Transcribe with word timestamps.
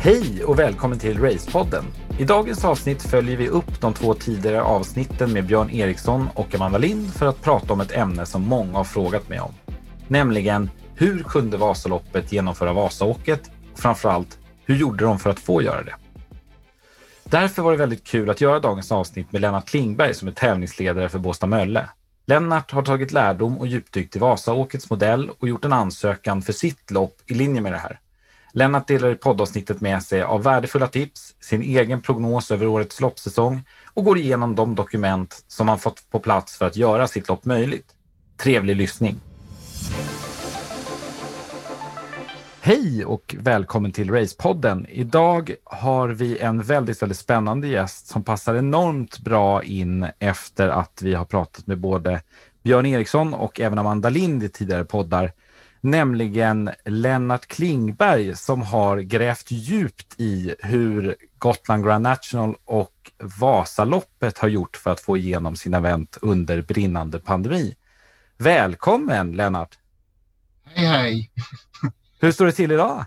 Hej 0.00 0.44
och 0.44 0.58
välkommen 0.58 0.98
till 0.98 1.20
Racepodden. 1.20 1.84
I 2.18 2.24
dagens 2.24 2.64
avsnitt 2.64 3.02
följer 3.02 3.36
vi 3.36 3.48
upp 3.48 3.80
de 3.80 3.94
två 3.94 4.14
tidigare 4.14 4.62
avsnitten 4.62 5.32
med 5.32 5.46
Björn 5.46 5.70
Eriksson 5.70 6.28
och 6.34 6.54
Amanda 6.54 6.78
Lind 6.78 7.14
för 7.14 7.26
att 7.26 7.42
prata 7.42 7.72
om 7.72 7.80
ett 7.80 7.92
ämne 7.92 8.26
som 8.26 8.42
många 8.42 8.72
har 8.72 8.84
frågat 8.84 9.28
mig 9.28 9.40
om. 9.40 9.54
Nämligen, 10.08 10.70
hur 10.94 11.22
kunde 11.22 11.56
Vasaloppet 11.56 12.32
genomföra 12.32 12.72
Vasaåket? 12.72 13.50
Och 13.72 13.78
framförallt, 13.78 14.38
hur 14.64 14.76
gjorde 14.76 15.04
de 15.04 15.18
för 15.18 15.30
att 15.30 15.40
få 15.40 15.62
göra 15.62 15.82
det? 15.82 15.94
Därför 17.24 17.62
var 17.62 17.70
det 17.70 17.78
väldigt 17.78 18.04
kul 18.04 18.30
att 18.30 18.40
göra 18.40 18.60
dagens 18.60 18.92
avsnitt 18.92 19.32
med 19.32 19.40
Lennart 19.40 19.68
Klingberg 19.68 20.14
som 20.14 20.28
är 20.28 20.32
tävlingsledare 20.32 21.08
för 21.08 21.18
Båstad 21.18 21.46
Mölle. 21.46 21.88
Lennart 22.26 22.70
har 22.70 22.82
tagit 22.82 23.12
lärdom 23.12 23.58
och 23.58 23.66
djupdykt 23.66 24.16
i 24.16 24.18
Vasaåkets 24.18 24.90
modell 24.90 25.30
och 25.38 25.48
gjort 25.48 25.64
en 25.64 25.72
ansökan 25.72 26.42
för 26.42 26.52
sitt 26.52 26.90
lopp 26.90 27.16
i 27.26 27.34
linje 27.34 27.60
med 27.60 27.72
det 27.72 27.78
här. 27.78 28.00
Lennart 28.52 28.86
delar 28.86 29.10
i 29.10 29.14
poddavsnittet 29.14 29.80
med 29.80 30.02
sig 30.02 30.22
av 30.22 30.42
värdefulla 30.42 30.86
tips, 30.86 31.34
sin 31.40 31.62
egen 31.62 32.02
prognos 32.02 32.50
över 32.50 32.66
årets 32.66 33.00
loppsäsong 33.00 33.64
och 33.94 34.04
går 34.04 34.18
igenom 34.18 34.54
de 34.54 34.74
dokument 34.74 35.44
som 35.48 35.68
han 35.68 35.78
fått 35.78 36.10
på 36.10 36.18
plats 36.18 36.56
för 36.56 36.66
att 36.66 36.76
göra 36.76 37.08
sitt 37.08 37.28
lopp 37.28 37.44
möjligt. 37.44 37.94
Trevlig 38.36 38.76
lyssning! 38.76 39.20
Hej 42.60 43.04
och 43.04 43.36
välkommen 43.38 43.92
till 43.92 44.10
Racepodden. 44.10 44.86
Idag 44.88 45.54
har 45.64 46.08
vi 46.08 46.38
en 46.38 46.62
väldigt, 46.62 47.02
väldigt 47.02 47.18
spännande 47.18 47.68
gäst 47.68 48.06
som 48.06 48.24
passar 48.24 48.54
enormt 48.54 49.18
bra 49.18 49.62
in 49.62 50.06
efter 50.18 50.68
att 50.68 51.00
vi 51.02 51.14
har 51.14 51.24
pratat 51.24 51.66
med 51.66 51.78
både 51.78 52.22
Björn 52.62 52.86
Eriksson 52.86 53.34
och 53.34 53.60
även 53.60 53.78
Amanda 53.78 54.08
Lind 54.08 54.42
i 54.42 54.48
tidigare 54.48 54.84
poddar 54.84 55.32
nämligen 55.80 56.70
Lennart 56.84 57.46
Klingberg 57.46 58.36
som 58.36 58.62
har 58.62 58.98
grävt 58.98 59.50
djupt 59.50 60.20
i 60.20 60.54
hur 60.58 61.16
Gotland 61.38 61.84
Grand 61.84 62.02
National 62.02 62.54
och 62.64 63.10
Vasaloppet 63.18 64.38
har 64.38 64.48
gjort 64.48 64.76
för 64.76 64.90
att 64.90 65.00
få 65.00 65.16
igenom 65.16 65.56
sina 65.56 65.76
event 65.76 66.18
under 66.22 66.62
brinnande 66.62 67.18
pandemi. 67.18 67.76
Välkommen 68.36 69.32
Lennart! 69.32 69.78
Hej 70.64 70.86
hej! 70.86 71.30
Hur 72.20 72.32
står 72.32 72.46
det 72.46 72.52
till 72.52 72.72
idag? 72.72 73.04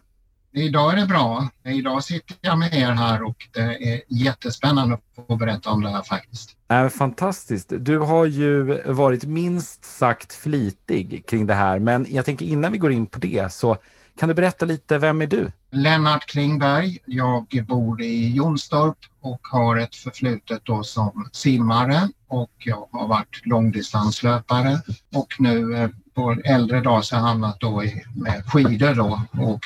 Idag 0.53 0.93
är 0.93 0.97
det 0.97 1.05
bra. 1.05 1.49
Idag 1.63 2.03
sitter 2.03 2.35
jag 2.41 2.57
med 2.57 2.73
er 2.73 2.91
här 2.91 3.23
och 3.23 3.47
det 3.53 3.93
är 3.93 4.01
jättespännande 4.07 4.95
att 4.95 5.27
få 5.27 5.35
berätta 5.35 5.69
om 5.69 5.83
det 5.83 5.89
här 5.89 6.01
faktiskt. 6.01 6.55
Äh, 6.69 6.87
fantastiskt. 6.87 7.73
Du 7.79 7.99
har 7.99 8.25
ju 8.25 8.81
varit 8.85 9.25
minst 9.25 9.85
sagt 9.85 10.33
flitig 10.33 11.23
kring 11.27 11.47
det 11.47 11.53
här, 11.53 11.79
men 11.79 12.05
jag 12.09 12.25
tänker 12.25 12.45
innan 12.45 12.71
vi 12.71 12.77
går 12.77 12.91
in 12.91 13.05
på 13.05 13.19
det 13.19 13.53
så 13.53 13.77
kan 14.19 14.29
du 14.29 14.35
berätta 14.35 14.65
lite, 14.65 14.97
vem 14.97 15.21
är 15.21 15.27
du? 15.27 15.51
Lennart 15.71 16.25
Klingberg. 16.25 16.97
Jag 17.05 17.65
bor 17.67 18.01
i 18.01 18.31
Jonstorp 18.35 18.97
och 19.21 19.39
har 19.43 19.77
ett 19.77 19.95
förflutet 19.95 20.61
då 20.63 20.83
som 20.83 21.29
simmare 21.31 22.09
och 22.27 22.51
jag 22.57 22.87
har 22.91 23.07
varit 23.07 23.45
långdistanslöpare 23.45 24.81
och 25.15 25.35
nu 25.39 25.75
eh, 25.75 25.89
på 26.13 26.35
äldre 26.45 26.81
dag 26.81 27.05
så 27.05 27.15
hamnat 27.15 27.59
då 27.59 27.83
i, 27.83 28.03
med 28.15 28.45
skidor 28.45 28.93
då 28.93 29.21
och 29.31 29.65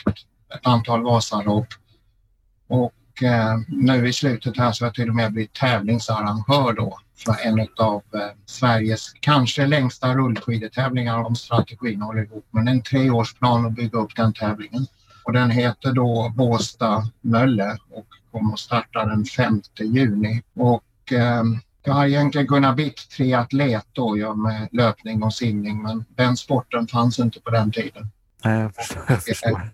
ett 0.56 0.68
antal 0.68 1.04
Vasalopp. 1.04 1.68
Och 2.68 3.24
eh, 3.24 3.58
nu 3.68 4.08
i 4.08 4.14
slutet 4.14 4.58
här 4.58 4.72
så 4.72 4.84
har 4.84 4.88
jag 4.88 4.96
till 4.96 5.10
och 5.10 5.16
med 5.16 5.34
blivit 5.34 5.54
tävlingsarrangör 5.54 6.74
då 6.74 7.00
för 7.26 7.36
en 7.44 7.68
av 7.78 8.04
eh, 8.14 8.20
Sveriges 8.46 9.14
kanske 9.20 9.68
längsta 9.68 10.14
rullskidetävlingar 10.16 11.24
om 11.24 11.36
strategin 11.36 12.02
håller 12.02 12.24
ihop. 12.24 12.46
Men 12.52 12.68
en 12.68 12.82
treårsplan 12.82 13.66
att 13.66 13.76
bygga 13.76 14.00
upp 14.00 14.16
den 14.16 14.34
tävlingen. 14.34 14.88
Och 15.24 15.34
den 15.34 15.52
heter 15.52 15.94
då 15.94 16.34
Båsta 16.36 17.04
Mölle 17.22 17.78
och 17.92 18.06
kommer 18.32 18.54
att 18.54 18.60
starta 18.60 19.06
den 19.06 19.26
5 19.26 19.62
juni. 19.80 20.44
Och 20.56 21.12
eh, 21.12 21.44
jag 21.84 21.94
har 21.94 22.06
egentligen 22.06 22.48
kunnat 22.48 22.76
bli 22.76 22.90
triatlet 22.90 23.86
då, 23.92 24.18
jag 24.18 24.38
med 24.38 24.68
löpning 24.72 25.24
och 25.24 25.34
simning, 25.34 25.82
men 25.82 26.06
den 26.16 26.38
sporten 26.38 26.88
fanns 26.88 27.20
inte 27.20 27.40
på 27.40 27.50
den 27.50 27.72
tiden. 27.72 28.10
Jag 28.50 28.76
förstår. 28.76 29.04
Jag 29.08 29.24
förstår. 29.24 29.70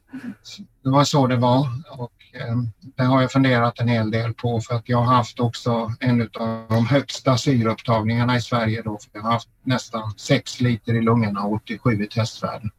Det 0.84 0.90
var 0.90 1.04
så 1.04 1.28
det 1.28 1.36
var 1.36 1.68
och 1.92 2.12
eh, 2.34 2.56
det 2.96 3.04
har 3.04 3.22
jag 3.22 3.32
funderat 3.32 3.80
en 3.80 3.88
hel 3.88 4.12
del 4.12 4.34
på 4.34 4.62
för 4.62 4.76
att 4.76 4.90
jag 4.90 4.98
har 4.98 5.16
haft 5.16 5.40
också 5.40 5.94
en 6.00 6.22
av 6.22 6.66
de 6.70 6.86
högsta 6.86 7.38
syreupptagningarna 7.38 8.36
i 8.36 8.42
Sverige 8.42 8.82
då. 8.82 8.98
För 8.98 9.10
jag 9.14 9.22
har 9.22 9.32
haft 9.32 9.50
nästan 9.64 10.14
6 10.18 10.62
liter 10.62 10.94
i 10.94 11.02
lungorna 11.02 11.44
och 11.44 11.54
87 11.54 12.04
i 12.04 12.08
testvärden. 12.08 12.72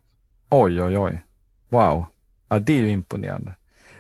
Oj, 0.49 0.83
oj, 0.83 0.99
oj. 0.99 1.25
Wow. 1.69 2.07
Ja, 2.49 2.59
det 2.59 2.73
är 2.73 2.81
ju 2.81 2.91
imponerande. 2.91 3.55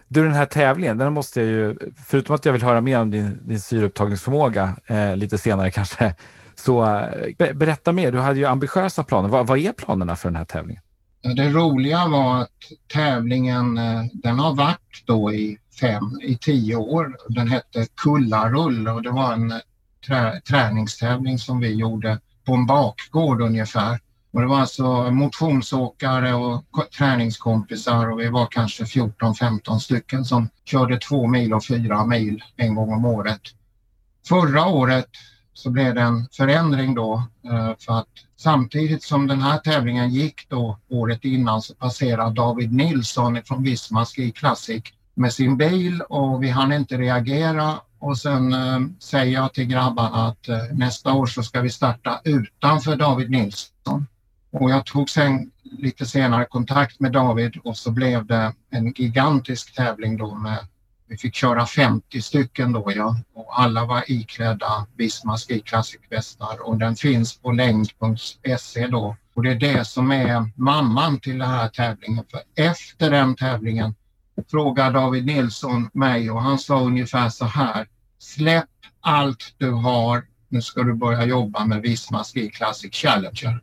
Du, 0.09 0.25
den 0.25 0.33
här 0.33 0.47
tävlingen, 0.47 0.99
den 0.99 1.13
måste 1.13 1.41
jag 1.41 1.49
ju, 1.49 1.77
förutom 2.07 2.35
att 2.35 2.45
jag 2.45 2.53
vill 2.53 2.63
höra 2.63 2.81
mer 2.81 3.01
om 3.01 3.11
din, 3.11 3.39
din 3.43 3.61
syreupptagningsförmåga 3.61 4.77
eh, 4.87 5.17
lite 5.17 5.39
senare 5.39 5.71
kanske, 5.71 6.15
så 6.55 6.85
eh, 6.85 7.37
be, 7.39 7.55
berätta 7.55 7.93
mer. 7.93 8.13
Du 8.13 8.19
hade 8.19 8.39
ju 8.39 8.47
ambitiösa 8.47 9.05
planer. 9.05 9.29
Va, 9.29 9.43
vad 9.43 9.59
är 9.59 9.73
planerna 9.73 10.17
för 10.17 10.29
den 10.29 10.37
här 10.37 10.45
tävlingen? 10.45 10.83
Det 11.23 11.51
roliga 11.51 12.09
var 12.09 12.41
att 12.41 12.51
tävlingen, 12.93 13.79
eh, 13.79 14.05
den 14.13 14.39
har 14.39 14.55
varit 14.55 15.03
då 15.07 15.33
i 15.33 15.59
fem, 15.81 16.21
i 16.23 16.39
tio 16.39 16.77
år. 16.77 17.17
Den 17.29 17.49
hette 17.49 17.87
Kullarull 17.95 18.89
och 18.89 19.03
det 19.03 19.11
var 19.11 19.33
en 19.33 19.53
eh, 19.53 19.59
trä, 20.07 20.41
träningstävling 20.41 21.39
som 21.39 21.61
vi 21.61 21.75
gjorde 21.75 22.21
på 22.45 22.55
en 22.55 22.67
bakgård 22.67 23.41
ungefär. 23.41 24.01
Och 24.33 24.41
det 24.41 24.47
var 24.47 24.61
alltså 24.61 25.11
motionsåkare 25.11 26.35
och 26.35 26.65
träningskompisar 26.99 28.11
och 28.11 28.21
vi 28.21 28.29
var 28.29 28.47
kanske 28.47 28.85
14-15 28.85 29.79
stycken 29.79 30.25
som 30.25 30.49
körde 30.65 30.99
två 30.99 31.27
mil 31.27 31.55
och 31.55 31.67
fyra 31.67 32.07
mil 32.07 32.43
en 32.57 32.75
gång 32.75 32.93
om 32.93 33.05
året. 33.05 33.41
Förra 34.29 34.67
året 34.67 35.09
så 35.55 35.71
blev 35.71 35.95
det 35.95 36.01
en 36.01 36.29
förändring 36.33 36.95
då 36.95 37.23
eh, 37.45 37.73
för 37.79 37.99
att 37.99 38.09
samtidigt 38.37 39.03
som 39.03 39.27
den 39.27 39.43
här 39.43 39.59
tävlingen 39.59 40.11
gick 40.11 40.49
då 40.49 40.79
året 40.89 41.25
innan 41.25 41.63
så 41.63 41.75
passerade 41.75 42.35
David 42.35 42.73
Nilsson 42.73 43.43
från 43.45 43.63
Visma 43.63 44.05
Ski 44.05 44.33
Classic 44.33 44.83
med 45.15 45.33
sin 45.33 45.57
bil 45.57 46.03
och 46.09 46.43
vi 46.43 46.49
hann 46.49 46.73
inte 46.73 46.99
reagera 46.99 47.81
och 47.99 48.19
sen 48.19 48.53
eh, 48.53 48.81
säger 48.99 49.33
jag 49.33 49.55
till 49.55 49.65
grabbarna 49.65 50.27
att 50.29 50.49
eh, 50.49 50.59
nästa 50.73 51.13
år 51.13 51.27
så 51.27 51.43
ska 51.43 51.61
vi 51.61 51.71
starta 51.71 52.21
utanför 52.25 52.97
David 52.97 53.31
Nilsson. 53.31 54.07
Och 54.51 54.71
jag 54.71 54.87
tog 54.87 55.11
sen 55.11 55.51
lite 55.63 56.07
senare 56.07 56.45
kontakt 56.45 57.01
med 57.01 57.13
David 57.13 57.57
och 57.65 57.77
så 57.77 57.91
blev 57.91 58.27
det 58.27 58.55
en 58.71 58.93
gigantisk 58.97 59.75
tävling 59.75 60.17
då 60.17 60.35
med 60.35 60.59
vi 61.13 61.19
fick 61.19 61.35
köra 61.35 61.67
50 61.67 62.23
stycken 62.23 62.73
då 62.73 62.93
ja 62.97 63.17
och 63.35 63.61
alla 63.61 63.85
var 63.85 64.05
iklädda 64.07 64.87
Visma 64.97 65.39
Ski 65.39 65.61
Classic-västar 65.61 66.69
och 66.69 66.79
den 66.79 66.97
finns 66.97 67.39
på 67.39 67.53
längd.se 67.53 68.87
då. 68.87 69.17
Och 69.35 69.43
det 69.43 69.51
är 69.51 69.55
det 69.55 69.85
som 69.85 70.13
är 70.13 70.51
mamman 70.55 71.21
till 71.21 71.39
den 71.39 71.49
här 71.49 71.69
tävlingen. 71.69 72.25
För 72.31 72.41
efter 72.55 73.11
den 73.11 73.35
tävlingen 73.35 73.95
frågade 74.51 74.91
David 74.91 75.27
Nilsson 75.27 75.91
mig 75.93 76.31
och 76.31 76.43
han 76.43 76.59
sa 76.59 76.81
ungefär 76.81 77.29
så 77.29 77.45
här. 77.45 77.89
Släpp 78.19 78.69
allt 79.01 79.55
du 79.59 79.71
har. 79.71 80.25
Nu 80.49 80.63
ska 80.63 80.83
du 80.83 80.95
börja 80.95 81.25
jobba 81.25 81.65
med 81.65 81.83
Visma 81.83 82.25
Ski 82.25 82.51
Classic 82.51 82.95
Challenger. 82.95 83.61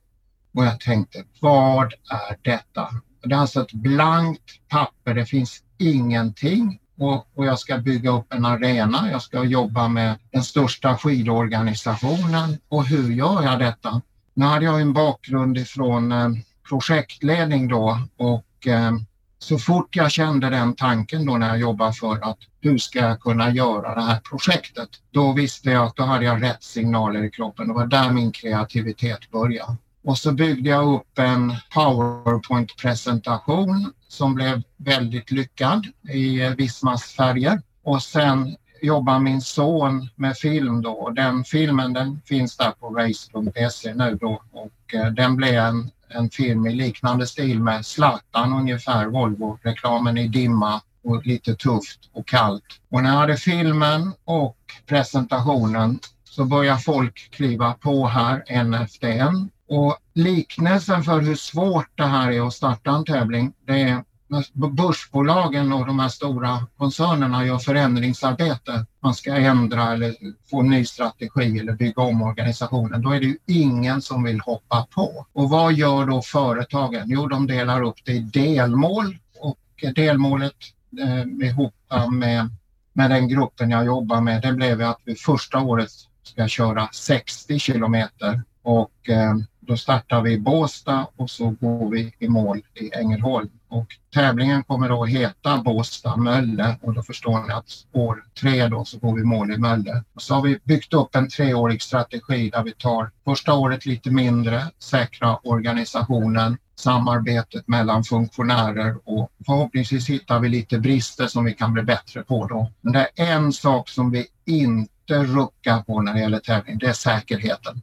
Och 0.54 0.66
jag 0.66 0.80
tänkte, 0.80 1.24
vad 1.40 1.94
är 1.94 2.38
detta? 2.42 2.90
Det 3.24 3.36
är 3.36 3.40
alltså 3.40 3.62
ett 3.62 3.74
blankt 3.74 4.68
papper. 4.68 5.14
Det 5.14 5.26
finns 5.26 5.64
ingenting 5.78 6.80
och, 7.00 7.28
och, 7.36 7.46
jag 7.46 7.60
ska 7.60 7.78
bygga 7.78 8.12
upp 8.12 8.34
en 8.34 8.46
arena. 8.46 9.10
Jag 9.12 9.22
ska 9.22 9.44
jobba 9.44 9.88
med 9.88 10.16
den 10.32 10.44
största 10.44 10.98
skidorganisationen. 10.98 12.58
Och 12.70 12.86
hur 12.86 13.12
gör 13.12 13.44
jag 13.44 13.60
detta? 13.60 14.02
Nu 14.34 14.46
hade 14.46 14.66
jag 14.66 14.82
en 14.82 14.94
bakgrund 14.94 15.58
ifrån 15.58 16.12
eh, 16.12 16.30
projektledning 16.70 17.68
då 17.68 18.00
och 18.18 18.68
eh, 18.68 18.92
så 19.40 19.58
fort 19.58 19.96
jag 19.96 20.12
kände 20.12 20.50
den 20.50 20.76
tanken 20.76 21.26
då 21.26 21.38
när 21.38 21.48
jag 21.48 21.60
jobbade 21.60 21.94
för 21.94 22.30
att 22.30 22.38
hur 22.62 22.78
ska 22.78 23.00
jag 23.00 23.20
kunna 23.20 23.50
göra 23.50 23.96
det 23.96 24.02
här 24.02 24.20
projektet? 24.20 24.90
Då 25.12 25.34
visste 25.34 25.70
jag 25.70 25.86
att 25.86 25.96
då 25.96 26.04
hade 26.04 26.26
jag 26.26 26.44
rätt 26.44 26.64
signaler 26.64 27.24
i 27.24 27.32
kroppen. 27.32 27.68
Det 27.68 27.74
var 27.74 27.88
där 27.88 28.12
min 28.12 28.32
kreativitet 28.32 29.32
började. 29.32 29.78
Och 30.04 30.18
så 30.18 30.32
byggde 30.32 30.70
jag 30.70 30.94
upp 30.94 31.20
en 31.20 31.56
PowerPoint-presentation 31.74 33.94
som 34.08 34.36
blev 34.36 34.62
väldigt 34.78 35.32
lyckad 35.32 35.88
i 36.10 36.40
Vismas 36.58 37.04
färger. 37.04 37.62
Och 37.84 38.04
sen 38.04 38.56
jobbar 38.82 39.20
min 39.20 39.42
son 39.42 40.10
med 40.16 40.38
film 40.38 40.82
då. 40.82 41.10
Den 41.10 41.44
filmen 41.44 41.94
den 41.94 42.22
finns 42.26 42.58
där 42.58 42.72
på 42.72 42.90
race.se 42.90 43.94
nu 43.94 44.18
då 44.22 44.42
och 44.52 44.94
eh, 44.94 45.08
den 45.08 45.36
blev 45.36 45.54
en, 45.54 45.92
en 46.08 46.30
film 46.30 46.68
i 46.68 46.76
liknande 46.76 47.28
stil 47.28 47.60
med 47.60 47.86
Zlatan 47.86 48.54
ungefär, 48.54 49.06
Volvo-reklamen 49.06 50.18
i 50.18 50.28
dimma 50.28 50.82
och 51.04 51.26
lite 51.26 51.56
tufft 51.56 52.10
och 52.14 52.28
kallt. 52.28 52.82
Och 52.90 53.04
när 53.04 53.10
jag 53.10 53.18
hade 53.18 53.38
filmen 53.38 54.14
och 54.24 54.58
presentationen 54.86 56.00
så 56.24 56.46
börjar 56.46 56.78
folk 56.78 57.32
kliva 57.32 57.74
på 57.74 58.08
här 58.08 58.44
en 58.48 58.74
efter 58.74 59.10
en 59.10 59.50
och 59.70 59.98
liknelsen 60.14 61.04
för 61.04 61.22
hur 61.22 61.36
svårt 61.36 61.90
det 61.96 62.06
här 62.06 62.32
är 62.32 62.48
att 62.48 62.54
starta 62.54 62.92
en 62.92 63.06
tävling, 63.06 63.54
det 63.66 63.82
är 63.82 64.04
när 64.30 64.70
börsbolagen 64.70 65.74
och 65.74 65.86
de 65.86 66.00
här 66.00 66.10
stora 66.10 66.68
koncernerna 66.78 67.46
gör 67.46 67.58
förändringsarbete, 67.58 68.86
man 69.00 69.14
ska 69.14 69.36
ändra 69.36 69.94
eller 69.94 70.16
få 70.50 70.60
en 70.60 70.70
ny 70.70 70.86
strategi 70.86 71.60
eller 71.60 71.74
bygga 71.74 72.02
om 72.02 72.22
organisationen, 72.22 73.02
då 73.02 73.12
är 73.12 73.20
det 73.20 73.26
ju 73.26 73.38
ingen 73.46 74.02
som 74.02 74.24
vill 74.24 74.40
hoppa 74.40 74.88
på. 74.96 75.26
Och 75.34 75.50
vad 75.50 75.74
gör 75.74 76.06
då 76.06 76.22
företagen? 76.22 77.04
Jo, 77.06 77.28
de 77.28 77.48
delar 77.48 77.82
upp 77.82 78.06
det 78.06 78.12
i 78.12 78.20
delmål 78.20 79.18
och 79.40 79.94
delmålet 79.96 80.56
eh, 81.02 81.48
ihop 81.48 81.74
med, 82.12 82.50
med 82.94 83.10
den 83.12 83.28
gruppen 83.28 83.70
jag 83.70 83.86
jobbar 83.86 84.22
med, 84.22 84.42
det 84.42 84.54
blev 84.54 84.82
att 84.82 85.02
vi 85.04 85.16
första 85.16 85.60
året 85.60 85.90
ska 86.24 86.48
köra 86.48 86.90
60 86.92 87.60
kilometer 87.60 88.42
och 88.62 89.10
eh, 89.10 89.36
då 89.70 89.78
startar 89.78 90.22
vi 90.22 90.32
i 90.32 90.40
Båstad 90.40 91.08
och 91.16 91.30
så 91.30 91.50
går 91.50 91.90
vi 91.90 92.14
i 92.20 92.28
mål 92.28 92.62
i 92.76 92.96
Ängelholm. 92.96 93.50
Och 93.68 93.88
tävlingen 94.14 94.64
kommer 94.64 94.90
då 94.90 95.04
att 95.04 95.10
heta 95.10 95.58
Båstad 95.58 96.16
Mölle 96.16 96.78
och 96.82 96.94
då 96.94 97.04
förstår 97.04 97.44
ni 97.48 97.54
att 97.54 97.72
år 97.92 98.24
tre 98.40 98.68
då 98.68 98.86
så 98.86 98.98
går 98.98 99.16
vi 99.16 99.22
i 99.22 99.26
mål 99.26 99.52
i 99.52 99.58
Mölle. 99.58 100.04
Och 100.14 100.22
så 100.22 100.34
har 100.34 100.42
vi 100.42 100.60
byggt 100.64 100.94
upp 100.94 101.16
en 101.16 101.30
treårig 101.30 101.82
strategi 101.82 102.50
där 102.50 102.64
vi 102.64 102.72
tar 102.72 103.12
första 103.26 103.54
året 103.54 103.86
lite 103.86 104.12
mindre, 104.12 104.64
säkra 104.80 105.38
organisationen, 105.38 106.58
samarbetet 106.76 107.68
mellan 107.68 108.04
funktionärer 108.04 108.96
och 109.04 109.32
förhoppningsvis 109.46 110.10
hittar 110.10 110.40
vi 110.40 110.50
lite 110.50 110.80
brister 110.80 111.28
som 111.28 111.46
vi 111.46 111.54
kan 111.54 111.74
bli 111.74 111.84
bättre 111.84 112.24
på 112.24 112.48
då. 112.48 112.72
Men 112.82 112.94
det 112.94 113.08
är 113.16 113.36
en 113.36 113.54
sak 113.54 113.90
som 113.90 114.12
vi 114.12 114.28
inte 114.46 115.24
ruckar 115.24 115.82
på 115.82 116.02
när 116.02 116.14
det 116.14 116.20
gäller 116.20 116.40
tävling, 116.40 116.78
det 116.78 116.88
är 116.88 116.94
säkerheten. 116.94 117.82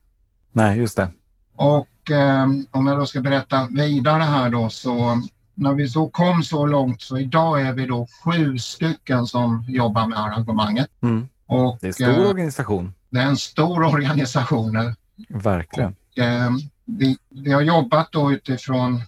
Nej, 0.52 0.78
just 0.78 0.96
det. 0.96 1.08
Och 1.56 2.10
eh, 2.10 2.46
om 2.70 2.86
jag 2.86 2.98
då 2.98 3.06
ska 3.06 3.20
berätta 3.20 3.68
vidare 3.70 4.22
här 4.22 4.50
då 4.50 4.68
så 4.68 5.22
när 5.54 5.74
vi 5.74 5.88
så 5.88 6.08
kom 6.08 6.42
så 6.42 6.66
långt 6.66 7.02
så 7.02 7.18
idag 7.18 7.60
är 7.60 7.72
vi 7.72 7.86
då 7.86 8.08
sju 8.24 8.58
stycken 8.58 9.26
som 9.26 9.64
jobbar 9.68 10.06
med 10.06 10.18
arrangemanget. 10.18 10.90
Mm. 11.02 11.28
Och, 11.46 11.78
det 11.80 11.86
är 11.86 11.88
en 11.88 11.94
stor 11.94 12.24
eh, 12.24 12.28
organisation. 12.28 12.94
Det 13.10 13.20
är 13.20 13.26
en 13.26 13.36
stor 13.36 13.82
organisation. 13.82 14.94
Verkligen. 15.28 15.96
Och, 16.10 16.18
eh, 16.18 16.50
vi, 16.84 17.18
vi 17.30 17.52
har 17.52 17.60
jobbat 17.60 18.12
då 18.12 18.32
utifrån, 18.32 19.02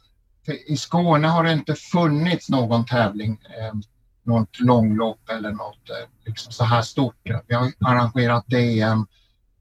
i 0.67 0.77
Skåne 0.77 1.29
har 1.29 1.45
det 1.45 1.53
inte 1.53 1.75
funnits 1.75 2.49
någon 2.49 2.85
tävling, 2.85 3.41
eh, 3.45 3.79
något 4.23 4.61
långlopp 4.61 5.31
eller 5.31 5.51
något 5.51 5.91
eh, 5.91 6.27
liksom 6.27 6.53
så 6.53 6.65
här 6.65 6.83
stort. 6.83 7.15
Vi 7.47 7.55
har 7.55 7.73
arrangerat 7.81 8.47
DM 8.47 9.07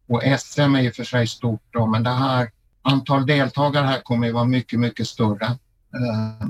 och 0.07 0.21
SM 0.39 0.75
är 0.75 0.89
och 0.89 0.95
för 0.95 1.03
sig 1.03 1.27
stort 1.27 1.63
då, 1.71 1.85
men 1.85 2.03
det 2.03 2.09
här 2.09 2.51
antal 2.87 3.25
deltagare 3.25 3.85
här 3.85 4.01
kommer 4.01 4.27
att 4.27 4.33
vara 4.33 4.45
mycket, 4.45 4.79
mycket 4.79 5.07
större. 5.07 5.45
Eh, 5.45 6.47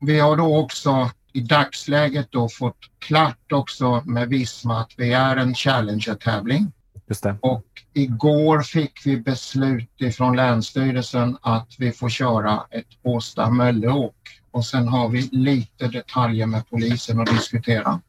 vi 0.00 0.20
har 0.20 0.36
då 0.36 0.56
också 0.56 1.10
i 1.32 1.40
dagsläget 1.40 2.26
då 2.30 2.48
fått 2.48 2.78
klart 2.98 3.52
också 3.52 4.02
med 4.04 4.28
Visma 4.28 4.80
att 4.80 4.92
vi 4.96 5.12
är 5.12 5.36
en 5.36 5.54
Challenger-tävling. 5.54 6.72
Just 7.08 7.22
det. 7.22 7.36
Och 7.40 7.64
igår 7.92 8.60
fick 8.60 9.00
vi 9.04 9.16
beslut 9.16 9.90
ifrån 10.00 10.36
Länsstyrelsen 10.36 11.36
att 11.42 11.68
vi 11.78 11.92
får 11.92 12.08
köra 12.08 12.66
ett 12.70 13.02
Båstad 13.02 13.50
Mölleåk 13.50 14.14
och 14.50 14.64
sen 14.64 14.88
har 14.88 15.08
vi 15.08 15.22
lite 15.22 15.88
detaljer 15.88 16.46
med 16.46 16.70
polisen 16.70 17.20
att 17.20 17.26
diskutera. 17.26 18.00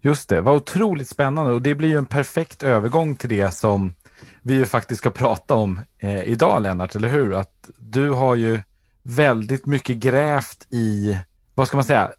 Just 0.00 0.28
det, 0.28 0.40
vad 0.40 0.56
otroligt 0.56 1.08
spännande 1.08 1.52
och 1.52 1.62
det 1.62 1.74
blir 1.74 1.88
ju 1.88 1.98
en 1.98 2.06
perfekt 2.06 2.62
övergång 2.62 3.16
till 3.16 3.28
det 3.28 3.54
som 3.54 3.94
vi 4.42 4.54
ju 4.54 4.66
faktiskt 4.66 4.98
ska 4.98 5.10
prata 5.10 5.54
om 5.54 5.80
eh, 5.98 6.22
idag 6.22 6.62
Lennart, 6.62 6.94
eller 6.94 7.08
hur? 7.08 7.34
Att 7.34 7.70
du 7.78 8.10
har 8.10 8.34
ju 8.34 8.62
väldigt 9.02 9.66
mycket 9.66 9.96
grävt 9.96 10.66
i, 10.70 11.18
vad 11.54 11.68
ska 11.68 11.76
man 11.76 11.84
säga, 11.84 12.10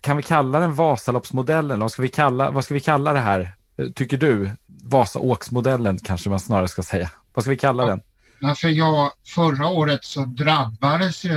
kan 0.00 0.16
vi 0.16 0.22
kalla 0.22 0.60
den 0.60 0.74
Vasaloppsmodellen? 0.74 1.80
Vad 1.80 1.92
ska 1.92 2.02
vi 2.02 2.08
kalla, 2.08 2.50
vad 2.50 2.64
ska 2.64 2.74
vi 2.74 2.80
kalla 2.80 3.12
det 3.12 3.20
här, 3.20 3.54
tycker 3.94 4.16
du? 4.16 4.50
Vasaåksmodellen 4.66 5.98
kanske 5.98 6.30
man 6.30 6.40
snarare 6.40 6.68
ska 6.68 6.82
säga. 6.82 7.10
Vad 7.34 7.44
ska 7.44 7.50
vi 7.50 7.56
kalla 7.56 7.82
ja. 7.82 7.88
den? 7.88 8.00
Ja, 8.40 8.54
för 8.54 8.68
jag, 8.68 9.10
förra 9.26 9.68
året 9.68 10.04
så 10.04 10.24
drabbades 10.24 11.24
ju 11.24 11.32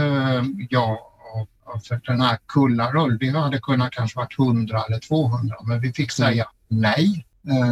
jag 0.69 0.97
av 1.65 1.79
för 1.79 2.01
den 2.05 2.21
här 2.21 2.37
Kullarull. 2.47 3.17
Vi 3.19 3.29
hade 3.29 3.59
kunnat 3.59 3.91
kanske 3.91 4.17
varit 4.19 4.39
100 4.39 4.83
eller 4.87 4.99
200 4.99 5.55
men 5.63 5.81
vi 5.81 5.93
fick 5.93 6.11
säga 6.11 6.45
mm. 6.71 6.81
nej. 6.81 7.25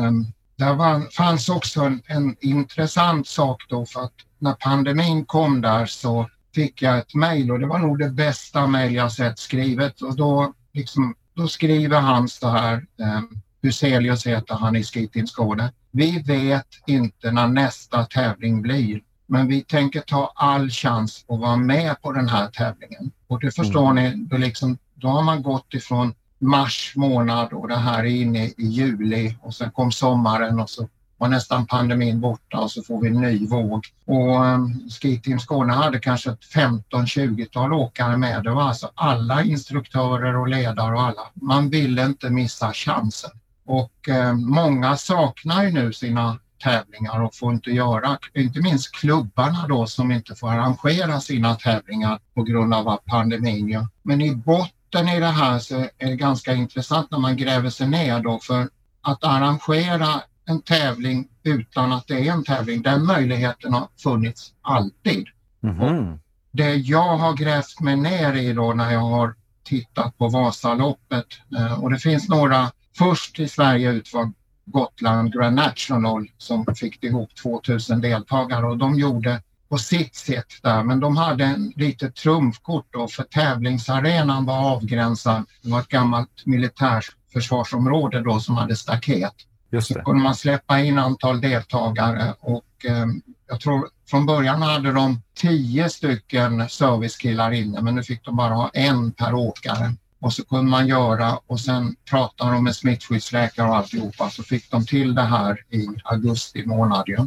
Um, 0.08 0.26
det 0.58 0.74
var, 0.74 1.12
fanns 1.12 1.50
också 1.50 1.82
en, 1.82 2.02
en 2.08 2.36
intressant 2.40 3.28
sak 3.28 3.64
då 3.70 3.86
för 3.86 4.04
att 4.04 4.14
när 4.40 4.54
pandemin 4.54 5.26
kom 5.26 5.62
där 5.62 5.86
så 5.86 6.30
fick 6.56 6.82
jag 6.82 6.98
ett 6.98 7.16
mejl 7.16 7.52
och 7.52 7.60
det 7.60 7.68
var 7.68 7.80
nog 7.80 8.00
det 8.00 8.10
bästa 8.10 8.68
mejl 8.68 8.96
jag 8.96 9.12
sett 9.12 9.40
skrivet 9.40 10.02
och 10.02 10.16
då, 10.16 10.54
liksom, 10.74 11.16
då 11.34 11.48
skriver 11.48 12.00
han 12.00 12.30
så 12.30 12.48
här, 12.48 12.74
eh, 12.74 13.22
Huselius 13.62 14.28
heter 14.28 14.56
han 14.56 14.76
i 14.76 14.84
Skitin 14.84 15.28
Skåne. 15.28 15.74
Vi 15.92 16.20
vet 16.20 16.68
inte 16.88 17.32
när 17.32 17.48
nästa 17.48 18.06
tävling 18.06 18.62
blir 18.62 19.02
men 19.28 19.48
vi 19.48 19.62
tänker 19.62 20.02
ta 20.02 20.32
all 20.36 20.70
chans 20.70 21.26
att 21.28 21.40
vara 21.40 21.56
med 21.56 22.02
på 22.02 22.12
den 22.12 22.30
här 22.30 22.48
tävlingen. 22.48 23.12
Och 23.28 23.40
det 23.40 23.56
förstår 23.56 23.92
mm. 23.92 23.96
ni, 24.04 24.26
då, 24.26 24.38
liksom, 24.38 24.78
då 24.96 25.08
har 25.08 25.22
man 25.22 25.44
gått 25.44 25.74
ifrån 25.74 26.14
mars 26.40 26.94
månad 26.96 27.54
och 27.54 27.68
det 27.68 27.78
här 27.78 28.00
är 28.00 28.22
inne 28.22 28.46
i 28.46 28.54
juli 28.58 29.36
och 29.42 29.54
sen 29.54 29.72
kom 29.72 29.92
sommaren 29.92 30.60
och 30.60 30.70
så 30.70 30.88
var 31.18 31.28
nästan 31.28 31.68
pandemin 31.68 32.22
borta 32.22 32.60
och 32.60 32.72
så 32.72 32.84
får 32.84 33.02
vi 33.02 33.08
en 33.08 33.22
ny 33.22 33.48
våg. 33.48 33.88
Och 34.06 34.46
ehm, 34.46 34.90
Ski 34.90 35.20
Team 35.22 35.40
Skåne 35.40 35.74
hade 35.74 36.00
kanske 36.00 36.32
ett 36.32 36.42
15-20-tal 36.42 37.74
åkare 37.74 38.18
med. 38.18 38.44
Det 38.44 38.52
var 38.52 38.64
alltså 38.64 38.92
alla 38.96 39.44
instruktörer 39.44 40.38
och 40.38 40.48
ledare 40.48 40.96
och 40.96 41.02
alla. 41.02 41.22
Man 41.34 41.70
ville 41.70 42.06
inte 42.06 42.30
missa 42.30 42.74
chansen. 42.74 43.32
Och 43.66 44.10
eh, 44.10 44.34
många 44.34 44.98
saknar 44.98 45.64
ju 45.64 45.72
nu 45.72 45.94
sina 45.94 46.40
tävlingar 46.64 47.24
och 47.24 47.36
får 47.36 47.54
inte 47.54 47.72
göra, 47.72 48.18
inte 48.34 48.62
minst 48.62 48.92
klubbarna 48.92 49.68
då 49.68 49.88
som 49.88 50.12
inte 50.12 50.36
får 50.36 50.50
arrangera 50.50 51.20
sina 51.20 51.56
tävlingar 51.56 52.20
på 52.34 52.44
grund 52.44 52.74
av 52.74 53.00
pandemin. 53.06 53.88
Men 54.04 54.22
i 54.22 54.36
botten 54.36 54.77
botten 54.92 55.10
i 55.10 55.20
det 55.20 55.26
här 55.26 55.60
så 55.60 55.76
är 55.76 56.10
det 56.10 56.16
ganska 56.16 56.54
intressant 56.54 57.12
när 57.12 57.20
man 57.20 57.38
gräver 57.38 57.70
sig 57.70 57.88
ner 57.88 58.20
då 58.20 58.40
för 58.40 58.70
att 59.02 59.24
arrangera 59.24 60.22
en 60.46 60.62
tävling 60.62 61.28
utan 61.44 61.92
att 61.92 62.08
det 62.08 62.28
är 62.28 62.32
en 62.32 62.44
tävling, 62.44 62.82
den 62.82 63.06
möjligheten 63.06 63.74
har 63.74 63.88
funnits 64.04 64.54
alltid. 64.62 65.28
Mm. 65.64 66.20
Det 66.52 66.76
jag 66.76 67.18
har 67.18 67.34
grävt 67.34 67.80
mig 67.80 67.96
ner 67.96 68.34
i 68.34 68.54
då 68.54 68.74
när 68.74 68.92
jag 68.92 69.00
har 69.00 69.36
tittat 69.64 70.18
på 70.18 70.30
Vasaloppet 70.30 71.28
eh, 71.58 71.84
och 71.84 71.92
det 71.92 72.00
finns 72.00 72.30
några, 72.30 72.72
först 72.98 73.40
i 73.40 73.48
Sverige 73.48 73.92
ut 73.92 74.14
var 74.14 74.32
Gotland 74.66 75.34
Grand 75.34 75.56
National 75.56 76.28
som 76.38 76.66
fick 76.76 77.04
ihop 77.04 77.36
2000 77.36 78.02
deltagare 78.02 78.66
och 78.66 78.78
de 78.78 79.00
gjorde 79.00 79.42
på 79.70 79.78
sitt 79.78 80.16
sätt 80.16 80.48
där, 80.64 80.84
men 80.84 81.00
de 81.00 81.18
hade 81.18 81.46
en 81.46 81.74
litet 81.76 82.16
trumfkort 82.16 82.88
då 82.90 83.08
för 83.08 83.24
tävlingsarenan 83.24 84.46
var 84.46 84.58
avgränsad. 84.58 85.46
Det 85.62 85.70
var 85.70 85.80
ett 85.80 85.88
gammalt 85.88 86.46
militärförsvarsområde 86.46 88.22
då 88.22 88.40
som 88.40 88.58
hade 88.58 88.76
staket. 88.76 89.34
Just 89.72 89.88
det. 89.88 89.94
Så 89.94 90.00
kunde 90.00 90.24
man 90.24 90.36
släppa 90.36 90.80
in 90.80 90.98
antal 90.98 91.42
deltagare 91.42 92.34
och 92.40 92.86
eh, 92.86 93.06
jag 93.48 93.60
tror 93.60 93.90
från 94.10 94.26
början 94.26 94.62
hade 94.62 94.92
de 94.92 95.22
tio 95.36 95.90
stycken 95.90 96.70
servicekillar 96.70 97.52
inne 97.52 97.82
men 97.82 97.96
nu 97.96 98.04
fick 98.04 98.26
de 98.26 98.36
bara 98.36 98.54
ha 98.54 98.70
en 98.70 99.12
per 99.12 99.34
åkare. 99.34 99.94
Och 100.20 100.34
så 100.34 100.46
kunde 100.46 100.72
man 100.72 100.88
göra 100.88 101.40
och 101.48 101.60
sen 101.60 101.96
pratade 102.10 102.52
de 102.52 102.64
med 102.64 102.76
smittskyddsläkare 102.76 103.70
och 103.70 103.76
alltihopa 103.76 104.30
så 104.30 104.44
fick 104.44 104.72
de 104.72 104.86
till 104.86 105.16
det 105.16 105.22
här 105.22 105.66
i 105.70 105.88
augusti 106.04 106.66
månad. 106.66 107.04
Ju. 107.08 107.18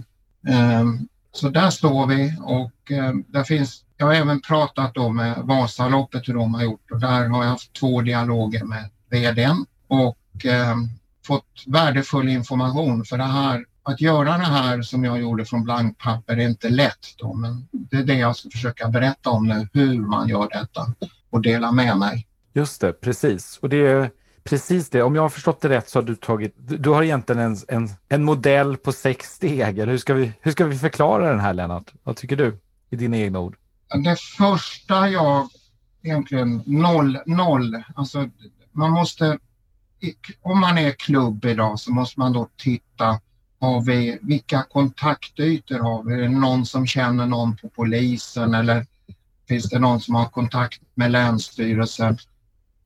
Um, 0.53 1.09
så 1.33 1.49
där 1.49 1.71
står 1.71 2.07
vi 2.07 2.35
och 2.41 2.93
eh, 2.93 3.13
där 3.29 3.45
finns, 3.45 3.85
jag 3.97 4.07
har 4.07 4.15
även 4.15 4.41
pratat 4.41 4.95
då 4.95 5.09
med 5.09 5.39
Vasaloppet 5.39 6.29
hur 6.29 6.35
de 6.35 6.55
har 6.55 6.63
gjort 6.63 6.91
och 6.91 7.01
där 7.01 7.29
har 7.29 7.45
jag 7.45 7.51
haft 7.51 7.73
två 7.73 8.01
dialoger 8.01 8.65
med 8.65 8.91
vdn 9.11 9.67
och 9.89 10.47
eh, 10.47 10.77
fått 11.27 11.65
värdefull 11.67 12.29
information 12.29 13.05
för 13.05 13.19
det 13.19 13.25
här 13.25 13.65
att 13.83 14.01
göra 14.01 14.25
det 14.25 14.45
här 14.45 14.83
som 14.83 15.05
jag 15.05 15.21
gjorde 15.21 15.45
från 15.45 15.65
blankpapper 15.65 16.37
är 16.37 16.49
inte 16.49 16.69
lätt 16.69 17.15
då, 17.19 17.35
men 17.35 17.69
det 17.73 17.97
är 17.97 18.05
det 18.05 18.15
jag 18.15 18.37
ska 18.37 18.51
försöka 18.51 18.89
berätta 18.89 19.31
om 19.31 19.49
nu, 19.49 19.69
hur 19.73 20.01
man 20.01 20.29
gör 20.29 20.49
detta 20.51 20.95
och 21.31 21.43
dela 21.43 21.73
med 21.73 21.97
mig. 21.97 22.27
Just 22.53 22.81
det, 22.81 22.93
precis. 22.93 23.59
Och 23.63 23.69
det 23.69 23.87
är 23.87 24.11
Precis 24.45 24.91
det. 24.91 25.03
Om 25.03 25.15
jag 25.15 25.23
har 25.23 25.29
förstått 25.29 25.61
det 25.61 25.69
rätt 25.69 25.89
så 25.89 25.99
har 25.99 26.05
du 26.05 26.17
tagit, 26.17 26.55
du 26.57 26.91
har 26.91 27.03
egentligen 27.03 27.41
en, 27.41 27.57
en, 27.69 27.89
en 28.09 28.25
modell 28.25 28.77
på 28.77 28.93
sex 28.93 29.27
steg. 29.27 29.79
Eller 29.79 29.93
hur, 29.93 29.99
ska 29.99 30.15
vi, 30.15 30.33
hur 30.41 30.53
ska 30.53 30.65
vi 30.65 30.79
förklara 30.79 31.31
den 31.31 31.41
här 31.41 31.55
Lennart? 31.55 31.93
Vad 32.03 32.17
tycker 32.17 32.37
du 32.37 32.59
i 32.91 32.97
dina 32.97 33.17
egna 33.17 33.39
ord? 33.39 33.57
Det 34.05 34.21
första 34.21 35.09
jag 35.09 35.49
egentligen 36.03 36.63
noll, 36.67 37.19
noll. 37.27 37.83
Alltså 37.95 38.29
man 38.73 38.91
måste, 38.91 39.39
om 40.43 40.61
man 40.61 40.79
är 40.79 40.91
klubb 40.91 41.45
idag 41.45 41.81
så 41.81 41.93
måste 41.93 42.21
man 42.21 42.33
då 42.33 42.49
titta 42.57 43.21
har 43.61 43.81
vi, 43.81 44.19
vilka 44.23 44.63
kontaktytor 44.63 45.79
har 45.79 46.03
vi? 46.03 46.15
Är 46.15 46.19
det 46.19 46.29
någon 46.29 46.67
som 46.67 46.87
känner 46.87 47.27
någon 47.27 47.57
på 47.57 47.69
polisen 47.69 48.55
eller 48.55 48.87
finns 49.49 49.71
det 49.71 49.79
någon 49.79 50.01
som 50.01 50.15
har 50.15 50.29
kontakt 50.29 50.83
med 50.95 51.11
Länsstyrelsen? 51.11 52.19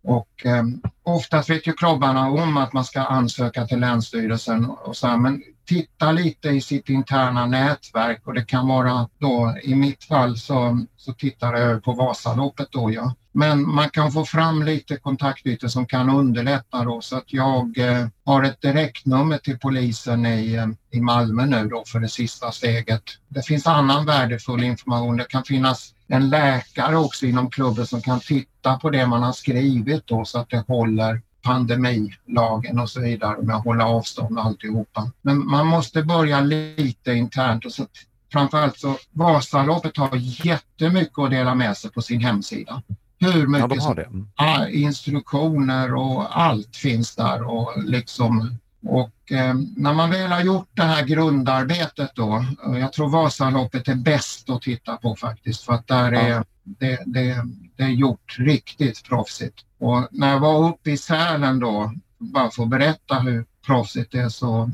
Och 0.05 0.47
eh, 0.47 0.65
oftast 1.03 1.51
vet 1.51 1.67
ju 1.67 1.73
klubbarna 1.73 2.29
om 2.29 2.57
att 2.57 2.73
man 2.73 2.85
ska 2.85 3.01
ansöka 3.01 3.67
till 3.67 3.81
Länsstyrelsen 3.81 4.65
och 4.65 4.97
så 4.97 5.07
här, 5.07 5.17
men 5.17 5.43
titta 5.67 6.13
lite 6.13 6.49
i 6.49 6.61
sitt 6.61 6.89
interna 6.89 7.47
nätverk 7.47 8.27
och 8.27 8.35
det 8.35 8.45
kan 8.45 8.69
vara 8.69 9.09
då 9.19 9.57
i 9.63 9.75
mitt 9.75 10.05
fall 10.05 10.37
så, 10.37 10.87
så 10.97 11.13
tittar 11.13 11.55
jag 11.55 11.85
på 11.85 11.93
Vasaloppet 11.93 12.69
då 12.71 12.93
ja. 12.93 13.15
Men 13.37 13.75
man 13.75 13.91
kan 13.91 14.13
få 14.13 14.25
fram 14.25 14.63
lite 14.63 14.97
kontaktytor 14.97 15.69
som 15.69 15.87
kan 15.87 16.11
underlätta 16.11 16.85
då 16.85 17.01
så 17.01 17.17
att 17.17 17.33
jag 17.33 17.79
eh, 17.79 18.07
har 18.25 18.43
ett 18.43 18.61
direktnummer 18.61 19.39
till 19.39 19.59
polisen 19.59 20.27
i, 20.27 20.55
eh, 20.55 20.67
i 20.91 21.01
Malmö 21.01 21.47
nu 21.47 21.69
då 21.69 21.85
för 21.87 22.01
det 22.01 22.09
sista 22.09 22.53
steget. 22.53 23.03
Det 23.29 23.43
finns 23.43 23.67
annan 23.67 24.07
värdefull 24.07 24.63
information. 24.63 25.17
Det 25.17 25.29
kan 25.29 25.45
finnas 25.45 25.94
en 26.09 26.31
läkare 26.31 26.97
också 26.97 27.27
inom 27.27 27.51
klubben 27.51 27.87
som 27.87 28.03
kan 28.03 28.21
titta 28.21 28.79
på 28.79 28.91
det 28.91 29.07
man 29.07 29.23
har 29.23 29.33
skrivit 29.33 30.07
då 30.07 30.25
så 30.25 30.39
att 30.39 30.51
det 30.51 30.65
håller 30.69 31.23
pandemilagen 31.43 32.79
och 32.79 32.91
så 32.91 33.01
vidare 33.01 33.43
med 33.43 33.57
att 33.57 33.65
hålla 33.65 33.87
avstånd 33.87 34.39
och 34.39 34.45
alltihopa. 34.45 35.11
Men 35.23 35.47
man 35.47 35.67
måste 35.67 36.03
börja 36.03 36.41
lite 36.41 37.13
internt 37.13 37.65
och 37.65 37.73
så 37.73 37.87
framförallt 38.33 38.79
så 38.79 38.97
Vasaloppet 39.11 39.97
har 39.97 40.11
jättemycket 40.47 41.19
att 41.19 41.31
dela 41.31 41.55
med 41.55 41.77
sig 41.77 41.91
på 41.91 42.03
sin 42.03 42.21
hemsida. 42.21 42.83
Hur 43.19 43.47
mycket 43.47 43.85
ja, 43.85 43.95
de 43.95 44.15
har 44.37 44.65
det. 44.67 44.73
Instruktioner 44.73 45.95
och 45.95 46.41
allt 46.41 46.77
finns 46.77 47.17
där 47.17 47.43
och 47.43 47.73
liksom 47.85 48.59
och 48.87 49.33
eh, 49.33 49.55
när 49.77 49.95
man 49.95 50.11
väl 50.11 50.33
har 50.33 50.41
gjort 50.41 50.69
det 50.73 50.83
här 50.83 51.05
grundarbetet 51.05 52.11
då, 52.15 52.45
jag 52.81 52.93
tror 52.93 53.09
Vasaloppet 53.09 53.89
är 53.89 53.95
bäst 53.95 54.51
att 54.51 54.63
titta 54.63 54.97
på 54.97 55.17
faktiskt 55.17 55.63
för 55.63 55.73
att 55.73 55.87
där 55.87 56.13
är 56.13 56.45
det, 56.65 57.03
det, 57.07 57.43
det 57.77 57.83
är 57.83 57.89
gjort 57.89 58.37
riktigt 58.39 59.05
proffsigt. 59.05 59.65
Och 59.79 60.09
när 60.11 60.31
jag 60.31 60.41
var 60.41 60.69
uppe 60.69 60.91
i 60.91 60.97
Sälen 60.97 61.59
då, 61.59 61.93
bara 62.19 62.51
för 62.51 62.63
att 62.63 62.69
berätta 62.69 63.19
hur 63.19 63.45
proffsigt 63.67 64.13
det 64.13 64.21
är 64.21 64.29
så 64.29 64.71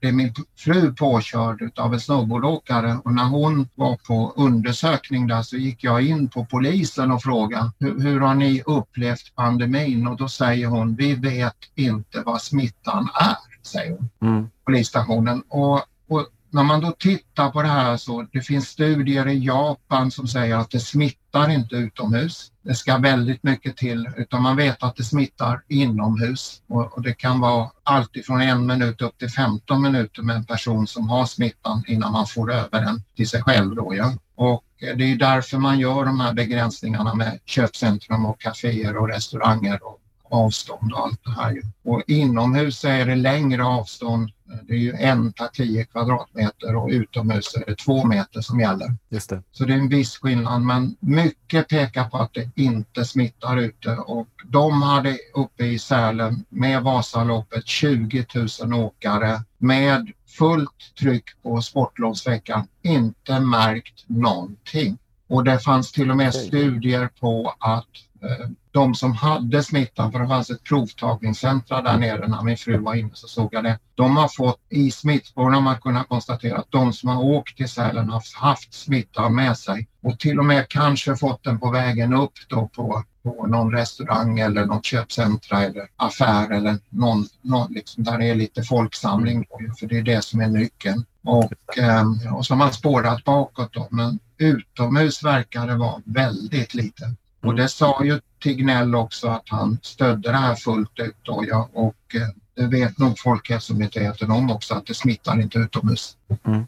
blev 0.00 0.14
min 0.14 0.34
fru 0.58 0.92
påkörd 0.92 1.72
av 1.78 1.94
en 1.94 2.00
snowboardåkare 2.00 2.98
och 3.04 3.12
när 3.12 3.24
hon 3.24 3.68
var 3.74 3.96
på 3.96 4.32
undersökning 4.36 5.26
där 5.26 5.42
så 5.42 5.56
gick 5.56 5.84
jag 5.84 6.02
in 6.02 6.28
på 6.28 6.44
polisen 6.44 7.10
och 7.10 7.22
frågade 7.22 7.70
hur, 7.78 8.00
hur 8.00 8.20
har 8.20 8.34
ni 8.34 8.62
upplevt 8.66 9.34
pandemin? 9.34 10.06
Och 10.06 10.16
då 10.16 10.28
säger 10.28 10.66
hon, 10.66 10.96
vi 10.96 11.14
vet 11.14 11.56
inte 11.74 12.22
vad 12.26 12.42
smittan 12.42 13.08
är, 13.14 13.36
säger 13.66 13.90
hon. 13.90 14.10
Mm. 14.30 14.48
Polisstationen. 14.64 15.42
Och, 15.48 15.80
och 16.08 16.26
när 16.50 16.62
man 16.62 16.80
då 16.80 16.92
tittar 16.92 17.50
på 17.50 17.62
det 17.62 17.68
här 17.68 17.96
så 17.96 18.26
det 18.32 18.40
finns 18.40 18.68
studier 18.68 19.28
i 19.28 19.44
Japan 19.44 20.10
som 20.10 20.28
säger 20.28 20.56
att 20.56 20.70
det 20.70 20.80
smittar 20.80 21.25
inte 21.44 21.76
utomhus. 21.76 22.52
Det 22.62 22.74
ska 22.74 22.98
väldigt 22.98 23.42
mycket 23.42 23.76
till 23.76 24.08
utan 24.16 24.42
man 24.42 24.56
vet 24.56 24.82
att 24.82 24.96
det 24.96 25.04
smittar 25.04 25.62
inomhus 25.68 26.62
och, 26.68 26.92
och 26.92 27.02
det 27.02 27.12
kan 27.12 27.40
vara 27.40 27.70
allt 27.82 28.16
ifrån 28.16 28.40
en 28.40 28.66
minut 28.66 29.02
upp 29.02 29.18
till 29.18 29.30
15 29.30 29.82
minuter 29.82 30.22
med 30.22 30.36
en 30.36 30.44
person 30.44 30.86
som 30.86 31.08
har 31.08 31.26
smittan 31.26 31.84
innan 31.86 32.12
man 32.12 32.26
får 32.26 32.52
över 32.52 32.80
den 32.80 33.02
till 33.16 33.28
sig 33.28 33.42
själv. 33.42 33.74
Då, 33.74 33.94
ja. 33.94 34.12
Och 34.34 34.64
eh, 34.80 34.96
det 34.96 35.04
är 35.04 35.16
därför 35.16 35.58
man 35.58 35.78
gör 35.78 36.04
de 36.04 36.20
här 36.20 36.32
begränsningarna 36.32 37.14
med 37.14 37.38
köpcentrum 37.44 38.26
och 38.26 38.40
kaféer 38.40 38.96
och 38.96 39.08
restauranger 39.08 39.86
och 39.86 40.00
avstånd 40.30 40.92
och 40.92 41.06
allt 41.06 41.24
det 41.24 41.30
här. 41.30 41.62
Och 41.84 42.02
inomhus 42.06 42.84
är 42.84 43.06
det 43.06 43.14
längre 43.14 43.64
avstånd. 43.64 44.30
Det 44.68 44.72
är 44.72 44.78
ju 44.78 44.92
en 44.92 45.32
per 45.32 45.46
10 45.46 45.84
kvadratmeter 45.84 46.76
och 46.76 46.88
utomhus 46.88 47.54
är 47.54 47.64
det 47.66 47.76
två 47.76 48.04
meter 48.04 48.40
som 48.40 48.60
gäller. 48.60 48.96
Just 49.08 49.30
det. 49.30 49.42
Så 49.52 49.64
det 49.64 49.72
är 49.72 49.78
en 49.78 49.88
viss 49.88 50.16
skillnad 50.16 50.62
men 50.62 50.96
mycket 51.00 51.68
pekar 51.68 52.08
på 52.08 52.16
att 52.16 52.34
det 52.34 52.50
inte 52.54 53.04
smittar 53.04 53.56
ute 53.56 53.96
och 53.96 54.28
de 54.44 54.82
hade 54.82 55.18
uppe 55.34 55.64
i 55.64 55.78
Sälen 55.78 56.44
med 56.48 56.82
Vasaloppet 56.82 57.66
20 57.66 58.26
000 58.62 58.74
åkare 58.74 59.40
med 59.58 60.12
fullt 60.38 60.94
tryck 60.98 61.42
på 61.42 61.62
sportlovsveckan 61.62 62.66
inte 62.82 63.40
märkt 63.40 64.04
någonting. 64.06 64.98
Och 65.28 65.44
det 65.44 65.58
fanns 65.58 65.92
till 65.92 66.10
och 66.10 66.16
med 66.16 66.34
studier 66.34 67.08
på 67.20 67.54
att 67.58 67.88
Eh, 68.26 68.48
de 68.70 68.94
som 68.94 69.12
hade 69.12 69.62
smittan, 69.62 70.12
för 70.12 70.18
det 70.18 70.28
fanns 70.28 70.50
ett 70.50 70.64
provtagningscentra 70.64 71.82
där 71.82 71.96
nere 71.98 72.28
när 72.28 72.42
min 72.42 72.56
fru 72.56 72.78
var 72.78 72.94
inne 72.94 73.10
så 73.12 73.28
såg 73.28 73.54
jag 73.54 73.64
det. 73.64 73.78
De 73.94 74.16
har 74.16 74.28
fått, 74.28 74.60
i 74.68 74.90
smittspåren 74.90 75.54
har 75.54 75.60
man 75.60 75.80
kunnat 75.80 76.08
konstatera 76.08 76.58
att 76.58 76.70
de 76.70 76.92
som 76.92 77.08
har 77.08 77.24
åkt 77.24 77.56
till 77.56 77.68
Sälen 77.68 78.08
har 78.08 78.22
haft 78.34 78.74
smittan 78.74 79.34
med 79.34 79.56
sig 79.56 79.88
och 80.02 80.18
till 80.18 80.38
och 80.38 80.44
med 80.44 80.68
kanske 80.68 81.16
fått 81.16 81.44
den 81.44 81.60
på 81.60 81.70
vägen 81.70 82.14
upp 82.14 82.32
då 82.48 82.68
på, 82.68 83.04
på 83.22 83.46
någon 83.46 83.72
restaurang 83.72 84.38
eller 84.38 84.66
något 84.66 84.84
köpcentra 84.84 85.62
eller 85.62 85.88
affär 85.96 86.50
eller 86.50 86.78
någon, 86.88 87.26
någon 87.42 87.72
liksom 87.72 88.04
där 88.04 88.18
det 88.18 88.26
är 88.26 88.34
lite 88.34 88.62
folksamling 88.62 89.46
då, 89.50 89.74
för 89.80 89.86
det 89.86 89.98
är 89.98 90.02
det 90.02 90.24
som 90.24 90.40
är 90.40 90.48
nyckeln. 90.48 91.04
Och, 91.24 91.78
eh, 91.78 92.34
och 92.34 92.46
så 92.46 92.54
har 92.54 92.58
man 92.58 92.72
spårat 92.72 93.24
bakåt 93.24 93.72
då, 93.72 93.88
men 93.90 94.18
utomhus 94.38 95.24
verkar 95.24 95.66
det 95.66 95.76
vara 95.76 96.02
väldigt 96.04 96.74
lite. 96.74 97.14
Och 97.46 97.54
det 97.54 97.68
sa 97.68 98.04
ju 98.04 98.20
Tegnell 98.42 98.94
också 98.94 99.28
att 99.28 99.48
han 99.48 99.78
stödde 99.82 100.30
det 100.30 100.36
här 100.36 100.54
fullt 100.54 100.98
ut 100.98 101.16
då, 101.22 101.44
ja, 101.48 101.68
och 101.72 102.14
eh, 102.14 102.28
det 102.56 102.66
vet 102.66 102.98
nog 102.98 103.18
Folkhälsomyndigheten 103.18 104.30
om 104.30 104.50
också 104.50 104.74
att 104.74 104.86
det 104.86 104.94
smittar 104.94 105.40
inte 105.40 105.58
utomhus. 105.58 106.16
Mm. 106.44 106.66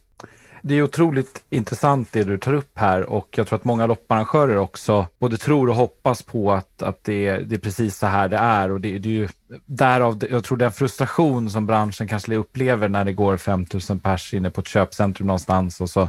Det 0.62 0.74
är 0.74 0.82
otroligt 0.82 1.44
intressant 1.50 2.08
det 2.12 2.24
du 2.24 2.38
tar 2.38 2.52
upp 2.52 2.78
här 2.78 3.02
och 3.02 3.28
jag 3.36 3.46
tror 3.46 3.56
att 3.56 3.64
många 3.64 3.86
lopparrangörer 3.86 4.56
också 4.56 5.06
både 5.18 5.36
tror 5.36 5.68
och 5.68 5.74
hoppas 5.74 6.22
på 6.22 6.52
att, 6.52 6.82
att 6.82 7.04
det, 7.04 7.26
är, 7.26 7.40
det 7.40 7.54
är 7.54 7.58
precis 7.58 7.96
så 7.96 8.06
här 8.06 8.28
det 8.28 8.36
är 8.36 8.70
och 8.70 8.80
det, 8.80 8.98
det 8.98 9.08
är 9.08 9.12
ju 9.12 9.28
därav, 9.66 10.24
jag 10.30 10.44
tror 10.44 10.58
den 10.58 10.72
frustration 10.72 11.50
som 11.50 11.66
branschen 11.66 12.08
kanske 12.08 12.34
upplever 12.34 12.88
när 12.88 13.04
det 13.04 13.12
går 13.12 13.36
5000 13.36 14.00
pers 14.00 14.34
inne 14.34 14.50
på 14.50 14.60
ett 14.60 14.68
köpcentrum 14.68 15.26
någonstans 15.26 15.80
och 15.80 15.90
så 15.90 16.08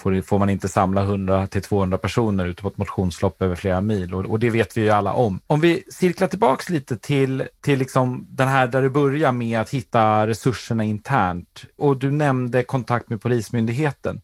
får, 0.00 0.22
får 0.22 0.38
man 0.38 0.50
inte 0.50 0.68
samla 0.68 1.02
100 1.02 1.46
till 1.46 1.62
200 1.62 1.98
personer 1.98 2.46
ute 2.46 2.62
på 2.62 2.68
ett 2.68 2.78
motionslopp 2.78 3.42
över 3.42 3.54
flera 3.54 3.80
mil 3.80 4.14
och, 4.14 4.24
och, 4.24 4.38
det 4.38 4.50
vet 4.50 4.76
vi 4.76 4.80
ju 4.80 4.90
alla 4.90 5.12
om. 5.12 5.40
Om 5.46 5.60
vi 5.60 5.84
cirklar 5.92 6.28
tillbaks 6.28 6.68
lite 6.68 6.96
till, 6.96 7.44
till 7.60 7.78
liksom 7.78 8.26
den 8.30 8.48
här 8.48 8.66
där 8.66 8.82
det 8.82 8.90
börjar 8.90 9.32
med 9.32 9.60
att 9.60 9.70
hitta 9.70 10.26
resurserna 10.26 10.84
internt 10.84 11.64
och 11.78 11.96
du 11.96 12.10
nämnde 12.10 12.62
kontakt 12.62 13.10
med 13.10 13.22
Polismyndigheten. 13.22 14.20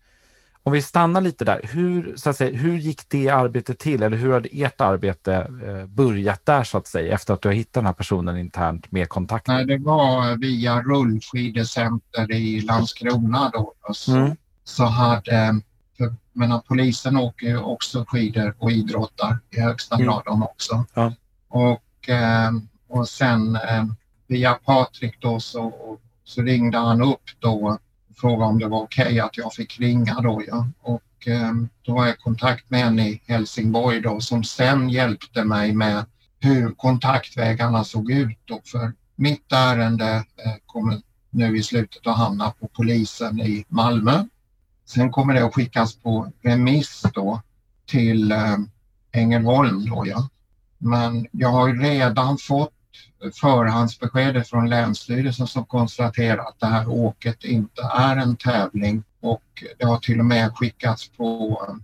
Om 0.63 0.73
vi 0.73 0.83
stannar 0.83 1.21
lite 1.21 1.45
där, 1.45 1.61
hur, 1.63 2.17
så 2.17 2.31
att 2.31 2.37
säga, 2.37 2.57
hur 2.57 2.77
gick 2.79 3.09
det 3.09 3.29
arbetet 3.29 3.79
till 3.79 4.03
eller 4.03 4.17
hur 4.17 4.33
hade 4.33 4.49
ert 4.53 4.81
arbete 4.81 5.35
eh, 5.67 5.87
börjat 5.87 6.47
där 6.47 6.65
så 6.65 6.79
att 6.79 6.87
säga 6.87 7.15
efter 7.15 7.35
att 7.35 7.43
du 7.43 7.49
har 7.49 7.55
hittat 7.55 7.73
den 7.73 7.87
här 7.87 7.93
personen 7.93 8.39
internt 8.39 8.93
med 8.93 9.09
kontakt? 9.09 9.47
Nej, 9.47 9.65
det 9.65 9.79
var 9.79 10.37
via 10.37 10.83
rullskidecenter 10.83 12.33
i 12.33 12.61
Landskrona 12.61 13.51
då. 13.53 13.73
Så, 13.93 14.17
mm. 14.17 14.37
så 14.65 14.85
hade 14.85 15.61
för, 16.37 16.41
menar, 16.41 16.63
polisen 16.69 17.17
åker 17.17 17.47
ju 17.47 17.59
också 17.59 18.05
skidor 18.09 18.55
och 18.59 18.73
idrottar 18.73 19.39
i 19.51 19.61
högsta 19.61 19.95
mm. 19.95 20.07
grad 20.07 20.23
de 20.25 20.43
också. 20.43 20.85
Ja. 20.95 21.13
Och, 21.49 22.09
eh, 22.09 22.51
och 22.89 23.09
sen 23.09 23.57
eh, 23.57 23.85
via 24.27 24.55
Patrik 24.55 25.21
då 25.21 25.41
så, 25.41 25.73
så 26.25 26.43
ringde 26.43 26.79
han 26.79 27.03
upp 27.03 27.31
då 27.39 27.67
och 27.67 27.81
frågade 28.21 28.51
om 28.51 28.59
det 28.59 28.69
var 28.69 28.83
okej 28.83 29.05
okay 29.05 29.21
att 29.21 29.37
jag 29.37 29.53
fick 29.53 29.81
ringa 29.81 30.21
då. 30.21 30.43
Ja. 30.49 30.67
Och 30.81 31.29
eh, 31.29 31.53
då 31.83 31.95
var 31.95 32.07
jag 32.07 32.15
i 32.15 32.19
kontakt 32.19 32.71
med 32.71 32.87
en 32.87 32.99
i 32.99 33.23
Helsingborg 33.27 34.01
då 34.01 34.21
som 34.21 34.45
sen 34.45 34.91
hjälpte 34.91 35.45
mig 35.45 35.73
med 35.73 36.05
hur 36.41 36.75
kontaktvägarna 36.75 37.85
såg 37.85 38.11
ut 38.11 38.39
då. 38.45 38.61
För 38.65 38.93
mitt 39.17 39.53
ärende 39.53 40.15
eh, 40.17 40.55
kommer 40.67 41.01
nu 41.31 41.57
i 41.57 41.63
slutet 41.63 42.07
att 42.07 42.17
hamna 42.17 42.51
på 42.51 42.69
polisen 42.69 43.41
i 43.41 43.65
Malmö 43.69 44.25
Sen 44.87 45.13
kommer 45.13 45.35
det 45.35 45.45
att 45.45 45.55
skickas 45.55 45.97
på 45.97 46.33
remiss 46.43 47.03
då 47.15 47.41
till 47.87 48.33
eh, 48.33 48.57
Ängelholm. 49.13 49.91
Då, 49.91 50.07
ja. 50.07 50.29
Men 50.79 51.27
jag 51.31 51.49
har 51.49 51.75
redan 51.75 52.39
fått 52.39 52.73
förhandsbeskedet 53.41 54.49
från 54.49 54.71
Länsstyrelsen 54.71 55.47
som 55.47 55.65
konstaterar 55.65 56.39
att 56.39 56.61
det 56.61 56.67
här 56.67 56.89
åket 56.89 57.45
inte 57.45 57.83
är 57.83 58.17
en 58.17 58.37
tävling 58.37 59.03
och 59.21 59.65
det 59.79 59.85
har 59.85 59.99
till 59.99 60.19
och 60.19 60.27
med 60.27 60.57
skickats 60.57 61.09
på 61.09 61.63
eh, 61.69 61.75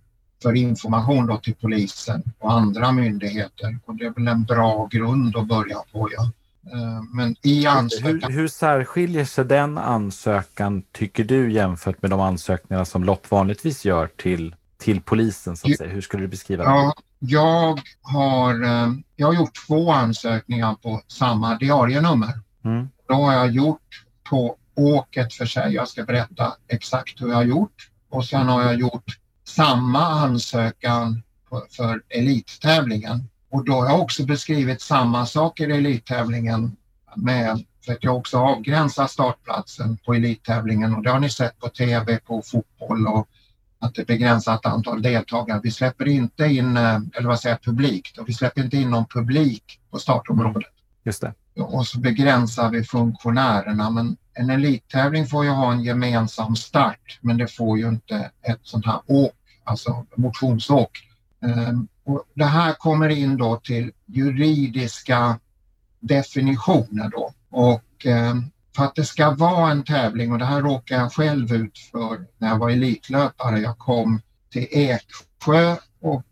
för 0.43 0.57
information 0.57 1.27
då 1.27 1.37
till 1.37 1.55
polisen 1.55 2.23
och 2.39 2.53
andra 2.53 2.93
myndigheter. 2.93 3.79
Och 3.85 3.95
det 3.95 4.05
är 4.05 4.11
väl 4.11 4.29
en 4.29 4.45
bra 4.45 4.87
grund 4.87 5.37
att 5.37 5.49
börja 5.49 5.79
på. 5.93 6.09
Ja. 6.13 6.31
Eh, 6.67 7.03
men 7.13 7.37
i 7.43 7.67
ansökan... 7.67 8.33
Hur, 8.33 8.39
hur 8.41 8.49
särskiljer 8.49 9.25
sig 9.25 9.45
den 9.45 9.79
ansökan, 9.79 10.83
tycker 10.93 11.25
du, 11.25 11.53
jämfört 11.53 12.03
med 12.03 12.11
de 12.11 12.21
ansökningar 12.21 12.85
som 12.85 13.05
Lopp 13.05 13.31
vanligtvis 13.31 13.85
gör 13.85 14.07
till, 14.07 14.55
till 14.79 15.01
polisen? 15.01 15.57
Så 15.57 15.71
att 15.71 15.77
säga? 15.77 15.91
Hur 15.91 16.01
skulle 16.01 16.23
du 16.23 16.29
beskriva 16.29 16.65
det? 16.65 16.71
Ja, 16.71 16.95
jag, 17.19 17.81
har, 18.03 18.63
eh, 18.65 18.93
jag 19.17 19.27
har 19.27 19.35
gjort 19.35 19.67
två 19.67 19.93
ansökningar 19.93 20.75
på 20.75 21.03
samma 21.09 21.59
diarienummer. 21.59 22.41
Mm. 22.65 22.89
Då 23.09 23.15
har 23.15 23.33
jag 23.33 23.51
gjort 23.51 24.05
på 24.25 24.57
åket 24.75 25.33
för 25.35 25.47
sig. 25.47 25.75
Jag 25.75 25.89
ska 25.89 26.05
berätta 26.05 26.53
exakt 26.69 27.21
hur 27.21 27.29
jag 27.29 27.35
har 27.35 27.45
gjort. 27.45 27.91
Och 28.11 28.25
sen 28.25 28.49
har 28.49 28.63
jag 28.63 28.75
gjort 28.75 29.19
samma 29.45 30.07
ansökan 30.07 31.23
för 31.77 32.03
elittävlingen 32.09 33.29
och 33.53 33.65
då 33.65 33.73
har 33.73 33.87
jag 33.87 34.01
också 34.01 34.25
beskrivit 34.25 34.81
samma 34.81 35.27
sak 35.27 35.61
i 35.61 35.65
elittävlingen 35.65 36.77
med 37.17 37.65
för 37.85 37.93
att 37.93 38.05
jag 38.05 38.17
också 38.17 38.39
avgränsar 38.39 39.07
startplatsen 39.07 39.97
på 39.97 40.15
elittävlingen 40.15 40.95
och 40.95 41.03
det 41.03 41.11
har 41.11 41.21
ni 41.21 41.31
sett 41.31 41.59
på 41.59 41.69
tv, 41.69 42.19
på 42.19 42.43
fotboll 42.43 43.07
och 43.07 43.29
att 43.79 43.95
det 43.95 44.03
är 44.03 44.07
begränsat 44.07 44.67
antal 44.67 45.03
deltagare. 45.03 45.61
Vi 45.63 45.71
släpper 45.71 46.09
inte 46.09 46.45
in, 46.45 46.77
eh, 46.77 47.01
eller 47.15 47.29
vad 47.29 47.41
säger 47.41 47.57
publik, 47.57 48.19
vi 48.27 48.33
släpper 48.33 48.65
inte 48.65 48.77
in 48.77 48.91
någon 48.91 49.07
publik 49.07 49.81
på 49.91 49.99
startområdet. 49.99 50.73
Just 51.05 51.21
det. 51.21 51.35
Och 51.63 51.87
så 51.87 51.99
begränsar 51.99 52.71
vi 52.71 52.85
funktionärerna 52.85 53.91
men 53.91 54.17
en 54.35 54.51
elittävling 54.51 55.27
får 55.27 55.45
ju 55.45 55.51
ha 55.51 55.73
en 55.73 55.85
gemensam 55.85 56.57
start 56.57 57.19
men 57.21 57.37
det 57.37 57.49
får 57.49 57.79
ju 57.79 57.89
inte 57.89 58.31
ett 58.43 58.61
sånt 58.63 58.87
här 58.87 59.01
åk, 59.07 59.35
alltså 59.65 60.07
motionsåk. 60.17 61.09
Och 62.05 62.25
det 62.35 62.45
här 62.45 62.73
kommer 62.73 63.09
in 63.09 63.37
då 63.37 63.57
till 63.57 63.93
juridiska 64.07 65.39
definitioner 66.01 67.09
då 67.09 67.33
och 67.51 68.07
ehm, 68.07 68.45
för 68.77 68.85
att 68.85 68.95
det 68.95 69.05
ska 69.05 69.31
vara 69.31 69.71
en 69.71 69.85
tävling 69.85 70.33
och 70.33 70.39
det 70.39 70.45
här 70.45 70.63
råkar 70.63 70.97
jag 70.97 71.13
själv 71.13 71.53
ut 71.53 71.79
för 71.79 72.27
när 72.39 72.49
jag 72.49 72.59
var 72.59 72.71
elitlöpare. 72.71 73.61
Jag 73.61 73.79
kom 73.79 74.21
till 74.51 74.67
Eksjö 74.71 75.77
och 76.01 76.27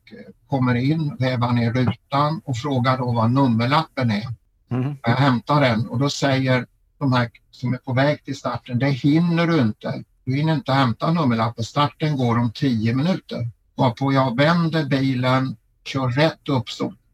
kommer 0.47 0.75
in, 0.75 1.17
vävar 1.19 1.53
ner 1.53 1.73
rutan 1.73 2.41
och 2.45 2.57
frågar 2.57 2.99
då 2.99 3.13
vad 3.13 3.31
nummerlappen 3.31 4.11
är. 4.11 4.27
Mm. 4.71 4.97
Jag 5.03 5.17
hämtar 5.17 5.61
den 5.61 5.89
och 5.89 5.99
då 5.99 6.11
säger 6.11 6.67
de 6.99 7.13
här 7.13 7.31
som 7.51 7.75
är 7.75 7.79
på 7.79 7.93
väg 7.93 8.25
till 8.25 8.37
starten, 8.37 8.79
det 8.79 8.91
hinner 8.91 9.47
du 9.47 9.61
inte. 9.61 10.05
Du 10.25 10.35
hinner 10.35 10.55
inte 10.55 10.73
hämta 10.73 11.13
nummerlappen. 11.13 11.65
Starten 11.65 12.17
går 12.17 12.39
om 12.39 12.53
tio 12.53 12.95
minuter. 12.95 13.51
Varpå 13.81 14.13
jag 14.13 14.37
vänder 14.37 14.85
bilen, 14.85 15.57
kör 15.85 16.09
rätt 16.09 16.49
upp 16.49 16.65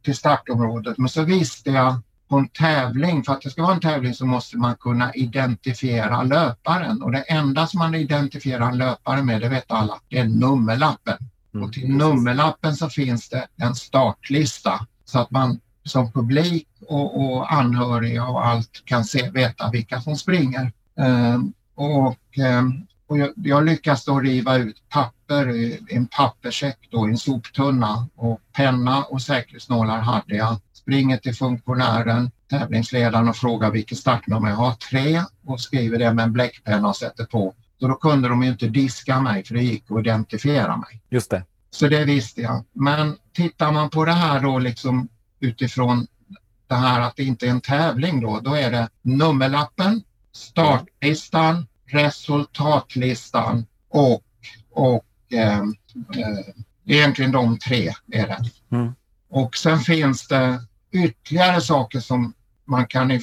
till 0.05 0.17
startområdet. 0.17 0.99
Men 0.99 1.09
så 1.09 1.23
visste 1.23 1.71
jag 1.71 2.01
på 2.29 2.37
en 2.37 2.49
tävling, 2.49 3.25
för 3.25 3.33
att 3.33 3.43
det 3.43 3.51
ska 3.51 3.63
vara 3.63 3.75
en 3.75 3.81
tävling 3.81 4.15
så 4.15 4.27
måste 4.27 4.57
man 4.57 4.77
kunna 4.77 5.15
identifiera 5.15 6.23
löparen 6.23 7.03
och 7.03 7.13
det 7.13 7.21
enda 7.21 7.67
som 7.67 7.79
man 7.79 7.95
identifierar 7.95 8.69
en 8.69 8.79
löpare 8.79 9.23
med, 9.23 9.41
det 9.41 9.49
vet 9.49 9.71
alla, 9.71 10.01
det 10.09 10.19
är 10.19 10.25
nummerlappen. 10.25 11.17
Mm. 11.55 11.67
Och 11.67 11.73
till 11.73 11.89
nummerlappen 11.89 12.77
så 12.77 12.89
finns 12.89 13.29
det 13.29 13.47
en 13.57 13.75
startlista 13.75 14.87
så 15.05 15.19
att 15.19 15.31
man 15.31 15.61
som 15.85 16.13
publik 16.13 16.69
och, 16.89 17.21
och 17.21 17.53
anhöriga 17.53 18.27
och 18.27 18.47
allt 18.47 18.83
kan 18.85 19.05
se, 19.05 19.31
veta 19.31 19.71
vilka 19.71 20.01
som 20.01 20.17
springer. 20.17 20.73
Um, 20.97 21.53
och, 21.75 22.39
um, 22.59 22.87
och 23.07 23.19
jag, 23.19 23.33
jag, 23.37 23.65
lyckas 23.65 24.05
då 24.05 24.21
riva 24.21 24.57
ut 24.57 24.83
papper 24.89 25.51
i 25.51 25.81
en 25.89 26.07
papperssäck 26.07 26.89
då 26.91 27.09
i 27.09 27.11
en 27.11 27.19
soptunna 27.19 28.09
och 28.15 28.41
penna 28.53 29.05
och 29.05 29.23
säkerhetsnålar 29.23 30.01
hade 30.01 30.37
jag. 30.37 30.57
Springer 30.73 31.17
till 31.17 31.35
funktionären, 31.35 32.31
tävlingsledaren 32.51 33.29
och 33.29 33.37
frågar 33.37 33.71
vilket 33.71 33.99
startnummer 33.99 34.49
jag 34.49 34.57
har. 34.57 34.73
Tre 34.73 35.23
och 35.47 35.61
skriver 35.61 35.99
det 35.99 36.15
med 36.15 36.23
en 36.23 36.33
bläckpenna 36.33 36.89
och 36.89 36.97
sätter 36.97 37.25
på. 37.25 37.55
Så 37.81 37.89
då 37.89 37.95
kunde 37.95 38.29
de 38.29 38.43
ju 38.43 38.49
inte 38.49 38.69
diska 38.69 39.21
mig 39.21 39.45
för 39.45 39.55
det 39.55 39.63
gick 39.63 39.91
att 39.91 40.01
identifiera 40.01 40.77
mig. 40.77 41.01
Just 41.11 41.31
det. 41.31 41.43
Så 41.71 41.89
det 41.89 42.05
visste 42.05 42.41
jag. 42.41 42.65
Men 42.73 43.17
tittar 43.33 43.73
man 43.73 43.91
på 43.91 44.05
det 44.05 44.13
här 44.13 44.41
då 44.41 44.59
liksom 44.59 45.09
utifrån 45.41 46.07
det 46.67 46.75
här 46.75 47.01
att 47.01 47.17
det 47.17 47.25
inte 47.25 47.47
är 47.47 47.51
en 47.51 47.61
tävling 47.61 48.21
då, 48.21 48.41
då 48.41 48.55
är 48.55 48.71
det 48.71 48.89
nummerlappen, 49.03 50.03
startlistan, 50.33 51.67
resultatlistan 51.87 53.66
och, 53.88 54.23
och 54.71 55.05
eh, 55.33 55.59
eh, 55.59 56.38
egentligen 56.87 57.33
de 57.33 57.59
tre 57.59 57.93
är 58.12 58.26
det. 58.26 58.45
Mm. 58.76 58.93
Och 59.28 59.57
sen 59.57 59.78
finns 59.78 60.28
det 60.28 60.61
ytterligare 60.93 61.61
saker 61.61 62.00
som 62.00 62.35
man 62.64 62.87
kan 62.87 63.21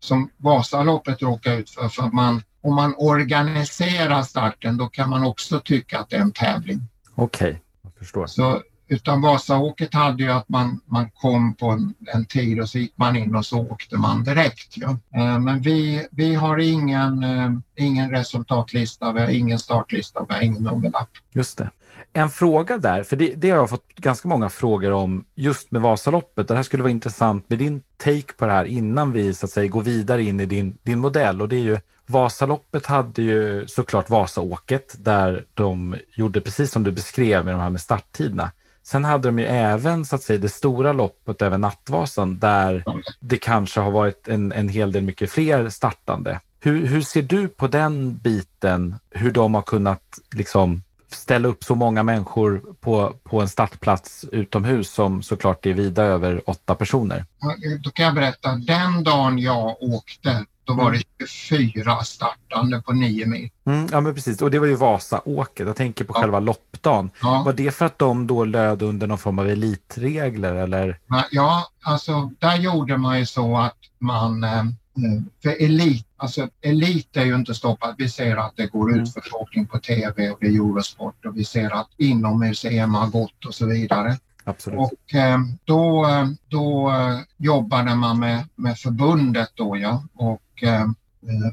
som 0.00 0.30
Vasaloppet 0.36 1.22
råkar 1.22 1.52
ut 1.52 1.70
för. 1.70 1.88
för 1.88 2.02
man, 2.02 2.42
om 2.60 2.74
man 2.74 2.94
organiserar 2.98 4.22
starten 4.22 4.76
då 4.76 4.88
kan 4.88 5.10
man 5.10 5.24
också 5.24 5.60
tycka 5.60 5.98
att 5.98 6.10
det 6.10 6.16
är 6.16 6.20
en 6.20 6.32
tävling. 6.32 6.80
Okej, 7.14 7.48
okay, 7.48 7.60
jag 7.82 7.92
förstår. 7.98 8.26
Så 8.26 8.62
utan 8.88 9.20
Vasaåket 9.20 9.94
hade 9.94 10.22
ju 10.22 10.30
att 10.30 10.48
man, 10.48 10.80
man 10.84 11.10
kom 11.10 11.54
på 11.54 11.66
en, 11.66 11.94
en, 12.14 12.24
tid 12.24 12.60
och 12.60 12.68
så 12.68 12.78
gick 12.78 12.92
man 12.96 13.16
in 13.16 13.36
och 13.36 13.46
så 13.46 13.58
åkte 13.58 13.96
man 13.96 14.24
direkt. 14.24 14.76
Ja. 14.76 14.90
Eh, 15.14 15.38
men 15.38 15.60
vi, 15.60 16.06
vi 16.10 16.34
har 16.34 16.58
ingen, 16.58 17.24
eh, 17.24 17.50
ingen 17.76 18.10
resultatlista, 18.10 19.12
vi 19.12 19.20
har 19.20 19.28
ingen 19.28 19.58
startlista, 19.58 20.26
vi 20.28 20.34
har 20.34 20.42
ingen 20.42 20.62
nummerlapp. 20.62 21.10
Just 21.32 21.58
det. 21.58 21.70
En 22.12 22.30
fråga 22.30 22.78
där, 22.78 23.02
för 23.02 23.16
det, 23.16 23.34
det, 23.36 23.50
har 23.50 23.56
jag 23.56 23.70
fått 23.70 23.94
ganska 23.96 24.28
många 24.28 24.48
frågor 24.48 24.92
om 24.92 25.24
just 25.34 25.70
med 25.70 25.82
Vasaloppet. 25.82 26.48
Det 26.48 26.56
här 26.56 26.62
skulle 26.62 26.82
vara 26.82 26.90
intressant 26.90 27.50
med 27.50 27.58
din 27.58 27.82
take 27.96 28.32
på 28.36 28.46
det 28.46 28.52
här 28.52 28.64
innan 28.64 29.12
vi 29.12 29.34
så 29.34 29.46
att 29.46 29.52
säga 29.52 29.68
går 29.68 29.82
vidare 29.82 30.22
in 30.22 30.40
i 30.40 30.46
din, 30.46 30.78
din 30.82 30.98
modell 30.98 31.42
och 31.42 31.48
det 31.48 31.56
är 31.56 31.60
ju 31.60 31.78
Vasaloppet 32.10 32.86
hade 32.86 33.22
ju 33.22 33.66
såklart 33.66 34.10
Vasaåket 34.10 34.96
där 34.98 35.44
de 35.54 35.96
gjorde 36.14 36.40
precis 36.40 36.70
som 36.70 36.82
du 36.82 36.92
beskrev 36.92 37.44
med 37.44 37.54
de 37.54 37.60
här 37.60 37.70
med 37.70 37.80
starttiderna. 37.80 38.50
Sen 38.90 39.04
hade 39.04 39.28
de 39.28 39.38
ju 39.38 39.44
även 39.44 40.04
så 40.04 40.16
att 40.16 40.22
säga 40.22 40.38
det 40.38 40.48
stora 40.48 40.92
loppet 40.92 41.42
över 41.42 41.58
Nattvasan 41.58 42.38
där 42.38 42.84
det 43.20 43.36
kanske 43.36 43.80
har 43.80 43.90
varit 43.90 44.28
en, 44.28 44.52
en 44.52 44.68
hel 44.68 44.92
del 44.92 45.02
mycket 45.02 45.30
fler 45.30 45.68
startande. 45.68 46.40
Hur, 46.60 46.86
hur 46.86 47.00
ser 47.00 47.22
du 47.22 47.48
på 47.48 47.66
den 47.66 48.16
biten? 48.16 48.98
Hur 49.10 49.30
de 49.30 49.54
har 49.54 49.62
kunnat 49.62 50.02
liksom 50.34 50.82
ställa 51.10 51.48
upp 51.48 51.64
så 51.64 51.74
många 51.74 52.02
människor 52.02 52.62
på, 52.80 53.14
på 53.22 53.40
en 53.40 53.48
startplats 53.48 54.24
utomhus 54.32 54.90
som 54.90 55.22
såklart 55.22 55.66
är 55.66 55.72
vida 55.72 56.02
över 56.02 56.50
åtta 56.50 56.74
personer? 56.74 57.24
Då 57.84 57.90
kan 57.90 58.04
jag 58.04 58.14
berätta, 58.14 58.54
den 58.54 59.04
dagen 59.04 59.38
jag 59.38 59.82
åkte 59.82 60.44
då 60.68 60.74
var 60.74 60.92
det 60.92 61.26
24 61.26 62.02
startande 62.04 62.82
på 62.82 62.92
9 62.92 63.26
mil. 63.26 63.50
Mm, 63.66 63.88
ja 63.92 64.00
men 64.00 64.14
precis, 64.14 64.42
och 64.42 64.50
det 64.50 64.58
var 64.58 64.66
ju 64.66 64.74
Vasaåket. 64.74 65.66
Jag 65.66 65.76
tänker 65.76 66.04
på 66.04 66.12
ja. 66.16 66.20
själva 66.20 66.40
loppdagen. 66.40 67.10
Ja. 67.22 67.42
Var 67.46 67.52
det 67.52 67.74
för 67.74 67.86
att 67.86 67.98
de 67.98 68.26
då 68.26 68.44
löd 68.44 68.82
under 68.82 69.06
någon 69.06 69.18
form 69.18 69.38
av 69.38 69.48
elitregler 69.48 70.54
eller? 70.54 70.98
Ja, 71.30 71.68
alltså 71.82 72.30
där 72.38 72.56
gjorde 72.56 72.96
man 72.96 73.18
ju 73.18 73.26
så 73.26 73.56
att 73.56 73.76
man 73.98 74.44
eh, 74.44 74.64
för 75.42 75.62
elit, 75.62 76.06
alltså 76.16 76.48
elit 76.60 77.16
är 77.16 77.24
ju 77.24 77.34
inte 77.34 77.54
stoppat. 77.54 77.94
Vi 77.98 78.08
ser 78.08 78.36
att 78.36 78.56
det 78.56 78.66
går 78.66 78.88
mm. 78.90 79.02
utförsåkning 79.02 79.66
på 79.66 79.78
tv 79.78 80.30
och 80.30 80.38
det 80.40 80.46
är 80.46 80.50
Eurosport 80.50 81.26
och 81.26 81.36
vi 81.36 81.44
ser 81.44 81.70
att 81.70 81.88
inomhus-EM 81.96 82.94
har 82.94 83.06
gått 83.06 83.44
och 83.46 83.54
så 83.54 83.66
vidare. 83.66 84.16
Absolut. 84.44 84.78
Och 84.78 85.14
eh, 85.14 85.38
då, 85.64 86.06
eh, 86.06 86.26
då 86.48 86.92
jobbade 87.36 87.94
man 87.94 88.18
med, 88.18 88.48
med 88.54 88.78
förbundet 88.78 89.50
då 89.54 89.76
ja. 89.76 90.04
Och 90.14 90.42
Eh, 90.62 90.82
eh, 90.82 90.88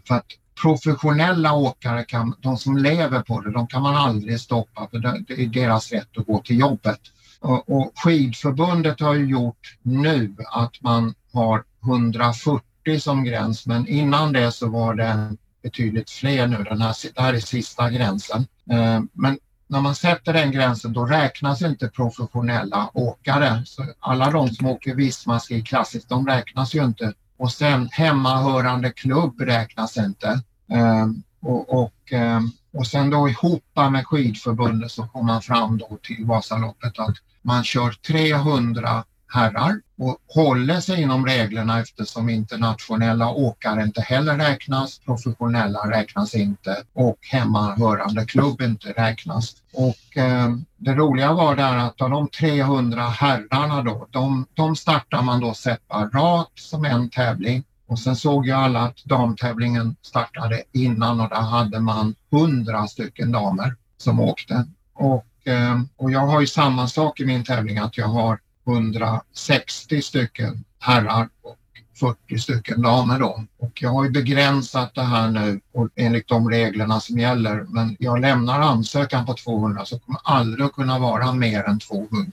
för 0.08 0.15
att 0.15 0.26
professionella 0.62 1.54
åkare, 1.54 2.04
kan, 2.04 2.36
de 2.39 2.58
som 2.58 2.78
lever 2.78 3.22
på 3.22 3.41
det, 3.41 3.52
de 3.52 3.68
kan 3.68 3.82
man 3.82 3.96
aldrig 3.96 4.39
stoppa 4.39 4.88
för 4.91 5.00
det 5.00 5.34
är 5.44 5.48
deras 5.48 5.91
rätt 5.91 6.18
att 6.18 6.26
gå 6.26 6.41
till 6.41 6.60
jobbet. 6.60 7.00
Och, 7.39 7.91
skidförbundet 8.00 9.00
har 9.00 9.13
ju 9.13 9.26
gjort 9.26 9.78
nu 9.82 10.36
att 10.52 10.82
man 10.82 11.13
har 11.34 11.63
140 11.84 13.00
som 13.00 13.24
gräns 13.24 13.65
men 13.65 13.88
innan 13.88 14.34
det 14.34 14.52
så 14.52 14.70
var 14.70 14.96
det 14.96 15.36
betydligt 15.63 16.10
fler 16.10 16.48
nu. 16.48 16.63
Den 16.63 16.82
här, 16.82 16.96
det 17.15 17.22
här 17.22 17.34
är 17.34 17.39
sista 17.39 17.89
gränsen. 17.89 18.48
Eh, 18.72 19.02
men 19.13 19.39
när 19.68 19.82
man 19.82 19.96
sätter 19.96 20.34
den 20.34 20.52
gränsen 20.52 20.94
då 20.94 21.06
räknas 21.06 21.62
inte 21.62 21.88
professionella 21.88 22.89
åkare. 22.94 23.63
Så 23.65 23.86
alla 24.00 24.32
de 24.32 24.50
som 24.50 24.68
åker 24.68 24.96
Visma-ski 24.96 25.62
klassiskt, 25.62 26.10
de 26.10 26.28
räknas 26.28 26.76
ju 26.76 26.84
inte. 26.84 27.13
Och 27.38 27.52
sen 27.52 27.89
hemmahörande 27.91 28.91
klubb 28.91 29.41
räknas 29.41 29.98
inte. 29.98 30.39
Ehm, 30.71 31.24
och, 31.41 31.84
och, 31.84 32.12
ehm, 32.12 32.52
och 32.74 32.88
sen 32.88 33.10
då 33.10 33.30
ihop 33.30 33.63
med 33.76 34.08
skidförbundet 34.08 34.91
så 34.91 35.08
kommer 35.08 35.26
man 35.26 35.41
fram 35.41 35.78
då 35.78 35.98
till 36.02 36.26
Vasaloppet 36.26 37.00
att 37.00 37.15
man 37.41 37.63
kör 37.63 37.91
300 37.91 39.04
herrar 39.36 39.82
och 39.98 40.17
håller 40.28 40.80
sig 40.80 41.02
inom 41.02 41.26
reglerna 41.26 41.80
eftersom 41.80 42.30
internationella 42.30 43.30
åkare 43.30 43.84
inte 43.84 44.02
heller 44.02 44.38
räknas, 44.38 45.00
professionella 45.00 45.80
räknas 45.91 46.36
inte 46.36 46.84
och 46.93 47.17
hemmahörande 47.21 48.26
klubb 48.26 48.62
inte 48.62 48.91
räknas. 48.91 49.56
Och 49.74 50.17
eh, 50.17 50.50
det 50.78 50.93
roliga 50.93 51.34
var 51.34 51.56
där 51.56 51.78
att 51.78 52.02
av 52.02 52.10
de 52.10 52.28
300 52.28 53.02
herrarna 53.02 53.82
då, 53.82 54.08
de, 54.12 54.45
de 54.54 54.76
startar 54.76 55.21
man 55.21 55.39
då 55.39 55.54
separat 55.54 56.52
som 56.56 56.86
en 56.86 57.10
tävling 57.10 57.63
och 57.88 58.00
sen 58.00 58.15
såg 58.15 58.45
ju 58.45 58.52
alla 58.52 58.80
att 58.80 59.06
damtävlingen 59.06 59.95
startade 60.02 60.63
innan 60.71 61.19
och 61.19 61.30
där 61.30 61.41
hade 61.41 61.80
man 61.80 62.15
100 62.32 62.88
stycken 62.88 63.32
damer 63.32 63.76
som 63.98 64.19
åkte. 64.19 64.65
Och, 64.93 65.48
eh, 65.48 65.82
och 65.98 66.12
jag 66.12 66.28
har 66.28 66.41
ju 66.41 66.48
samma 66.48 66.88
sak 66.88 67.19
i 67.19 67.26
min 67.26 67.43
tävling 67.43 67.78
att 67.78 67.98
jag 67.98 68.08
har 68.08 68.39
160 68.67 70.01
stycken 70.01 70.63
herrar 70.80 71.30
och 71.41 71.58
40 71.99 72.39
stycken 72.39 72.82
damer 72.82 73.19
då. 73.19 73.45
Och 73.58 73.82
jag 73.82 73.89
har 73.89 74.04
ju 74.04 74.10
begränsat 74.10 74.95
det 74.95 75.04
här 75.04 75.32
nu 75.32 75.62
och 75.73 75.89
enligt 75.95 76.28
de 76.28 76.49
reglerna 76.49 76.99
som 76.99 77.19
gäller. 77.19 77.65
Men 77.69 77.95
jag 77.99 78.21
lämnar 78.21 78.60
ansökan 78.60 79.25
på 79.25 79.34
200 79.34 79.86
så 79.86 79.99
kommer 79.99 80.19
aldrig 80.23 80.71
kunna 80.71 80.99
vara 80.99 81.34
mer 81.34 81.63
än 81.63 81.80
200. 81.80 82.32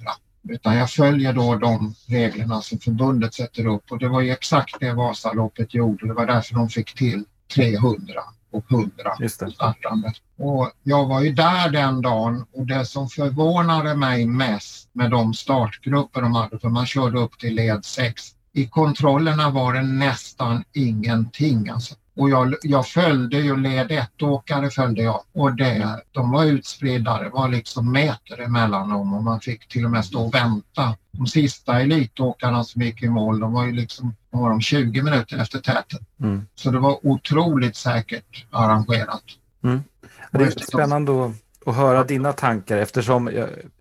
Utan 0.48 0.76
jag 0.76 0.90
följer 0.90 1.32
då 1.32 1.56
de 1.56 1.94
reglerna 2.06 2.62
som 2.62 2.78
förbundet 2.78 3.34
sätter 3.34 3.66
upp 3.66 3.92
och 3.92 3.98
det 3.98 4.08
var 4.08 4.20
ju 4.20 4.30
exakt 4.30 4.80
det 4.80 4.92
Vasaloppet 4.92 5.74
gjorde. 5.74 6.06
Det 6.06 6.14
var 6.14 6.26
därför 6.26 6.54
de 6.54 6.68
fick 6.68 6.94
till 6.94 7.24
300 7.54 8.22
och 8.52 8.72
100 8.72 8.92
startande. 9.28 10.12
Och 10.42 10.70
jag 10.82 11.06
var 11.06 11.20
ju 11.20 11.32
där 11.32 11.70
den 11.70 12.02
dagen 12.02 12.44
och 12.52 12.66
det 12.66 12.84
som 12.84 13.08
förvånade 13.08 13.94
mig 13.94 14.26
mest 14.26 14.88
med 14.92 15.10
de 15.10 15.34
startgrupper 15.34 16.22
de 16.22 16.34
hade, 16.34 16.58
för 16.58 16.68
man 16.68 16.86
körde 16.86 17.18
upp 17.18 17.38
till 17.38 17.54
led 17.54 17.84
6, 17.84 18.22
i 18.52 18.66
kontrollerna 18.66 19.50
var 19.50 19.74
det 19.74 19.82
nästan 19.82 20.64
ingenting. 20.72 21.68
Alltså. 21.68 21.94
Och 22.16 22.30
jag, 22.30 22.54
jag 22.62 22.88
följde 22.88 23.36
ju 23.36 23.56
led 23.56 23.90
1-åkare 23.90 24.70
följde 24.70 25.02
jag 25.02 25.20
och 25.34 25.56
det, 25.56 26.02
de 26.10 26.30
var 26.30 26.44
utspridda. 26.44 27.22
Det 27.22 27.28
var 27.28 27.48
liksom 27.48 27.92
meter 27.92 28.40
emellan 28.40 28.90
dem 28.90 29.14
och 29.14 29.24
man 29.24 29.40
fick 29.40 29.68
till 29.68 29.84
och 29.84 29.90
med 29.90 30.04
stå 30.04 30.26
och 30.26 30.34
vänta. 30.34 30.96
De 31.10 31.26
sista 31.26 31.80
elitåkarna 31.80 32.64
som 32.64 32.82
gick 32.82 33.02
i 33.02 33.08
mål, 33.08 33.40
de 33.40 33.52
var 33.52 33.66
ju 33.66 33.72
liksom 33.72 34.14
var 34.30 34.50
de 34.50 34.60
20 34.60 35.02
minuter 35.02 35.38
efter 35.38 35.58
täten. 35.58 36.00
Mm. 36.20 36.46
Så 36.54 36.70
det 36.70 36.78
var 36.78 37.06
otroligt 37.06 37.76
säkert 37.76 38.46
arrangerat. 38.50 39.24
Mm. 39.64 39.82
Det 40.32 40.44
är 40.44 40.50
spännande 40.50 41.32
att 41.66 41.76
höra 41.76 42.04
dina 42.04 42.32
tankar 42.32 42.76
eftersom 42.76 43.24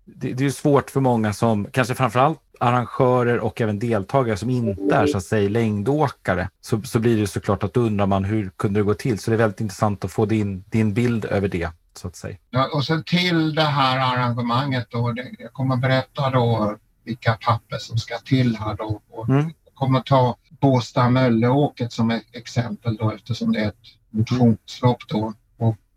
det, 0.04 0.44
är 0.44 0.50
svårt 0.50 0.90
för 0.90 1.00
många 1.00 1.32
som, 1.32 1.66
kanske 1.72 1.94
framförallt 1.94 2.38
arrangörer 2.60 3.40
och 3.40 3.60
även 3.60 3.78
deltagare 3.78 4.36
som 4.36 4.50
inte 4.50 4.94
är 4.94 5.06
så 5.06 5.16
att 5.16 5.24
säga 5.24 5.48
längdåkare 5.48 6.48
så, 6.60 6.82
så 6.82 6.98
blir 6.98 7.20
det 7.20 7.26
såklart 7.26 7.62
att 7.62 7.74
då 7.74 7.80
undrar 7.80 8.06
man 8.06 8.24
hur 8.24 8.50
kunde 8.56 8.80
det 8.80 8.84
gå 8.84 8.94
till? 8.94 9.18
Så 9.18 9.30
det 9.30 9.34
är 9.34 9.38
väldigt 9.38 9.60
intressant 9.60 10.04
att 10.04 10.12
få 10.12 10.26
din, 10.26 10.64
din 10.70 10.94
bild 10.94 11.24
över 11.24 11.48
det 11.48 11.70
så 11.94 12.08
att 12.08 12.16
säga. 12.16 12.36
Ja, 12.50 12.68
och 12.74 12.84
sen 12.84 13.04
till 13.04 13.54
det 13.54 13.62
här 13.62 13.98
arrangemanget 13.98 14.86
då, 14.90 15.12
det, 15.12 15.30
jag 15.38 15.52
kommer 15.52 15.76
berätta 15.76 16.30
då 16.30 16.76
vilka 17.04 17.32
papper 17.32 17.78
som 17.78 17.98
ska 17.98 18.18
till 18.18 18.56
här 18.56 18.76
då. 18.76 19.00
Och 19.10 19.28
mm. 19.28 19.52
Jag 19.64 19.74
kommer 19.74 20.00
ta 20.00 20.36
Båstad 20.60 21.10
Mölleåket 21.10 21.92
som 21.92 22.10
ett 22.10 22.26
exempel 22.32 22.96
då 22.96 23.10
eftersom 23.10 23.52
det 23.52 23.60
är 23.60 23.68
ett 23.68 23.86
motionslopp 24.10 25.08
då. 25.08 25.34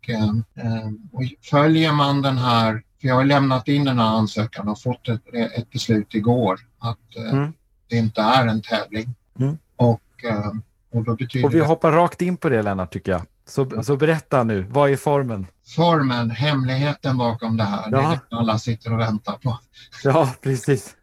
Och, 0.08 0.62
eh 0.62 0.86
och 1.12 1.22
följer 1.42 1.92
man 1.92 2.22
den 2.22 2.38
här 2.38 2.82
för 3.00 3.08
jag 3.08 3.14
har 3.14 3.24
lämnat 3.24 3.68
in 3.68 3.84
den 3.84 3.98
här 3.98 4.06
ansökan 4.06 4.68
och 4.68 4.82
fått 4.82 5.08
ett, 5.08 5.34
ett 5.56 5.70
beslut 5.70 6.14
igår 6.14 6.60
att 6.78 7.16
eh, 7.16 7.32
mm. 7.32 7.52
det 7.88 7.96
inte 7.96 8.20
är 8.20 8.46
en 8.46 8.62
tävling. 8.62 9.14
Mm. 9.38 9.58
Och, 9.76 10.24
eh, 10.24 10.52
och, 10.92 11.04
då 11.04 11.16
betyder 11.16 11.46
och 11.46 11.54
vi 11.54 11.60
hoppar 11.60 11.92
rakt 11.92 12.22
in 12.22 12.36
på 12.36 12.48
det 12.48 12.62
Lennart 12.62 12.92
tycker 12.92 13.12
jag. 13.12 13.22
Så, 13.48 13.82
så 13.82 13.96
berätta 13.96 14.44
nu, 14.44 14.66
vad 14.70 14.90
är 14.90 14.96
formen? 14.96 15.46
Formen, 15.76 16.30
hemligheten 16.30 17.18
bakom 17.18 17.56
det 17.56 17.64
här, 17.64 17.88
ja. 17.90 17.98
det 17.98 18.04
är 18.04 18.10
det 18.10 18.36
alla 18.36 18.58
sitter 18.58 18.92
och 18.92 19.00
väntar 19.00 19.32
på. 19.32 19.58
Ja, 20.04 20.34
precis. 20.42 20.96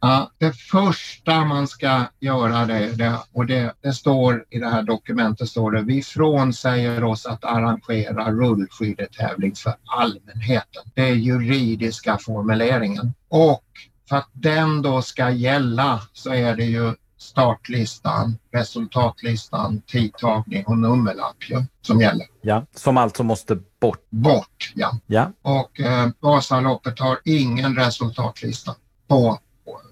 Ja, 0.00 0.30
det 0.38 0.52
första 0.52 1.44
man 1.44 1.68
ska 1.68 2.04
göra 2.20 2.66
det, 2.66 2.92
det 2.96 3.18
och 3.32 3.46
det, 3.46 3.74
det, 3.80 3.92
står 3.92 4.44
i 4.50 4.58
det 4.58 4.68
här 4.68 4.82
dokumentet 4.82 5.48
står 5.48 5.70
det 5.70 5.82
vi 5.82 6.02
frånsäger 6.02 7.04
oss 7.04 7.26
att 7.26 7.44
arrangera 7.44 8.30
rullskidetävling 8.30 9.54
för 9.54 9.74
allmänheten. 9.84 10.82
Det 10.94 11.02
är 11.02 11.14
juridiska 11.14 12.18
formuleringen. 12.18 13.12
Och 13.28 13.64
för 14.08 14.16
att 14.16 14.30
den 14.32 14.82
då 14.82 15.02
ska 15.02 15.30
gälla 15.30 16.02
så 16.12 16.32
är 16.32 16.56
det 16.56 16.64
ju 16.64 16.94
startlistan, 17.18 18.38
resultatlistan, 18.52 19.82
tidtagning 19.86 20.64
och 20.66 20.78
nummerlapp 20.78 21.36
ju, 21.50 21.64
som 21.80 22.00
gäller. 22.00 22.26
Ja, 22.40 22.66
som 22.74 22.96
alltså 22.96 23.22
måste 23.22 23.58
bort. 23.80 24.06
Bort, 24.10 24.72
ja. 24.74 24.98
ja. 25.06 25.32
Och 25.42 25.80
eh, 25.80 26.08
Vasaloppet 26.20 26.98
har 26.98 27.18
ingen 27.24 27.76
resultatlista 27.76 28.74
på 29.08 29.38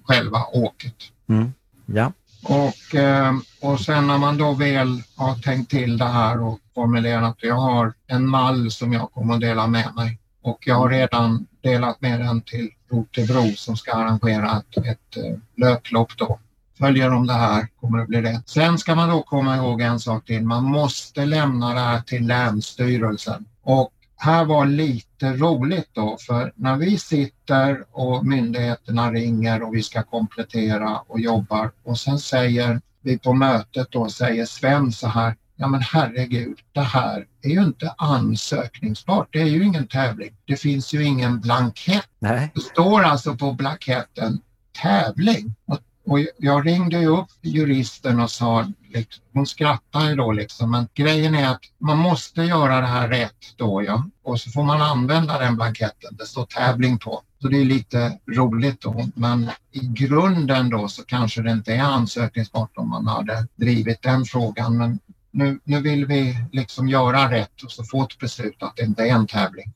själva 0.07 0.45
åket. 0.53 0.95
Mm. 1.29 1.53
Ja. 1.87 2.12
Och, 2.42 2.95
eh, 2.95 3.35
och 3.61 3.81
sen 3.81 4.07
när 4.07 4.19
man 4.19 4.38
då 4.38 4.53
väl 4.53 5.03
har 5.16 5.35
tänkt 5.35 5.71
till 5.71 5.99
det 5.99 6.05
här 6.05 6.42
och 6.42 6.59
formulerat, 6.75 7.37
jag 7.40 7.55
har 7.55 7.92
en 8.07 8.29
mall 8.29 8.71
som 8.71 8.92
jag 8.92 9.12
kommer 9.12 9.35
att 9.35 9.40
dela 9.40 9.66
med 9.66 9.95
mig 9.95 10.19
och 10.42 10.59
jag 10.66 10.75
har 10.75 10.90
redan 10.90 11.47
delat 11.62 12.01
med 12.01 12.21
den 12.21 12.40
till 12.40 12.71
Rotebro 12.90 13.57
som 13.57 13.77
ska 13.77 13.92
arrangera 13.92 14.59
ett, 14.59 14.77
ett 14.77 15.16
eh, 15.16 15.38
löplopp 15.57 16.16
då. 16.16 16.38
Följer 16.79 17.11
de 17.11 17.27
det 17.27 17.33
här 17.33 17.69
kommer 17.81 17.99
det 17.99 18.07
bli 18.07 18.23
rätt. 18.23 18.49
Sen 18.49 18.79
ska 18.79 18.95
man 18.95 19.09
då 19.09 19.23
komma 19.23 19.57
ihåg 19.57 19.81
en 19.81 20.01
sak 20.01 20.25
till. 20.25 20.42
Man 20.42 20.64
måste 20.64 21.25
lämna 21.25 21.75
det 21.75 21.81
här 21.81 22.01
till 22.01 22.27
Länsstyrelsen 22.27 23.45
och 23.62 23.92
här 24.16 24.44
var 24.44 24.66
lite 24.66 25.33
roligt 25.33 25.88
då 25.92 26.16
för 26.26 26.52
när 26.57 26.76
vi 26.76 26.98
sitter 26.98 27.85
och 27.92 28.26
myndigheterna 28.26 29.12
ringer 29.12 29.62
och 29.62 29.74
vi 29.74 29.83
ska 29.83 30.02
komplettera 30.02 30.98
och 30.98 31.20
jobbar 31.20 31.70
och 31.83 31.98
sen 31.98 32.18
säger 32.18 32.81
vi 33.02 33.18
på 33.18 33.33
mötet 33.33 33.90
då 33.90 34.09
säger 34.09 34.46
Sven 34.46 34.92
så 34.92 35.07
här 35.07 35.37
Ja 35.59 35.68
men 35.68 35.81
herregud, 35.81 36.59
det 36.72 36.81
här 36.81 37.26
är 37.42 37.48
ju 37.48 37.62
inte 37.62 37.94
ansökningsbart. 37.98 39.29
Det 39.31 39.40
är 39.40 39.46
ju 39.46 39.64
ingen 39.64 39.87
tävling. 39.87 40.37
Det 40.44 40.57
finns 40.57 40.92
ju 40.94 41.05
ingen 41.05 41.40
blankett. 41.40 42.09
Nej. 42.18 42.50
Det 42.55 42.61
står 42.61 43.02
alltså 43.02 43.37
på 43.37 43.52
blanketten 43.52 44.40
tävling. 44.83 45.55
Och 45.66 45.79
och 46.07 46.19
jag 46.37 46.66
ringde 46.66 46.99
ju 47.01 47.07
upp 47.07 47.29
juristen 47.42 48.21
och 48.21 48.31
sa, 48.31 48.73
liksom, 48.88 49.25
hon 49.33 49.47
skrattade 49.47 50.14
då 50.14 50.33
liksom, 50.33 50.71
men 50.71 50.88
grejen 50.95 51.35
är 51.35 51.49
att 51.49 51.61
man 51.79 51.99
måste 51.99 52.42
göra 52.42 52.81
det 52.81 52.87
här 52.87 53.09
rätt 53.09 53.57
då 53.57 53.83
ja. 53.83 54.05
Och 54.23 54.40
så 54.40 54.51
får 54.51 54.62
man 54.62 54.83
använda 54.83 55.38
den 55.38 55.57
blanketten, 55.57 56.16
det 56.19 56.27
står 56.27 56.45
tävling 56.45 56.99
på. 56.99 57.23
Så 57.42 57.49
det 57.49 57.61
är 57.61 57.64
lite 57.64 58.19
roligt 58.37 58.81
då, 58.81 59.09
men 59.14 59.51
i 59.73 59.81
grunden 59.81 60.71
då 60.71 60.88
så 60.88 61.05
kanske 61.05 61.42
det 61.42 61.51
inte 61.51 61.75
är 61.75 61.83
ansökningsbart 61.83 62.71
om 62.77 62.88
man 62.88 63.07
hade 63.07 63.47
drivit 63.57 64.03
den 64.03 64.25
frågan. 64.25 64.77
Men 64.79 64.99
nu, 65.31 65.61
nu 65.64 65.81
vill 65.81 66.07
vi 66.07 66.37
liksom 66.53 66.88
göra 66.88 67.31
rätt 67.31 67.62
och 67.62 67.73
så 67.73 67.85
få 67.85 68.03
ett 68.03 68.19
beslut 68.19 68.62
att 68.62 68.77
det 68.77 68.83
inte 68.83 69.03
är 69.03 69.14
en 69.14 69.27
tävling. 69.27 69.73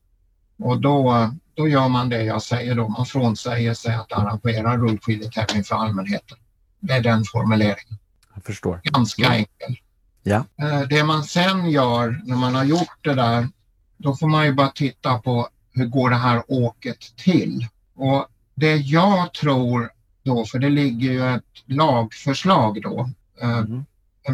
Och 0.61 0.81
då, 0.81 1.31
då 1.55 1.69
gör 1.69 1.89
man 1.89 2.09
det 2.09 2.23
jag 2.23 2.43
säger 2.43 2.75
då. 2.75 2.89
Man 2.89 3.07
frånsäger 3.07 3.75
sig 3.75 3.95
att 3.95 4.13
arrangera 4.13 4.77
rullskidetävling 4.77 5.65
för 5.65 5.75
allmänheten. 5.77 6.39
Det 6.81 6.93
är 6.93 7.01
den 7.01 7.25
formuleringen. 7.25 7.99
Jag 8.35 8.45
förstår. 8.45 8.81
Ganska 8.85 9.23
ja. 9.23 9.33
enkel. 9.33 9.77
Ja. 10.23 10.45
Eh, 10.63 10.81
det 10.81 11.05
man 11.05 11.25
sen 11.25 11.71
gör 11.71 12.21
när 12.25 12.37
man 12.37 12.55
har 12.55 12.65
gjort 12.65 12.99
det 13.01 13.15
där, 13.15 13.49
då 13.97 14.17
får 14.17 14.29
man 14.29 14.47
ju 14.47 14.53
bara 14.53 14.69
titta 14.71 15.19
på 15.19 15.49
hur 15.73 15.87
går 15.87 16.11
det 16.11 16.17
här 16.17 16.43
åket 16.49 17.17
till? 17.17 17.67
Och 17.95 18.27
det 18.55 18.77
jag 18.77 19.35
tror 19.35 19.91
då, 20.23 20.45
för 20.45 20.59
det 20.59 20.69
ligger 20.69 21.13
ju 21.13 21.35
ett 21.35 21.45
lagförslag 21.67 22.83
då, 22.83 23.11
eh, 23.43 23.59
mm. 23.59 23.85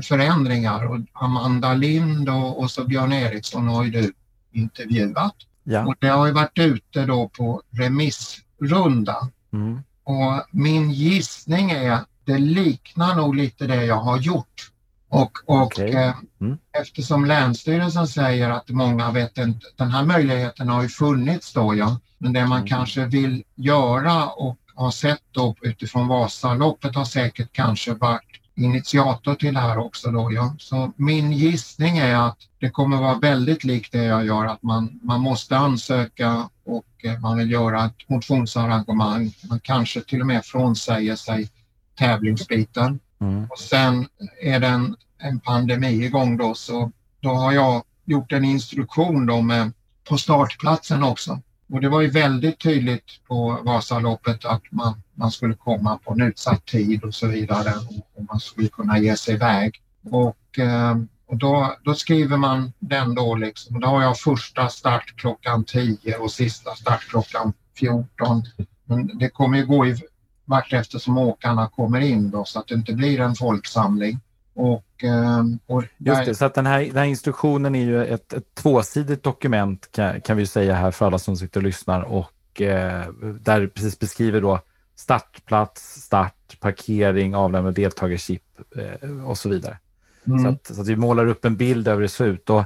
förändringar 0.02 0.84
och 0.86 0.98
Amanda 1.12 1.74
Lind 1.74 2.28
och, 2.28 2.60
och 2.60 2.70
så 2.70 2.84
Björn 2.84 3.12
Eriksson 3.12 3.68
har 3.68 3.84
ju 3.84 3.90
du 3.90 4.12
intervjuat. 4.52 5.36
Ja. 5.68 5.86
Och 5.86 5.94
det 5.98 6.08
har 6.08 6.26
ju 6.26 6.32
varit 6.32 6.58
ute 6.58 7.06
då 7.06 7.28
på 7.28 7.62
remissrunda. 7.70 9.28
Mm. 9.52 9.82
Och 10.04 10.46
min 10.50 10.90
gissning 10.90 11.70
är 11.70 11.92
att 11.92 12.08
det 12.24 12.38
liknar 12.38 13.16
nog 13.16 13.34
lite 13.34 13.66
det 13.66 13.84
jag 13.84 14.00
har 14.00 14.18
gjort. 14.18 14.70
Och, 15.08 15.32
och 15.46 15.62
okay. 15.62 15.90
eh, 15.90 16.14
mm. 16.40 16.58
eftersom 16.82 17.24
Länsstyrelsen 17.24 18.08
säger 18.08 18.50
att 18.50 18.68
många 18.68 19.10
vet 19.10 19.38
inte, 19.38 19.66
den 19.76 19.90
här 19.90 20.04
möjligheten 20.04 20.68
har 20.68 20.82
ju 20.82 20.88
funnits 20.88 21.52
då 21.52 21.74
ja. 21.74 22.00
Men 22.18 22.32
det 22.32 22.46
man 22.46 22.58
mm. 22.58 22.68
kanske 22.68 23.04
vill 23.04 23.44
göra 23.54 24.26
och 24.26 24.58
har 24.74 24.90
sett 24.90 25.22
då 25.30 25.54
utifrån 25.62 26.08
Vasaloppet 26.08 26.94
har 26.94 27.04
säkert 27.04 27.52
kanske 27.52 27.94
varit 27.94 28.40
initiator 28.56 29.34
till 29.34 29.54
det 29.54 29.60
här 29.60 29.78
också 29.78 30.10
då. 30.10 30.32
Ja. 30.32 30.54
Så 30.58 30.92
min 30.96 31.32
gissning 31.32 31.98
är 31.98 32.16
att 32.16 32.38
det 32.58 32.70
kommer 32.70 32.96
vara 32.96 33.18
väldigt 33.18 33.64
likt 33.64 33.92
det 33.92 34.04
jag 34.04 34.26
gör, 34.26 34.44
att 34.44 34.62
man, 34.62 35.00
man 35.02 35.20
måste 35.20 35.56
ansöka 35.56 36.48
och 36.64 37.04
eh, 37.04 37.20
man 37.20 37.38
vill 37.38 37.50
göra 37.50 37.84
ett 37.84 38.08
motionsarrangemang. 38.08 39.34
Man 39.48 39.60
kanske 39.60 40.00
till 40.00 40.20
och 40.20 40.26
med 40.26 40.44
frånsäger 40.44 41.16
sig 41.16 41.50
tävlingsbiten. 41.98 43.00
Mm. 43.20 43.46
Och 43.50 43.58
sen 43.58 44.06
är 44.42 44.60
det 44.60 44.66
en, 44.66 44.96
en 45.18 45.40
pandemi 45.40 46.04
igång 46.04 46.36
då 46.36 46.54
så 46.54 46.92
då 47.20 47.28
har 47.28 47.52
jag 47.52 47.82
gjort 48.04 48.32
en 48.32 48.44
instruktion 48.44 49.26
då 49.26 49.40
med, 49.40 49.72
på 50.08 50.18
startplatsen 50.18 51.02
också. 51.02 51.40
Och 51.68 51.80
det 51.80 51.88
var 51.88 52.00
ju 52.00 52.10
väldigt 52.10 52.58
tydligt 52.58 53.20
på 53.28 53.58
Vasaloppet 53.64 54.44
att 54.44 54.62
man, 54.70 55.02
man 55.14 55.30
skulle 55.30 55.54
komma 55.54 55.98
på 55.98 56.12
en 56.12 56.20
utsatt 56.20 56.66
tid 56.66 57.04
och 57.04 57.14
så 57.14 57.26
vidare 57.26 57.72
och, 58.14 58.24
man 58.24 58.40
skulle 58.40 58.68
kunna 58.68 58.98
ge 58.98 59.16
sig 59.16 59.34
iväg. 59.34 59.82
Och, 60.10 60.58
eh, 60.58 60.96
och 61.26 61.36
då, 61.36 61.76
då 61.84 61.94
skriver 61.94 62.36
man 62.36 62.72
den 62.78 63.14
då 63.14 63.34
liksom. 63.34 63.80
Då 63.80 63.88
har 63.88 64.02
jag 64.02 64.18
första 64.18 64.68
start 64.68 65.14
klockan 65.16 65.64
10 65.64 66.16
och 66.16 66.30
sista 66.30 66.74
start 66.74 67.00
klockan 67.08 67.52
14. 67.78 68.42
Men 68.84 69.18
det 69.18 69.28
kommer 69.28 69.58
ju 69.58 69.66
gå 69.66 69.86
i 69.86 69.96
vart 70.44 70.72
eftersom 70.72 71.18
åkarna 71.18 71.68
kommer 71.68 72.00
in 72.00 72.30
då 72.30 72.44
så 72.44 72.58
att 72.58 72.68
det 72.68 72.74
inte 72.74 72.92
blir 72.92 73.20
en 73.20 73.34
folksamling. 73.34 74.20
Och, 74.56 75.04
ehm, 75.04 75.58
och 75.66 75.84
Just 75.96 76.24
det, 76.24 76.34
så 76.34 76.44
att 76.44 76.54
den 76.54 76.66
här, 76.66 76.80
den 76.84 76.96
här 76.96 77.04
instruktionen 77.04 77.74
är 77.74 77.84
ju 77.84 78.04
ett, 78.04 78.32
ett 78.32 78.54
tvåsidigt 78.54 79.22
dokument 79.22 79.88
kan, 79.92 80.20
kan 80.20 80.36
vi 80.36 80.46
säga 80.46 80.74
här 80.74 80.90
för 80.90 81.06
alla 81.06 81.18
som 81.18 81.36
sitter 81.36 81.60
och 81.60 81.64
lyssnar 81.64 82.02
och 82.02 82.60
eh, 82.60 83.08
där 83.40 83.66
precis 83.66 83.98
beskriver 83.98 84.40
då 84.40 84.60
startplats, 84.94 86.02
start, 86.02 86.60
parkering, 86.60 87.34
avlämna 87.34 87.70
deltagarchip 87.70 88.42
eh, 88.76 89.26
och 89.26 89.38
så 89.38 89.48
vidare. 89.48 89.78
Mm. 90.26 90.42
Så, 90.42 90.48
att, 90.48 90.76
så, 90.76 90.80
att, 90.80 90.88
vi 90.88 90.96
målar 90.96 91.26
upp 91.26 91.44
en 91.44 91.56
bild 91.56 91.88
över 91.88 91.96
hur 91.96 92.02
det 92.02 92.08
ser 92.08 92.26
ut 92.26 92.50
och, 92.50 92.64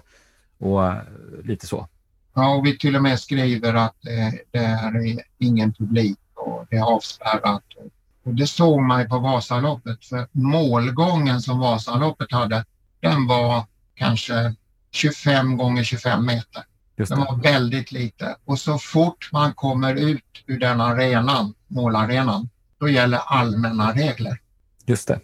och 0.59 0.87
eh, 0.87 0.99
lite 1.45 1.67
så. 1.67 1.89
Ja, 2.35 2.55
och 2.55 2.67
vi 2.67 2.79
till 2.79 2.97
och 2.97 3.03
med 3.03 3.21
skriver 3.21 3.75
att 3.75 4.07
eh, 4.07 4.33
det 4.53 4.59
är 4.59 5.21
ingen 5.39 5.73
publik 5.73 6.19
och 6.35 6.67
det 6.71 6.77
är 6.77 6.83
avspärrat. 6.83 7.63
Och 7.77 7.91
det 8.37 8.47
såg 8.47 8.83
man 8.83 9.09
på 9.09 9.19
Vasaloppet 9.19 10.05
för 10.05 10.29
målgången 10.33 11.41
som 11.41 11.59
Vasaloppet 11.59 12.33
hade, 12.33 12.65
den 13.01 13.27
var 13.27 13.65
kanske 13.95 14.55
25 14.93 15.57
gånger 15.57 15.85
25 15.85 16.27
meter. 16.27 16.65
Det. 16.97 17.11
var 17.11 17.43
väldigt 17.43 17.93
lite 17.93 18.37
och 18.45 18.59
så 18.59 18.79
fort 18.79 19.29
man 19.33 19.55
kommer 19.55 19.95
ut 19.95 20.45
ur 20.47 20.59
den 20.59 20.81
arenan, 20.81 21.55
målarenan, 21.69 22.49
då 22.79 22.89
gäller 22.89 23.19
allmänna 23.19 23.93
regler. 23.93 24.41
Just 24.87 25.09
det. 25.09 25.21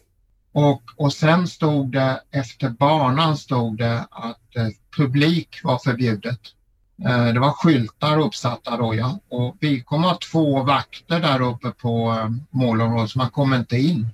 Och, 0.53 0.83
och 0.97 1.12
sen 1.12 1.49
stod 1.49 1.92
det, 1.92 2.23
efter 2.31 2.69
banan 2.69 3.37
stod 3.37 3.79
det 3.79 4.07
att 4.11 4.57
eh, 4.57 4.69
publik 4.97 5.61
var 5.64 5.79
förbjudet. 5.79 6.40
Eh, 7.04 7.26
det 7.26 7.40
var 7.40 7.50
skyltar 7.50 8.20
uppsatta 8.20 8.76
då 8.76 8.94
ja. 8.94 9.18
Och 9.28 9.56
vi 9.61 9.82
kommer 9.82 10.09
ha 10.09 10.18
två 10.32 10.62
vakter 10.62 11.20
där 11.20 11.40
uppe 11.42 11.70
på 11.70 12.11
eh, 12.11 12.30
målområdet 12.50 13.11
så 13.11 13.18
man 13.18 13.30
kommer 13.30 13.59
inte 13.59 13.76
in 13.76 14.09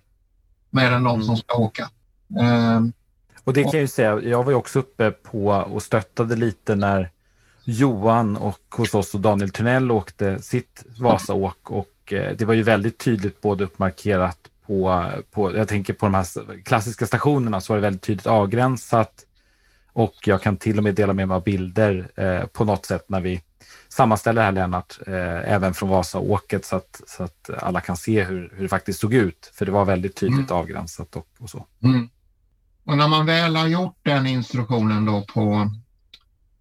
mer 0.71 0.93
än 0.93 1.05
de 1.05 1.15
mm. 1.15 1.27
som 1.27 1.37
ska 1.37 1.57
åka. 1.57 1.91
Eh, 2.41 2.81
och 3.45 3.53
det 3.53 3.63
kan 3.63 3.73
jag 3.73 3.81
ju 3.81 3.89
säga, 3.89 4.21
jag 4.21 4.45
var 4.45 4.53
ju 4.53 4.57
också 4.57 4.79
uppe 4.79 5.11
på 5.11 5.47
och 5.47 5.83
stöttade 5.83 6.37
lite 6.37 6.75
när 6.75 7.11
Johan 7.65 8.37
och 8.37 8.61
hos 8.77 8.95
oss 8.95 9.15
och 9.15 9.21
Daniel 9.21 9.51
Tunnell 9.51 9.91
åkte 9.91 10.43
sitt 10.43 10.85
Vasaåk 11.01 11.71
och 11.71 12.13
eh, 12.13 12.37
det 12.37 12.45
var 12.45 12.55
ju 12.55 12.63
väldigt 12.63 12.99
tydligt 12.99 13.41
både 13.41 13.65
uppmarkerat 13.65 14.39
på, 14.67 15.11
på, 15.31 15.57
jag 15.57 15.69
tänker 15.69 15.93
på 15.93 16.07
de 16.07 16.15
här 16.15 16.63
klassiska 16.63 17.07
stationerna 17.07 17.61
så 17.61 17.73
var 17.73 17.77
det 17.77 17.83
väldigt 17.83 18.03
tydligt 18.03 18.27
avgränsat 18.27 19.27
och 19.93 20.15
jag 20.25 20.43
kan 20.43 20.57
till 20.57 20.79
och 20.79 20.85
med 20.85 20.95
dela 20.95 21.13
med 21.13 21.29
mig 21.29 21.35
av 21.35 21.45
bilder 21.45 22.11
eh, 22.17 22.47
på 22.47 22.65
något 22.65 22.87
sätt 22.87 23.05
när 23.09 23.21
vi 23.21 23.43
sammanställer 23.89 24.41
det 24.41 24.45
här 24.45 24.53
Lennart, 24.53 24.99
eh, 25.07 25.53
även 25.53 25.75
från 25.75 25.89
Vasaåket 25.89 26.65
så 26.65 26.77
att, 26.77 27.01
så 27.07 27.23
att 27.23 27.51
alla 27.59 27.81
kan 27.81 27.97
se 27.97 28.25
hur, 28.25 28.53
hur 28.55 28.63
det 28.63 28.69
faktiskt 28.69 29.01
såg 29.01 29.15
ut. 29.15 29.53
För 29.55 29.67
det 29.67 29.73
var 29.73 29.85
väldigt 29.85 30.17
tydligt 30.17 30.51
mm. 30.51 30.61
avgränsat 30.61 31.17
och, 31.17 31.27
och 31.39 31.51
så. 31.51 31.67
Mm. 31.83 32.09
Och 32.85 32.97
när 32.97 33.09
man 33.09 33.27
väl 33.27 33.57
har 33.57 33.67
gjort 33.67 33.99
den 34.03 34.27
instruktionen 34.27 35.05
då 35.05 35.23
på 35.35 35.71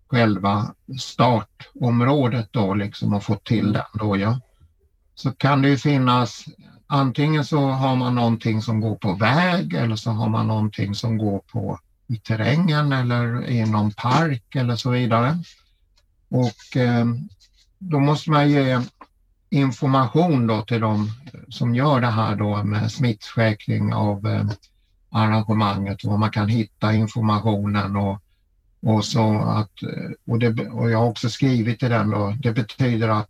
själva 0.08 0.74
startområdet 1.00 2.48
då 2.52 2.74
liksom 2.74 3.14
och 3.14 3.24
fått 3.24 3.44
till 3.44 3.74
den 3.74 3.86
då 3.94 4.18
ja. 4.18 4.40
Så 5.16 5.32
kan 5.32 5.62
det 5.62 5.70
ju 5.70 5.78
finnas 5.78 6.46
antingen 6.88 7.46
så 7.46 7.60
har 7.60 7.96
man 7.96 8.16
någonting 8.16 8.62
som 8.62 8.82
går 8.82 8.96
på 8.96 9.14
väg 9.14 9.74
eller 9.74 9.96
så 9.96 10.12
har 10.12 10.30
man 10.30 10.48
någonting 10.48 10.96
som 10.96 11.18
går 11.18 11.40
på 11.40 11.80
i 12.12 12.18
terrängen 12.18 12.92
eller 12.92 13.50
i 13.50 13.66
någon 13.66 13.92
park 13.92 14.56
eller 14.56 14.76
så 14.76 14.90
vidare. 14.90 15.38
Och 16.30 16.78
eh, 16.78 17.06
då 17.80 18.00
måste 18.00 18.32
man 18.32 18.50
ge 18.50 18.80
information 19.50 20.48
då 20.48 20.62
till 20.62 20.82
de 20.82 21.12
som 21.50 21.76
gör 21.76 22.02
det 22.02 22.08
här 22.08 22.36
då 22.36 22.64
med 22.64 22.92
smittsäkring 22.92 23.94
av 23.94 24.28
eh, 24.28 24.46
arrangemanget 25.10 26.04
och 26.04 26.20
man 26.20 26.32
kan 26.32 26.50
hitta 26.50 26.94
informationen 26.94 27.96
och, 27.96 28.22
och 28.82 29.06
så 29.06 29.40
att 29.40 29.84
eh, 29.84 30.12
och, 30.28 30.40
det, 30.40 30.68
och 30.70 30.92
jag 30.92 31.00
har 31.00 31.10
också 31.10 31.30
skrivit 31.30 31.84
i 31.84 31.88
den 31.88 32.10
då, 32.10 32.36
det 32.40 32.52
betyder 32.52 33.10
att 33.10 33.30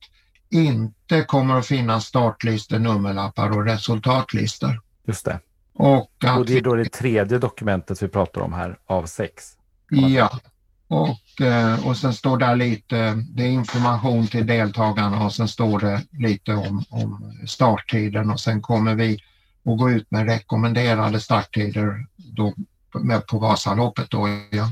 inte 0.50 1.24
kommer 1.24 1.56
att 1.56 1.68
finnas 1.68 2.06
startlistor, 2.06 2.80
nummerlappar 2.80 3.50
och 3.50 3.66
resultatlistor. 3.66 4.82
Just 5.08 5.26
det. 5.26 5.40
Och, 5.74 6.12
att 6.24 6.38
och 6.38 6.46
det 6.46 6.58
är 6.58 6.62
då 6.62 6.76
det 6.76 6.86
tredje 6.92 7.38
dokumentet 7.38 8.04
vi 8.04 8.08
pratar 8.08 8.42
om 8.42 8.54
här 8.54 8.80
av 8.86 9.06
sex. 9.06 9.58
Ja, 9.90 10.40
och, 10.88 11.42
eh, 11.42 11.88
och 11.88 11.98
sen 11.98 12.14
står 12.14 12.38
där 12.38 12.56
lite, 12.56 13.24
det 13.30 13.44
är 13.44 13.50
information 13.50 14.28
till 14.28 14.48
deltagarna 14.48 15.26
och 15.26 15.34
sen 15.34 15.48
står 15.48 15.80
det 15.80 16.02
lite 16.12 16.54
om, 16.54 16.84
om 16.90 17.34
starttiden 17.48 18.30
och 18.32 18.40
sen 18.40 18.62
kommer 18.62 18.96
vi 18.96 19.20
att 19.66 19.78
gå 19.78 19.90
ut 19.90 20.12
med 20.12 20.26
rekommenderade 20.26 21.20
starttider 21.20 22.06
då, 22.16 22.54
med 22.94 23.28
på 23.28 23.40
Vasaloppet. 23.40 24.10
Då, 24.10 24.28
ja. 24.52 24.72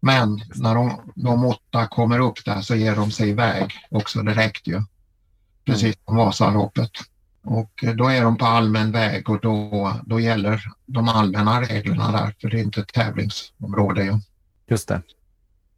Men 0.00 0.40
när 0.54 0.74
de, 0.74 1.12
de 1.14 1.44
åtta 1.44 1.86
kommer 1.86 2.20
upp 2.20 2.44
där 2.44 2.60
så 2.60 2.74
ger 2.74 2.96
de 2.96 3.10
sig 3.10 3.28
iväg 3.28 3.72
också 3.90 4.22
direkt 4.22 4.66
ju. 4.66 4.82
Precis 5.64 5.96
som 6.04 6.16
Vasaloppet. 6.16 6.90
Och 7.44 7.84
då 7.94 8.08
är 8.08 8.22
de 8.22 8.36
på 8.36 8.44
allmän 8.44 8.92
väg 8.92 9.30
och 9.30 9.40
då, 9.40 9.92
då 10.06 10.20
gäller 10.20 10.62
de 10.86 11.08
allmänna 11.08 11.60
reglerna 11.60 12.12
där 12.12 12.34
för 12.40 12.50
det 12.50 12.60
är 12.60 12.62
inte 12.62 12.80
ett 12.80 12.92
tävlingsområde. 12.92 14.04
Ja. 14.04 14.20
Just 14.68 14.88
det. 14.88 15.02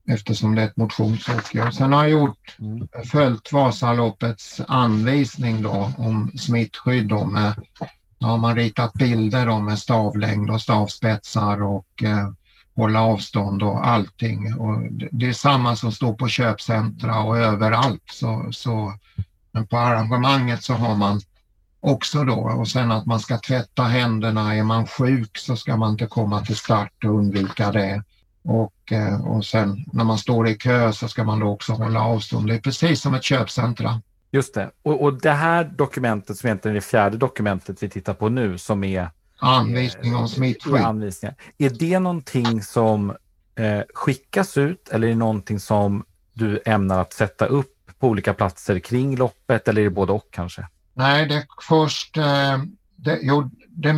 Eftersom 0.08 0.54
det 0.54 0.62
är 0.62 0.66
ett 0.66 0.76
motionsåk. 0.76 1.72
Sen 1.72 1.92
har 1.92 2.02
jag 2.02 2.10
gjort, 2.10 2.56
mm. 2.58 2.88
följt 3.04 3.52
Vasaloppets 3.52 4.60
anvisning 4.68 5.62
då 5.62 5.92
om 5.98 6.32
smittskydd. 6.38 7.08
Då 7.08 7.24
med, 7.24 7.54
då 8.18 8.26
har 8.26 8.38
man 8.38 8.56
ritat 8.56 8.92
bilder 8.92 9.46
då 9.46 9.58
med 9.58 9.78
stavlängd 9.78 10.50
och 10.50 10.60
stavspetsar 10.60 11.62
och 11.62 12.02
eh, 12.02 12.30
hålla 12.76 13.02
avstånd 13.02 13.62
och 13.62 13.86
allting. 13.86 14.54
Och 14.54 14.92
det, 14.92 15.08
det 15.12 15.28
är 15.28 15.32
samma 15.32 15.76
som 15.76 15.92
står 15.92 16.14
på 16.14 16.28
köpcentra 16.28 17.20
och 17.20 17.38
överallt. 17.38 18.02
Så, 18.12 18.48
så, 18.52 18.94
men 19.52 19.66
på 19.66 19.78
arrangemanget 19.78 20.62
så 20.62 20.74
har 20.74 20.96
man 20.96 21.20
också 21.82 22.24
då 22.24 22.34
och 22.34 22.68
sen 22.68 22.92
att 22.92 23.06
man 23.06 23.20
ska 23.20 23.38
tvätta 23.38 23.82
händerna. 23.82 24.54
Är 24.54 24.62
man 24.62 24.86
sjuk 24.86 25.38
så 25.38 25.56
ska 25.56 25.76
man 25.76 25.90
inte 25.90 26.06
komma 26.06 26.44
till 26.44 26.56
start 26.56 27.04
och 27.04 27.10
undvika 27.10 27.72
det. 27.72 28.02
Och, 28.44 28.92
eh, 28.92 29.26
och 29.26 29.44
sen 29.44 29.84
när 29.92 30.04
man 30.04 30.18
står 30.18 30.48
i 30.48 30.54
kö 30.54 30.92
så 30.92 31.08
ska 31.08 31.24
man 31.24 31.40
då 31.40 31.46
också 31.46 31.72
hålla 31.72 32.00
avstånd. 32.04 32.48
Det 32.48 32.54
är 32.54 32.60
precis 32.60 33.00
som 33.00 33.14
ett 33.14 33.22
köpcentra. 33.22 34.00
Just 34.30 34.54
det. 34.54 34.70
Och, 34.82 35.02
och 35.02 35.20
det 35.20 35.30
här 35.30 35.64
dokumentet 35.64 36.36
som 36.36 36.46
egentligen 36.46 36.72
är 36.72 36.80
det 36.80 36.86
fjärde 36.86 37.16
dokumentet 37.16 37.82
vi 37.82 37.88
tittar 37.88 38.14
på 38.14 38.28
nu 38.28 38.58
som 38.58 38.84
är 38.84 39.10
anvisning 39.38 40.16
om 40.16 40.28
smittskydd. 40.28 40.74
Anvisningar. 40.74 41.36
Är 41.58 41.70
det 41.70 41.98
någonting 41.98 42.62
som 42.62 43.10
eh, 43.54 43.80
skickas 43.94 44.58
ut 44.58 44.88
eller 44.88 45.06
är 45.06 45.12
det 45.12 45.18
någonting 45.18 45.60
som 45.60 46.04
du 46.32 46.60
ämnar 46.66 47.00
att 47.00 47.12
sätta 47.12 47.46
upp 47.46 47.76
på 47.98 48.08
olika 48.08 48.34
platser 48.34 48.78
kring 48.78 49.16
loppet 49.16 49.68
eller 49.68 49.80
är 49.80 49.84
det 49.84 49.90
både 49.90 50.12
och 50.12 50.28
kanske? 50.30 50.66
Nej, 50.94 51.26
det 51.26 51.34
är 51.34 51.44
först... 51.60 52.16
Eh, 52.16 52.58
det, 52.96 53.18
jo, 53.22 53.50
det, 53.68 53.92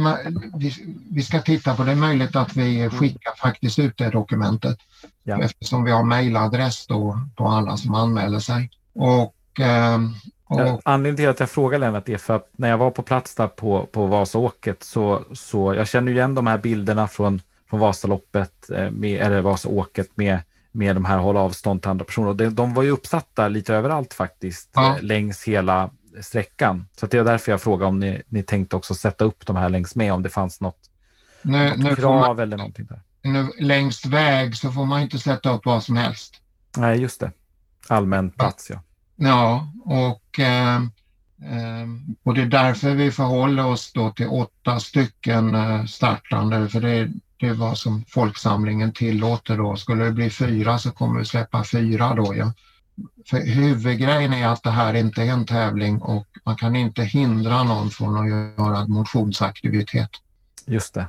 vi, 0.58 0.74
vi, 1.10 1.22
ska 1.22 1.40
titta 1.40 1.76
på 1.76 1.84
det. 1.84 1.92
är 1.92 1.96
möjligt 1.96 2.36
att 2.36 2.56
vi 2.56 2.90
skickar 2.90 3.32
faktiskt 3.36 3.78
ut 3.78 3.98
det 3.98 4.10
dokumentet 4.10 4.78
ja. 5.22 5.42
eftersom 5.42 5.84
vi 5.84 5.90
har 5.90 6.04
mejladress 6.04 6.86
då 6.86 7.18
på 7.36 7.48
alla 7.48 7.76
som 7.76 7.94
anmäler 7.94 8.38
sig. 8.38 8.70
Och, 8.94 9.60
eh, 9.60 9.98
och... 10.44 10.80
Anledningen 10.84 11.16
till 11.16 11.28
att 11.28 11.40
jag 11.40 11.50
frågar 11.50 11.78
Lennart 11.78 12.08
är 12.08 12.18
för 12.18 12.36
att 12.36 12.48
när 12.52 12.68
jag 12.68 12.78
var 12.78 12.90
på 12.90 13.02
plats 13.02 13.34
där 13.34 13.46
på, 13.46 13.86
på 13.92 14.06
Vasaåket 14.06 14.82
så, 14.82 15.22
så 15.32 15.74
jag 15.74 15.88
känner 15.88 16.12
igen 16.12 16.34
de 16.34 16.46
här 16.46 16.58
bilderna 16.58 17.08
från, 17.08 17.40
från 17.70 17.80
Vasaloppet, 17.80 18.70
eh, 18.70 18.90
med, 18.90 19.20
eller 19.20 19.40
Vasaåket 19.40 20.16
med, 20.16 20.38
med 20.72 20.96
de 20.96 21.04
här 21.04 21.18
hålla 21.18 21.40
avstånd 21.40 21.82
till 21.82 21.90
andra 21.90 22.04
personer. 22.04 22.34
De, 22.34 22.48
de 22.48 22.74
var 22.74 22.82
ju 22.82 22.90
uppsatta 22.90 23.48
lite 23.48 23.74
överallt 23.74 24.14
faktiskt, 24.14 24.70
ja. 24.74 24.96
längs 25.00 25.44
hela 25.44 25.90
sträckan. 26.20 26.86
Så 26.96 27.06
det 27.06 27.18
är 27.18 27.24
därför 27.24 27.52
jag 27.52 27.62
frågar 27.62 27.86
om 27.86 27.98
ni, 28.00 28.22
ni 28.28 28.42
tänkte 28.42 28.76
också 28.76 28.94
sätta 28.94 29.24
upp 29.24 29.46
de 29.46 29.56
här 29.56 29.68
längs 29.68 29.94
med, 29.94 30.12
om 30.12 30.22
det 30.22 30.28
fanns 30.28 30.60
något, 30.60 30.90
nu, 31.42 31.76
något 31.76 31.96
krav 31.96 32.20
man, 32.20 32.38
eller 32.38 32.56
någonting 32.56 32.86
där. 32.86 33.02
Nu, 33.22 33.50
längs 33.58 34.06
väg 34.06 34.56
så 34.56 34.72
får 34.72 34.84
man 34.84 35.02
inte 35.02 35.18
sätta 35.18 35.50
upp 35.50 35.66
vad 35.66 35.82
som 35.82 35.96
helst. 35.96 36.40
Nej, 36.76 37.00
just 37.00 37.20
det. 37.20 37.32
Allmän 37.88 38.30
plats, 38.30 38.70
ja. 38.70 38.82
Ja, 39.16 39.68
och, 39.84 40.38
eh, 40.38 40.76
eh, 41.42 41.86
och 42.22 42.34
det 42.34 42.42
är 42.42 42.46
därför 42.46 42.94
vi 42.94 43.10
förhåller 43.10 43.66
oss 43.66 43.92
då 43.92 44.10
till 44.10 44.28
åtta 44.28 44.80
stycken 44.80 45.54
eh, 45.54 45.84
startande, 45.84 46.68
för 46.68 46.80
det, 46.80 47.10
det 47.36 47.46
är 47.46 47.54
vad 47.54 47.78
som 47.78 48.04
folksamlingen 48.08 48.92
tillåter 48.92 49.56
då. 49.56 49.76
Skulle 49.76 50.04
det 50.04 50.12
bli 50.12 50.30
fyra 50.30 50.78
så 50.78 50.90
kommer 50.90 51.18
vi 51.18 51.24
släppa 51.24 51.64
fyra 51.64 52.14
då. 52.14 52.34
Ja. 52.36 52.52
För 53.30 53.54
huvudgrejen 53.54 54.32
är 54.32 54.48
att 54.48 54.62
det 54.62 54.70
här 54.70 54.94
inte 54.94 55.22
är 55.22 55.26
en 55.26 55.46
tävling 55.46 56.02
och 56.02 56.26
man 56.44 56.56
kan 56.56 56.76
inte 56.76 57.02
hindra 57.02 57.62
någon 57.62 57.90
från 57.90 58.16
att 58.16 58.28
göra 58.28 58.86
motionsaktivitet. 58.86 60.10
Just 60.66 60.94
det. 60.94 61.06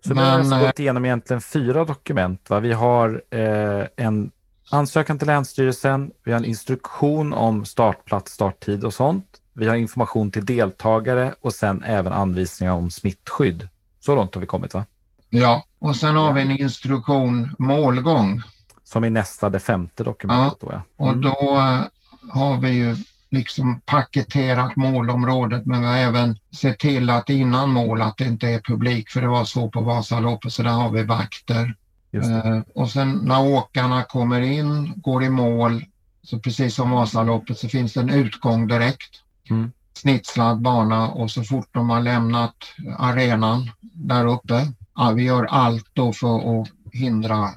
Så 0.00 0.14
Men, 0.14 0.24
vi 0.24 0.30
har 0.30 0.38
alltså 0.38 0.58
gått 0.58 0.78
igenom 0.78 1.04
egentligen 1.04 1.40
fyra 1.40 1.84
dokument. 1.84 2.50
Va? 2.50 2.60
Vi 2.60 2.72
har 2.72 3.22
eh, 3.30 3.86
en 3.96 4.30
ansökan 4.70 5.18
till 5.18 5.26
Länsstyrelsen, 5.26 6.10
vi 6.24 6.32
har 6.32 6.38
en 6.38 6.44
instruktion 6.44 7.32
om 7.32 7.64
startplats, 7.64 8.32
starttid 8.32 8.84
och 8.84 8.94
sånt. 8.94 9.26
Vi 9.52 9.68
har 9.68 9.76
information 9.76 10.30
till 10.30 10.44
deltagare 10.44 11.34
och 11.40 11.52
sen 11.52 11.82
även 11.84 12.12
anvisningar 12.12 12.72
om 12.72 12.90
smittskydd. 12.90 13.68
Så 14.00 14.14
långt 14.14 14.34
har 14.34 14.40
vi 14.40 14.46
kommit 14.46 14.74
va? 14.74 14.84
Ja, 15.30 15.64
och 15.78 15.96
sen 15.96 16.16
har 16.16 16.32
vi 16.32 16.42
en 16.42 16.50
instruktion 16.50 17.54
målgång 17.58 18.42
som 18.88 19.04
i 19.04 19.10
nästa, 19.10 19.50
det 19.50 19.60
femte 19.60 20.04
dokumentet. 20.04 20.58
Ja, 20.60 20.68
då, 20.68 20.82
ja. 20.98 21.04
Mm. 21.04 21.16
Och 21.16 21.22
då 21.22 21.56
uh, 21.56 21.82
har 22.30 22.60
vi 22.60 22.70
ju 22.70 22.96
liksom 23.30 23.80
paketerat 23.80 24.76
målområdet 24.76 25.66
men 25.66 25.80
vi 25.80 25.86
har 25.86 25.96
även 25.96 26.38
sett 26.56 26.78
till 26.78 27.10
att 27.10 27.30
innan 27.30 27.70
mål 27.70 28.02
att 28.02 28.16
det 28.16 28.24
inte 28.24 28.48
är 28.48 28.60
publik 28.60 29.10
för 29.10 29.20
det 29.20 29.28
var 29.28 29.44
så 29.44 29.70
på 29.70 29.80
Vasaloppet 29.80 30.52
så 30.52 30.62
där 30.62 30.70
har 30.70 30.90
vi 30.90 31.02
vakter. 31.02 31.76
Eh, 32.12 32.60
och 32.74 32.90
sen 32.90 33.12
när 33.12 33.46
åkarna 33.46 34.02
kommer 34.02 34.40
in, 34.40 34.92
går 34.96 35.24
i 35.24 35.28
mål, 35.28 35.84
så 36.22 36.38
precis 36.38 36.74
som 36.74 36.90
Vasaloppet 36.90 37.58
så 37.58 37.68
finns 37.68 37.92
det 37.92 38.00
en 38.00 38.10
utgång 38.10 38.68
direkt. 38.68 39.10
Mm. 39.50 39.72
Snitslad 39.94 40.60
bana 40.60 41.08
och 41.08 41.30
så 41.30 41.42
fort 41.42 41.68
de 41.70 41.90
har 41.90 42.00
lämnat 42.00 42.56
arenan 42.98 43.70
där 43.80 44.26
uppe, 44.26 44.66
ja, 44.94 45.10
vi 45.10 45.22
gör 45.22 45.44
allt 45.44 45.86
då 45.92 46.12
för 46.12 46.60
att 46.60 46.68
hindra 46.96 47.50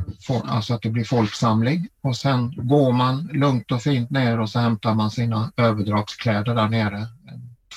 alltså 0.45 0.73
att 0.73 0.82
det 0.82 0.89
blir 0.89 1.04
folksamling 1.04 1.88
och 2.02 2.17
sen 2.17 2.54
går 2.58 2.93
man 2.93 3.30
lugnt 3.34 3.71
och 3.71 3.82
fint 3.82 4.10
ner 4.10 4.39
och 4.39 4.49
så 4.49 4.60
hämtar 4.60 4.93
man 4.93 5.12
sina 5.12 5.52
överdragskläder 5.58 6.56
där 6.56 6.69
nere 6.69 7.08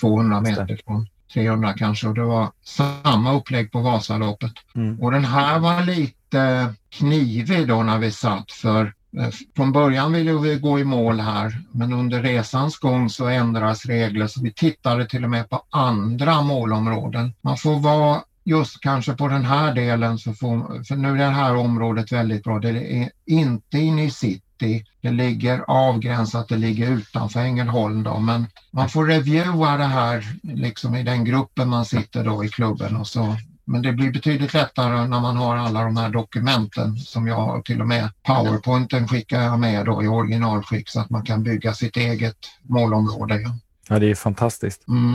200 0.00 0.40
meter 0.40 0.80
från 0.84 1.06
300 1.34 1.72
kanske 1.72 2.08
och 2.08 2.14
det 2.14 2.24
var 2.24 2.50
samma 2.64 3.32
upplägg 3.32 3.72
på 3.72 3.80
Vasaloppet. 3.80 4.52
Mm. 4.74 5.00
Och 5.00 5.12
den 5.12 5.24
här 5.24 5.58
var 5.58 5.82
lite 5.82 6.74
knivig 6.90 7.68
då 7.68 7.82
när 7.82 7.98
vi 7.98 8.10
satt 8.10 8.52
för 8.52 8.94
eh, 9.18 9.28
från 9.56 9.72
början 9.72 10.12
ville 10.12 10.32
vi 10.32 10.56
gå 10.56 10.78
i 10.78 10.84
mål 10.84 11.20
här 11.20 11.58
men 11.70 11.92
under 11.92 12.22
resans 12.22 12.78
gång 12.78 13.10
så 13.10 13.26
ändras 13.26 13.86
regler 13.86 14.26
så 14.26 14.42
vi 14.42 14.52
tittade 14.52 15.06
till 15.06 15.24
och 15.24 15.30
med 15.30 15.50
på 15.50 15.62
andra 15.70 16.42
målområden. 16.42 17.34
Man 17.40 17.56
får 17.56 17.78
vara 17.78 18.22
just 18.44 18.80
kanske 18.80 19.12
på 19.12 19.28
den 19.28 19.44
här 19.44 19.74
delen 19.74 20.18
så 20.18 20.34
får, 20.34 20.84
för 20.84 20.96
nu 20.96 21.08
är 21.08 21.16
det 21.16 21.24
här 21.24 21.56
området 21.56 22.12
väldigt 22.12 22.44
bra. 22.44 22.58
Det 22.58 22.68
är 22.68 23.10
inte 23.26 23.78
inne 23.78 24.04
i 24.04 24.10
city. 24.10 24.84
Det 25.00 25.10
ligger 25.10 25.64
avgränsat, 25.70 26.48
det 26.48 26.56
ligger 26.56 26.90
utanför 26.90 27.40
Ängelholm 27.40 28.02
då, 28.02 28.18
men 28.18 28.46
man 28.70 28.88
får 28.88 29.06
reviewa 29.06 29.76
det 29.76 29.84
här 29.84 30.24
liksom 30.42 30.96
i 30.96 31.02
den 31.02 31.24
gruppen 31.24 31.68
man 31.68 31.84
sitter 31.84 32.24
då 32.24 32.44
i 32.44 32.48
klubben 32.48 32.96
och 32.96 33.06
så. 33.06 33.36
Men 33.64 33.82
det 33.82 33.92
blir 33.92 34.12
betydligt 34.12 34.54
lättare 34.54 35.08
när 35.08 35.20
man 35.20 35.36
har 35.36 35.56
alla 35.56 35.84
de 35.84 35.96
här 35.96 36.10
dokumenten 36.10 36.96
som 36.96 37.26
jag 37.26 37.36
har, 37.36 37.62
till 37.62 37.80
och 37.80 37.88
med 37.88 38.10
powerpointen 38.22 39.08
skickar 39.08 39.42
jag 39.42 39.60
med 39.60 39.86
då 39.86 40.02
i 40.02 40.08
originalskick 40.08 40.88
så 40.88 41.00
att 41.00 41.10
man 41.10 41.22
kan 41.22 41.42
bygga 41.42 41.74
sitt 41.74 41.96
eget 41.96 42.36
målområde. 42.62 43.40
Ja, 43.88 43.98
det 43.98 44.10
är 44.10 44.14
fantastiskt. 44.14 44.88
Mm. 44.88 45.12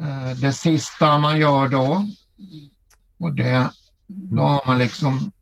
Eh, 0.00 0.36
det 0.36 0.52
sista 0.52 1.18
man 1.18 1.38
gör 1.38 1.68
då 1.68 2.06
och 3.18 3.34
det, 3.34 3.70
då 4.06 4.42
har 4.42 4.62
man 4.66 4.78
liksom 4.78 5.32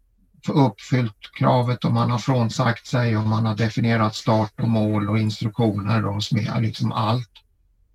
uppfyllt 0.48 1.30
kravet 1.38 1.84
om 1.84 1.94
man 1.94 2.10
har 2.10 2.18
frånsagt 2.18 2.86
sig 2.86 3.16
och 3.16 3.26
man 3.26 3.46
har 3.46 3.56
definierat 3.56 4.14
start 4.14 4.52
och 4.60 4.68
mål 4.68 5.10
och 5.10 5.18
instruktioner 5.18 6.06
och 6.06 6.22
med 6.30 6.62
liksom 6.62 6.92
allt. 6.92 7.30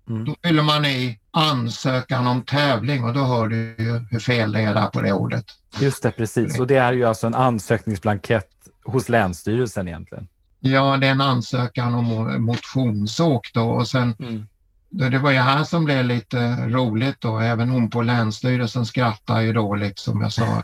Mm. 0.08 0.24
Då 0.24 0.36
fyller 0.42 0.62
man 0.62 0.84
i 0.84 1.18
ansökan 1.30 2.26
om 2.26 2.42
tävling 2.42 3.04
och 3.04 3.14
då 3.14 3.20
hör 3.20 3.48
du 3.48 3.56
ju 3.78 4.06
hur 4.10 4.20
fel 4.20 4.52
det 4.52 4.60
är 4.60 4.74
där 4.74 4.86
på 4.86 5.00
det 5.00 5.12
ordet. 5.12 5.44
Just 5.80 6.02
det, 6.02 6.10
precis. 6.10 6.58
Och 6.58 6.66
det 6.66 6.76
är 6.76 6.92
ju 6.92 7.04
alltså 7.04 7.26
en 7.26 7.34
ansökningsblankett 7.34 8.50
hos 8.84 9.08
Länsstyrelsen 9.08 9.88
egentligen. 9.88 10.28
Ja, 10.60 10.96
det 10.96 11.06
är 11.06 11.10
en 11.10 11.20
ansökan 11.20 11.94
om 11.94 12.36
motionsåk 12.44 13.50
då 13.54 13.70
och 13.70 13.88
sen 13.88 14.14
mm. 14.18 14.46
Det 14.90 15.18
var 15.18 15.30
ju 15.30 15.38
här 15.38 15.64
som 15.64 15.84
blev 15.84 16.04
lite 16.04 16.56
roligt 16.68 17.20
då. 17.20 17.38
Även 17.38 17.68
hon 17.68 17.90
på 17.90 18.02
Länsstyrelsen 18.02 18.86
skrattar 18.86 19.40
ju 19.40 19.52
då 19.52 19.74
liksom. 19.74 20.20
Jag 20.20 20.32
sa, 20.32 20.62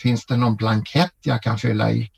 finns 0.00 0.26
det 0.26 0.36
någon 0.36 0.56
blankett 0.56 1.14
jag 1.22 1.42
kan 1.42 1.58
fylla 1.58 1.90
i? 1.90 2.10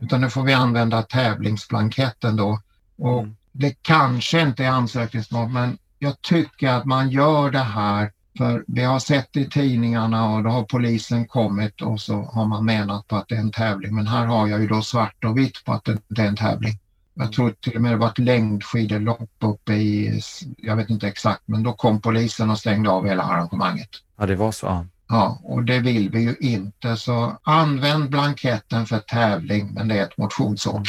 Utan 0.00 0.20
nu 0.20 0.30
får 0.30 0.42
vi 0.42 0.52
använda 0.52 1.02
tävlingsblanketten 1.02 2.36
då. 2.36 2.60
Och 2.98 3.22
mm. 3.22 3.36
Det 3.52 3.82
kanske 3.82 4.40
inte 4.40 4.64
är 4.64 4.70
ansökningsmål 4.70 5.48
men 5.48 5.78
jag 5.98 6.22
tycker 6.22 6.68
att 6.68 6.84
man 6.84 7.10
gör 7.10 7.50
det 7.50 7.58
här 7.58 8.12
för 8.38 8.64
vi 8.66 8.82
har 8.82 8.98
sett 8.98 9.36
i 9.36 9.44
tidningarna 9.44 10.34
och 10.34 10.42
då 10.42 10.50
har 10.50 10.64
polisen 10.64 11.26
kommit 11.26 11.82
och 11.82 12.00
så 12.00 12.22
har 12.22 12.46
man 12.46 12.64
menat 12.64 13.08
på 13.08 13.16
att 13.16 13.28
det 13.28 13.34
är 13.34 13.40
en 13.40 13.50
tävling. 13.50 13.94
Men 13.94 14.06
här 14.06 14.26
har 14.26 14.48
jag 14.48 14.60
ju 14.60 14.66
då 14.66 14.82
svart 14.82 15.24
och 15.24 15.38
vitt 15.38 15.64
på 15.64 15.72
att 15.72 15.88
det 16.08 16.22
är 16.22 16.28
en 16.28 16.36
tävling. 16.36 16.78
Jag 17.20 17.32
tror 17.32 17.50
till 17.50 17.76
och 17.76 17.82
med 17.82 17.92
det 17.92 17.96
var 17.96 18.08
ett 18.08 18.18
längdskidlopp 18.18 19.30
uppe 19.40 19.72
i, 19.72 20.20
jag 20.56 20.76
vet 20.76 20.90
inte 20.90 21.08
exakt, 21.08 21.42
men 21.44 21.62
då 21.62 21.72
kom 21.72 22.00
polisen 22.00 22.50
och 22.50 22.58
stängde 22.58 22.90
av 22.90 23.06
hela 23.06 23.22
arrangemanget. 23.22 23.88
Ja, 24.16 24.26
det 24.26 24.36
var 24.36 24.52
så. 24.52 24.86
Ja, 25.08 25.40
och 25.42 25.64
det 25.64 25.78
vill 25.78 26.10
vi 26.10 26.20
ju 26.20 26.36
inte. 26.40 26.96
Så 26.96 27.38
använd 27.42 28.10
blanketten 28.10 28.86
för 28.86 28.98
tävling, 28.98 29.70
men 29.74 29.88
det 29.88 29.98
är 29.98 30.02
ett 30.02 30.16
motionsår. 30.16 30.82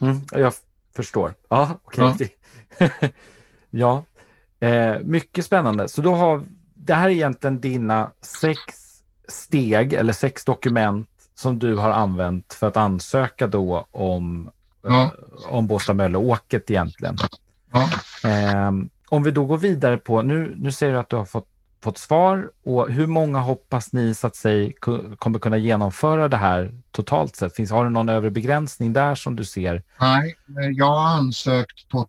Mm, 0.00 0.20
jag 0.32 0.52
förstår. 0.96 1.34
Ja, 1.48 1.78
okej. 1.84 2.04
Okay. 2.04 2.28
Ja, 2.78 3.08
ja. 4.60 4.68
Eh, 4.68 5.00
mycket 5.00 5.44
spännande. 5.44 5.88
Så 5.88 6.02
då 6.02 6.14
har, 6.14 6.42
det 6.74 6.94
här 6.94 7.08
är 7.08 7.12
egentligen 7.12 7.60
dina 7.60 8.10
sex 8.20 8.60
steg 9.28 9.92
eller 9.92 10.12
sex 10.12 10.44
dokument 10.44 11.08
som 11.34 11.58
du 11.58 11.76
har 11.76 11.90
använt 11.90 12.54
för 12.54 12.68
att 12.68 12.76
ansöka 12.76 13.46
då 13.46 13.86
om 13.90 14.50
ja. 14.82 15.12
om 15.48 15.66
Båstad-Mölle-åket 15.66 16.70
egentligen. 16.70 17.16
Ja. 17.72 17.88
Eh, 18.30 18.70
om 19.08 19.22
vi 19.22 19.30
då 19.30 19.44
går 19.44 19.58
vidare 19.58 19.96
på, 19.96 20.22
nu, 20.22 20.54
nu 20.56 20.72
säger 20.72 20.92
du 20.92 20.98
att 20.98 21.08
du 21.08 21.16
har 21.16 21.24
fått, 21.24 21.48
fått 21.82 21.98
svar 21.98 22.50
och 22.64 22.90
hur 22.90 23.06
många 23.06 23.38
hoppas 23.38 23.92
ni 23.92 24.14
så 24.14 24.26
att 24.26 24.36
säga 24.36 24.72
kommer 25.18 25.38
kunna 25.38 25.56
genomföra 25.56 26.28
det 26.28 26.36
här 26.36 26.74
totalt 26.90 27.36
sett? 27.36 27.54
Finns, 27.54 27.70
har 27.70 27.84
du 27.84 27.90
någon 27.90 28.08
övre 28.08 28.30
begränsning 28.30 28.92
där 28.92 29.14
som 29.14 29.36
du 29.36 29.44
ser? 29.44 29.82
Nej, 30.00 30.36
jag 30.76 30.86
har 30.86 31.08
ansökt 31.08 31.88
på 31.88 32.08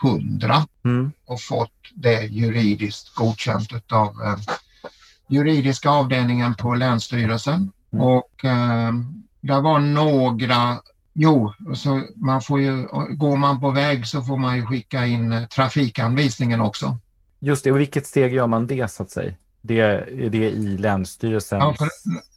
200 0.00 0.66
mm. 0.84 1.12
och 1.26 1.40
fått 1.40 1.70
det 1.94 2.22
juridiskt 2.22 3.14
godkänt 3.14 3.72
av 3.92 4.22
eh, 4.22 4.36
juridiska 5.28 5.90
avdelningen 5.90 6.54
på 6.54 6.74
Länsstyrelsen. 6.74 7.72
Mm. 7.92 8.04
Och 8.04 8.44
eh, 8.44 8.92
det 9.40 9.60
var 9.60 9.78
några 9.78 10.78
Jo, 11.18 11.52
så 11.74 12.02
man 12.16 12.42
får 12.42 12.60
ju, 12.60 12.86
går 13.10 13.36
man 13.36 13.60
på 13.60 13.70
väg 13.70 14.06
så 14.06 14.22
får 14.22 14.36
man 14.36 14.56
ju 14.56 14.66
skicka 14.66 15.06
in 15.06 15.32
eh, 15.32 15.46
trafikanvisningen 15.46 16.60
också. 16.60 16.98
Just 17.38 17.64
det, 17.64 17.72
och 17.72 17.80
vilket 17.80 18.06
steg 18.06 18.34
gör 18.34 18.46
man 18.46 18.66
det 18.66 18.90
så 18.90 19.02
att 19.02 19.10
säga? 19.10 19.34
Det, 19.62 19.80
är 19.80 20.30
det 20.30 20.50
i 20.50 20.78
Länsstyrelsen? 20.78 21.58
Ja 21.58 21.74
för, 21.74 21.88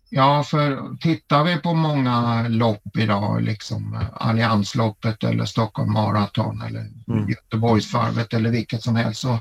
ja, 0.10 0.44
för 0.44 0.98
tittar 0.98 1.44
vi 1.44 1.58
på 1.58 1.74
många 1.74 2.48
lopp 2.48 2.98
idag, 2.98 3.42
liksom 3.42 3.94
eh, 3.94 4.02
Alliansloppet 4.13 5.24
eller 5.24 5.46
Stockholm 5.46 5.94
Marathon 5.94 6.62
eller 6.62 6.88
mm. 7.08 7.30
Göteborgsvarvet 7.30 8.34
eller 8.34 8.50
vilket 8.50 8.84
som 8.84 8.96
helst, 8.96 9.22
så 9.22 9.39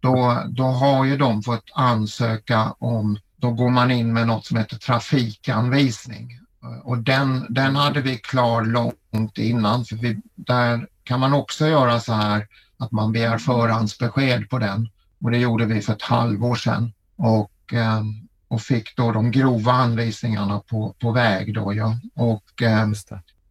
då, 0.00 0.42
då 0.48 0.64
har 0.64 1.04
ju 1.04 1.16
de 1.16 1.42
fått 1.42 1.70
ansöka 1.74 2.74
om, 2.78 3.18
då 3.36 3.50
går 3.50 3.70
man 3.70 3.90
in 3.90 4.12
med 4.12 4.26
något 4.26 4.46
som 4.46 4.56
heter 4.56 4.76
trafikanvisning. 4.76 6.39
Och 6.82 6.98
den, 6.98 7.46
den 7.48 7.76
hade 7.76 8.00
vi 8.00 8.16
klar 8.16 8.62
långt 8.62 9.38
innan 9.38 9.84
för 9.84 9.96
vi, 9.96 10.20
där 10.34 10.86
kan 11.04 11.20
man 11.20 11.32
också 11.32 11.66
göra 11.66 12.00
så 12.00 12.12
här 12.12 12.46
att 12.78 12.92
man 12.92 13.12
begär 13.12 13.38
förhandsbesked 13.38 14.50
på 14.50 14.58
den. 14.58 14.88
Och 15.20 15.30
det 15.30 15.38
gjorde 15.38 15.64
vi 15.64 15.80
för 15.80 15.92
ett 15.92 16.02
halvår 16.02 16.54
sedan. 16.54 16.92
Och, 17.16 17.74
eh, 17.74 18.02
och 18.48 18.62
fick 18.62 18.96
då 18.96 19.12
de 19.12 19.30
grova 19.30 19.72
anvisningarna 19.72 20.60
på, 20.60 20.94
på 20.98 21.12
väg 21.12 21.54
då 21.54 21.74
ja. 21.74 21.96
Och, 22.14 22.62
eh, 22.62 22.90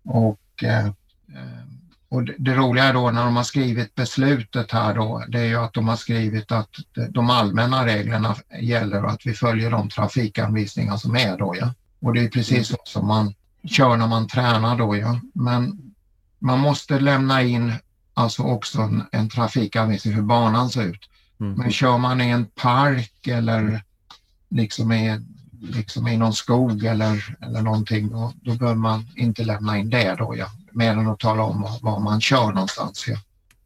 och, 0.04 0.64
eh, 0.64 0.90
och 2.10 2.24
det, 2.24 2.36
det 2.38 2.56
roliga 2.56 2.84
är 2.84 2.94
då 2.94 3.12
när 3.12 3.26
de 3.26 3.36
har 3.36 3.44
skrivit 3.44 3.96
beslutet 3.96 4.72
här 4.72 4.94
då, 4.94 5.24
det 5.28 5.40
är 5.40 5.46
ju 5.46 5.56
att 5.56 5.74
de 5.74 5.88
har 5.88 5.96
skrivit 5.96 6.52
att 6.52 6.70
de 7.10 7.30
allmänna 7.30 7.86
reglerna 7.86 8.36
gäller 8.62 9.06
och 9.06 9.12
att 9.12 9.26
vi 9.26 9.34
följer 9.34 9.72
de 9.72 9.90
trafikanvisningar 9.90 10.98
som 10.98 11.16
är 11.16 11.38
då 11.38 11.56
ja. 11.60 11.74
Och 12.02 12.14
det 12.14 12.24
är 12.24 12.30
precis 12.30 12.68
så 12.68 12.78
som 12.84 13.08
man 13.08 13.34
kör 13.64 13.98
när 13.98 14.08
man 14.08 14.28
tränar 14.28 14.78
då 14.78 14.98
ja. 14.98 15.20
Men 15.34 15.94
man 16.40 16.60
måste 16.60 17.00
lämna 17.00 17.44
in 17.44 17.74
alltså 18.14 18.44
också 18.44 18.82
en, 18.82 19.04
en 19.12 19.30
trafikanvisning 19.30 20.14
hur 20.14 20.22
banan 20.22 20.70
ser 20.70 20.84
ut. 20.84 21.10
Mm. 21.40 21.54
Men 21.54 21.72
kör 21.72 21.98
man 21.98 22.22
i 22.22 22.30
en 22.30 22.46
park 22.46 23.28
eller 23.28 23.84
liksom 24.50 24.92
i, 24.92 25.22
liksom 25.62 26.08
i 26.08 26.18
någon 26.18 26.34
skog 26.34 26.84
eller, 26.84 27.38
eller 27.42 27.62
någonting 27.62 28.10
då, 28.10 28.34
då 28.42 28.56
behöver 28.56 28.80
man 28.80 29.08
inte 29.16 29.44
lämna 29.44 29.78
in 29.78 29.90
det 29.90 30.16
då 30.16 30.36
ja. 30.38 30.48
Mer 30.72 30.92
än 30.92 31.08
att 31.08 31.20
tala 31.20 31.44
om 31.44 31.78
var 31.82 32.00
man 32.00 32.22
kör 32.22 32.52
någonstans. 32.52 33.06
Ja. 33.08 33.18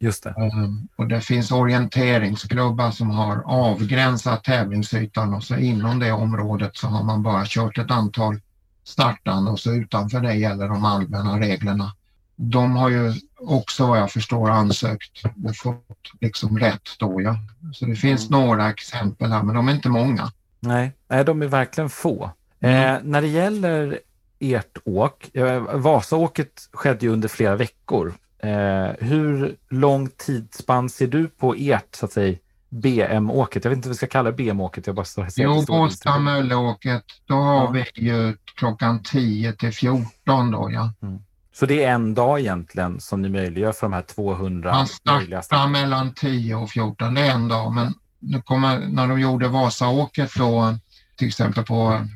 Just 0.04 0.24
det. 0.24 0.34
Um, 0.38 0.88
och 0.96 1.08
det 1.08 1.22
finns 1.22 1.52
orienteringsklubbar 1.52 2.92
som 2.92 3.10
har 3.10 3.44
avgränsat 3.46 4.44
tävlingsytan 4.44 5.34
och 5.34 5.44
så 5.44 5.56
inom 5.56 6.00
det 6.00 6.12
området 6.12 6.78
så 6.78 6.88
har 6.88 7.04
man 7.04 7.24
bara 7.24 7.44
kört 7.46 7.78
ett 7.78 7.92
antal 7.92 8.40
startande 8.84 9.52
och 9.52 9.60
så 9.60 9.74
utanför 9.74 10.20
det 10.20 10.34
gäller 10.34 10.68
de 10.68 10.86
allmänna 10.86 11.40
reglerna. 11.40 11.96
De 12.36 12.76
har 12.76 12.90
ju 12.90 13.14
också 13.40 13.88
vad 13.88 14.00
jag 14.00 14.12
förstår 14.12 14.50
ansökt 14.50 15.24
och 15.46 15.56
fått 15.56 16.12
liksom 16.22 16.60
rätt 16.60 16.90
då 17.00 17.22
ja. 17.22 17.38
Så 17.74 17.86
det 17.86 17.96
finns 17.96 18.30
mm. 18.30 18.42
några 18.42 18.70
exempel 18.70 19.32
här 19.32 19.44
men 19.44 19.56
de 19.56 19.68
är 19.68 19.74
inte 19.74 19.90
många. 19.90 20.32
Nej, 20.60 20.92
Nej 21.08 21.26
de 21.26 21.42
är 21.42 21.48
verkligen 21.48 21.90
få. 21.90 22.32
Mm. 22.60 22.96
Eh, 22.96 23.02
när 23.04 23.22
det 23.22 23.28
gäller 23.28 24.00
ert 24.40 24.78
åk, 24.86 25.36
eh, 25.36 25.62
Vasaåket 25.62 26.70
skedde 26.74 27.06
ju 27.06 27.12
under 27.12 27.28
flera 27.28 27.56
veckor 27.56 28.14
Eh, 28.44 28.92
hur 29.00 29.56
lång 29.70 30.10
tidsspann 30.18 30.90
ser 30.90 31.08
du 31.08 31.28
på 31.28 31.56
ert, 31.58 31.96
så 31.96 32.06
att 32.06 32.12
säga, 32.12 32.38
BM-åket? 32.70 33.64
Jag 33.64 33.70
vet 33.70 33.78
inte 33.78 33.88
vad 33.88 33.94
vi 33.94 33.98
ska 33.98 34.08
kalla 34.08 34.32
det 34.32 34.38
BM-åket. 34.38 34.88
Jag 34.88 34.96
bara 34.96 35.06
står 35.06 35.28
Jo, 35.36 35.64
Båstad 35.68 36.20
Mölleåket, 36.20 37.04
då 37.26 37.36
har 37.36 37.64
ja. 37.64 37.72
vi 37.72 38.06
ju 38.06 38.38
klockan 38.56 39.04
10 39.04 39.54
till 39.54 39.72
14 39.72 40.52
då 40.52 40.70
ja. 40.72 40.94
Mm. 41.02 41.20
Så 41.54 41.66
det 41.66 41.84
är 41.84 41.94
en 41.94 42.14
dag 42.14 42.40
egentligen 42.40 43.00
som 43.00 43.22
ni 43.22 43.30
möjliggör 43.30 43.72
för 43.72 43.88
de 43.88 43.94
här 43.94 44.02
200 44.02 44.74
Man 44.74 44.88
startar 44.88 45.68
mellan 45.68 46.14
10 46.14 46.56
och 46.56 46.70
14, 46.70 47.14
det 47.14 47.22
är 47.22 47.32
en 47.32 47.48
dag. 47.48 47.72
Men 47.72 47.94
nu 48.20 48.42
kommer, 48.42 48.80
när 48.80 49.08
de 49.08 49.20
gjorde 49.20 49.48
Vasaåket 49.48 50.32
då, 50.36 50.78
till 51.18 51.28
exempel 51.28 51.64
på, 51.64 52.08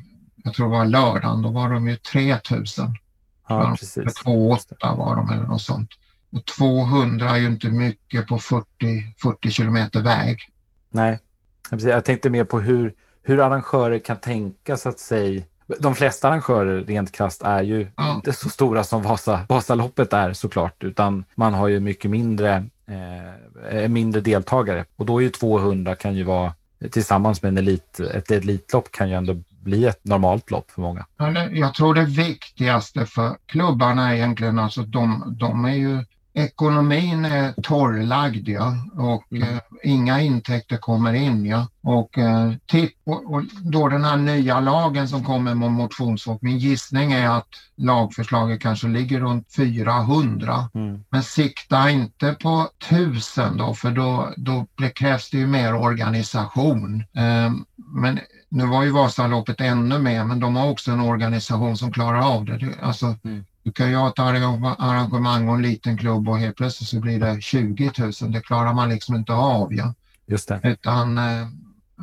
jag 0.44 0.54
tror 0.54 0.66
det 0.66 0.78
var 0.78 0.84
lördagen, 0.84 1.42
då 1.42 1.48
var 1.48 1.70
de 1.70 1.88
ju 1.88 1.96
3000. 1.96 2.96
Ja, 3.48 3.76
precis. 3.78 4.22
2,8 4.24 4.96
var 4.96 5.16
de 5.16 5.30
eller 5.30 5.46
något 5.46 5.62
sånt. 5.62 5.90
Och 6.32 6.44
200 6.44 7.30
är 7.30 7.36
ju 7.36 7.46
inte 7.46 7.68
mycket 7.68 8.26
på 8.26 8.38
40, 8.38 8.66
40 9.22 9.50
kilometer 9.50 10.02
väg. 10.02 10.38
Nej, 10.90 11.18
jag 11.70 12.04
tänkte 12.04 12.30
mer 12.30 12.44
på 12.44 12.60
hur, 12.60 12.94
hur 13.22 13.40
arrangörer 13.40 13.98
kan 13.98 14.16
tänka 14.16 14.76
så 14.76 14.88
att 14.88 14.98
säga 14.98 15.42
de 15.78 15.94
flesta 15.94 16.28
arrangörer 16.28 16.84
rent 16.84 17.12
krasst 17.12 17.42
är 17.42 17.62
ju 17.62 17.86
ja. 17.96 18.14
inte 18.14 18.32
så 18.32 18.48
stora 18.48 18.84
som 18.84 19.02
Vasa, 19.02 19.40
Vasaloppet 19.48 20.12
är 20.12 20.32
såklart, 20.32 20.84
utan 20.84 21.24
man 21.34 21.54
har 21.54 21.68
ju 21.68 21.80
mycket 21.80 22.10
mindre, 22.10 22.66
eh, 23.70 23.88
mindre 23.88 24.20
deltagare. 24.20 24.84
Och 24.96 25.06
då 25.06 25.18
är 25.18 25.22
ju 25.22 25.30
200 25.30 25.94
kan 25.94 26.14
ju 26.14 26.24
vara 26.24 26.54
tillsammans 26.90 27.42
med 27.42 27.48
en 27.48 27.58
elit, 27.58 28.00
ett 28.00 28.30
elitlopp 28.30 28.92
kan 28.92 29.08
ju 29.08 29.14
ändå 29.14 29.36
bli 29.62 29.84
ett 29.84 30.04
normalt 30.04 30.50
lopp 30.50 30.70
för 30.70 30.80
många. 30.80 31.06
Jag 31.50 31.74
tror 31.74 31.94
det 31.94 32.04
viktigaste 32.04 33.06
för 33.06 33.36
klubbarna 33.46 34.10
är 34.10 34.14
egentligen 34.14 34.58
alltså 34.58 34.82
de, 34.82 35.36
de 35.40 35.64
är 35.64 35.74
ju 35.74 36.04
Ekonomin 36.34 37.24
är 37.24 37.52
torrlagd 37.62 38.48
ja, 38.48 38.74
och 38.94 39.32
mm. 39.32 39.42
eh, 39.42 39.60
inga 39.82 40.20
intäkter 40.20 40.76
kommer 40.76 41.12
in. 41.12 41.46
Ja. 41.46 41.68
Och, 41.82 42.18
eh, 42.18 42.52
titt, 42.66 42.96
och, 43.04 43.34
och, 43.34 43.42
då 43.62 43.88
den 43.88 44.04
här 44.04 44.16
nya 44.16 44.60
lagen 44.60 45.08
som 45.08 45.24
kommer 45.24 45.54
med 45.54 45.70
motionsfolk, 45.70 46.42
min 46.42 46.58
gissning 46.58 47.12
är 47.12 47.28
att 47.28 47.48
lagförslaget 47.76 48.60
kanske 48.60 48.88
ligger 48.88 49.20
runt 49.20 49.54
400. 49.56 50.70
Mm. 50.74 51.04
Men 51.10 51.22
sikta 51.22 51.90
inte 51.90 52.36
på 52.42 52.68
1000 52.88 53.56
då 53.56 53.74
för 53.74 53.90
då, 53.90 54.32
då 54.36 54.66
krävs 54.94 55.30
det 55.30 55.38
ju 55.38 55.46
mer 55.46 55.74
organisation. 55.74 57.04
Eh, 57.16 57.52
men 57.76 58.20
nu 58.48 58.66
var 58.66 58.82
ju 58.82 58.90
Vasaloppet 58.90 59.60
ännu 59.60 59.98
mer, 59.98 60.24
men 60.24 60.40
de 60.40 60.56
har 60.56 60.70
också 60.70 60.90
en 60.90 61.00
organisation 61.00 61.76
som 61.76 61.92
klarar 61.92 62.20
av 62.20 62.44
det. 62.44 62.74
Alltså, 62.82 63.16
mm. 63.24 63.44
Du 63.68 63.72
kan 63.72 63.94
ha 63.94 64.08
ett 64.08 64.18
arrangemang 64.18 65.48
och 65.48 65.54
en 65.54 65.62
liten 65.62 65.98
klubb 65.98 66.28
och 66.28 66.38
helt 66.38 66.56
plötsligt 66.56 66.88
så 66.88 67.00
blir 67.00 67.20
det 67.20 67.40
20 67.40 67.90
000. 67.98 68.32
Det 68.32 68.40
klarar 68.40 68.74
man 68.74 68.88
liksom 68.88 69.14
inte 69.14 69.32
av. 69.32 69.74
Ja. 69.74 69.94
Just 70.26 70.48
det. 70.48 70.60
Utan, 70.62 71.18
eh, 71.18 71.46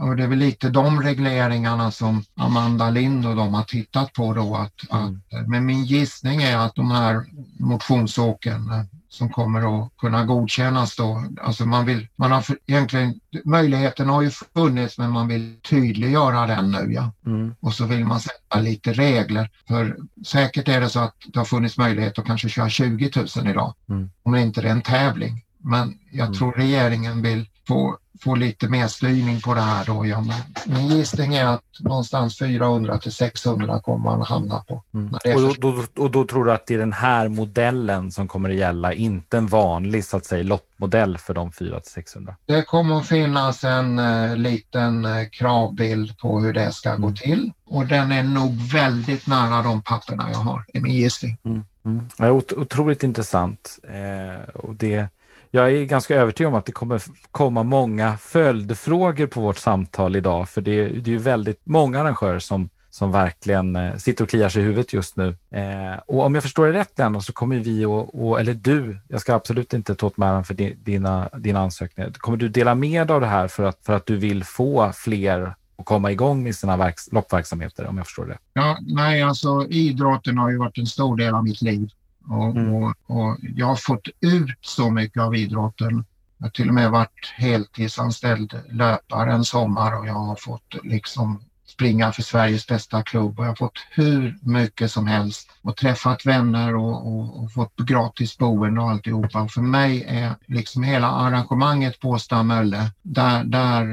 och 0.02 0.16
det 0.16 0.24
är 0.24 0.28
väl 0.28 0.40
lite 0.40 0.70
de 0.70 1.02
regleringarna 1.02 1.92
som 1.92 2.24
Amanda 2.36 2.90
Lind 2.90 3.28
och 3.28 3.36
de 3.36 3.54
har 3.54 3.64
tittat 3.64 4.14
på 4.14 4.34
då. 4.34 4.56
Att, 4.56 4.92
mm. 4.92 5.22
att, 5.32 5.48
men 5.48 5.66
min 5.66 5.86
gissning 5.86 6.42
är 6.42 6.58
att 6.58 6.76
de 6.76 6.92
här 6.92 7.26
motionsåken 7.60 8.72
eh, 8.72 8.84
som 9.16 9.30
kommer 9.30 9.84
att 9.84 9.98
kunna 9.98 10.26
godkännas 10.26 10.96
då. 10.96 11.26
Alltså 11.42 11.66
man 11.66 11.86
vill, 11.86 12.08
man 12.16 12.32
har 12.32 12.46
egentligen, 12.66 13.20
möjligheten 13.46 14.10
har 14.10 14.22
ju 14.22 14.30
funnits 14.30 14.98
men 14.98 15.12
man 15.12 15.28
vill 15.28 15.60
tydliggöra 15.70 16.48
den 16.48 16.72
nu 16.72 16.94
ja. 16.94 17.12
Mm. 17.26 17.56
Och 17.60 17.74
så 17.74 17.86
vill 17.86 18.06
man 18.06 18.20
sätta 18.20 18.60
lite 18.60 18.94
regler. 18.94 19.50
För 19.68 19.98
säkert 20.26 20.68
är 20.68 20.82
det 20.82 20.90
så 20.90 21.00
att 21.00 21.16
det 21.34 21.40
har 21.40 21.46
funnits 21.46 21.78
möjlighet 21.78 22.20
att 22.20 22.26
kanske 22.26 22.50
köra 22.50 22.70
20 22.70 23.12
000 23.16 23.48
idag. 23.48 23.74
Mm. 23.90 24.10
Om 24.24 24.32
det 24.32 24.42
inte 24.42 24.62
är 24.62 24.66
en 24.66 24.82
tävling. 24.82 25.44
Men 25.58 26.00
jag 26.12 26.26
mm. 26.26 26.38
tror 26.38 26.52
regeringen 26.52 27.22
vill 27.22 27.50
få 27.68 27.98
få 28.22 28.36
lite 28.36 28.68
mer 28.68 28.88
styrning 28.88 29.42
på 29.42 29.54
det 29.54 29.62
här 29.62 29.86
då. 29.86 30.06
Ja, 30.06 30.26
min 30.66 30.88
gissning 30.88 31.36
är 31.36 31.46
att 31.46 31.64
någonstans 31.80 32.40
400 32.40 32.98
till 32.98 33.12
600 33.12 33.80
kommer 33.80 34.04
man 34.04 34.22
hamna 34.22 34.60
på. 34.60 34.84
Mm. 34.94 35.14
Och, 35.14 35.42
då, 35.42 35.54
då, 35.58 36.04
och, 36.04 36.12
då, 36.12 36.26
tror 36.26 36.46
du 36.46 36.52
att 36.52 36.68
det 36.68 36.74
är 36.74 36.78
den 36.78 36.94
här 36.94 37.28
modellen 37.28 38.12
som 38.12 38.28
kommer 38.28 38.50
att 38.50 38.56
gälla, 38.56 38.94
inte 38.94 39.38
en 39.38 39.48
vanlig 39.48 40.06
så 40.06 40.18
att 40.18 40.26
säga 40.26 40.44
loppmodell 40.44 41.18
för 41.18 41.34
de 41.34 41.52
400 41.52 41.80
till 41.80 41.92
600? 41.92 42.36
Det 42.46 42.62
kommer 42.62 42.98
att 42.98 43.08
finnas 43.08 43.64
en 43.64 44.00
uh, 44.00 44.38
liten 44.38 45.06
uh, 45.06 45.30
kravbild 45.32 46.18
på 46.18 46.40
hur 46.40 46.54
det 46.54 46.72
ska 46.72 46.90
mm. 46.90 47.02
gå 47.02 47.12
till 47.12 47.52
och 47.66 47.86
den 47.86 48.12
är 48.12 48.24
nog 48.24 48.72
väldigt 48.72 49.28
nära 49.28 49.62
de 49.62 49.82
papperna 49.82 50.30
jag 50.32 50.40
har, 50.40 50.66
i 50.74 50.80
min 50.80 50.94
gissning. 50.94 51.38
Mm. 51.46 51.64
Mm. 51.86 52.10
Ja, 52.18 52.32
otroligt 52.32 53.04
intressant. 53.04 53.80
Eh, 53.84 54.50
och 54.50 54.76
det 54.76 55.08
jag 55.56 55.72
är 55.72 55.86
ganska 55.86 56.16
övertygad 56.16 56.54
om 56.54 56.60
att 56.60 56.66
det 56.66 56.72
kommer 56.72 57.02
komma 57.32 57.64
många 57.64 58.18
följdfrågor 58.18 59.28
på 59.28 59.42
vårt 59.42 59.58
samtal 59.58 60.16
idag, 60.16 60.50
för 60.50 60.62
det, 60.62 60.88
det 60.88 61.10
är 61.10 61.14
ju 61.14 61.18
väldigt 61.18 61.62
många 61.64 62.02
arrangörer 62.02 62.40
som, 62.40 62.70
som 62.90 63.12
verkligen 63.12 63.76
eh, 63.76 63.96
sitter 63.96 64.24
och 64.24 64.30
kliar 64.30 64.50
sig 64.50 64.62
i 64.62 64.66
huvudet 64.66 64.94
just 64.94 65.16
nu. 65.18 65.36
Eh, 65.52 66.00
och 66.08 66.26
om 66.26 66.36
jag 66.36 66.44
förstår 66.44 66.66
det 66.66 66.74
rätt, 66.74 66.98
Lennart, 66.98 67.24
så 67.24 67.34
kommer 67.34 67.56
vi 67.60 67.86
och, 67.86 68.28
och, 68.28 68.40
eller 68.40 68.54
du, 68.54 68.98
jag 69.08 69.22
ska 69.22 69.34
absolut 69.34 69.74
inte 69.74 69.96
ta 69.96 70.08
åt 70.08 70.18
mig 70.18 70.44
för 70.44 70.54
dina, 70.84 71.30
dina 71.38 71.60
ansökningar. 71.60 72.12
Kommer 72.12 72.38
du 72.38 72.50
dela 72.50 72.76
med 72.76 73.08
dig 73.08 73.14
av 73.14 73.22
det 73.22 73.28
här 73.28 73.48
för 73.48 73.64
att, 73.64 73.80
för 73.86 73.94
att 73.94 74.06
du 74.06 74.18
vill 74.18 74.44
få 74.44 74.92
fler 74.96 75.56
att 75.78 75.86
komma 75.86 76.12
igång 76.12 76.44
med 76.44 76.56
sina 76.56 76.78
verks, 76.78 77.12
loppverksamheter, 77.12 77.86
om 77.86 77.98
jag 77.98 78.06
förstår 78.06 78.26
det? 78.26 78.38
Ja, 78.54 78.78
nej, 78.82 79.22
alltså 79.22 79.68
idrotten 79.70 80.38
har 80.38 80.52
ju 80.52 80.58
varit 80.58 80.78
en 80.78 80.86
stor 80.86 81.18
del 81.18 81.34
av 81.34 81.44
mitt 81.44 81.62
liv. 81.62 81.90
Och, 82.30 82.58
mm. 82.58 82.74
och, 82.74 82.96
och, 83.06 83.38
jag 83.42 83.66
har 83.66 83.76
fått 83.76 84.08
ut 84.22 84.58
så 84.62 84.90
mycket 84.90 85.22
av 85.22 85.36
idrotten. 85.36 86.06
Jag 86.38 86.46
har 86.46 86.52
till 86.52 86.68
och 86.68 86.76
med 86.76 86.92
varit 86.92 87.34
heltidsanställd 87.38 88.60
löpare 88.70 89.34
en 89.34 89.46
sommar 89.46 90.00
och 90.00 90.08
jag 90.08 90.14
har 90.14 90.36
fått 90.36 90.76
liksom 90.84 91.42
springa 91.68 92.12
för 92.12 92.22
Sveriges 92.22 92.68
bästa 92.68 93.04
klubb 93.04 93.40
och 93.40 93.46
jag 93.46 93.50
har 93.50 93.56
fått 93.56 93.80
hur 93.92 94.38
mycket 94.42 94.92
som 94.92 95.08
helst 95.08 95.50
och 95.62 95.78
träffat 95.78 96.26
vänner 96.26 96.76
och, 96.76 97.08
och, 97.08 97.44
och 97.44 97.52
fått 97.52 97.76
gratis 97.76 98.38
boende 98.38 98.82
och 98.82 98.90
alltihopa. 98.90 99.42
Och 99.42 99.52
för 99.52 99.62
mig 99.62 100.04
är 100.08 100.36
liksom 100.46 100.84
hela 100.84 101.08
arrangemanget 101.08 102.00
på 102.00 102.20
Stamölle, 102.20 102.92
där, 103.02 103.44
där, 103.44 103.86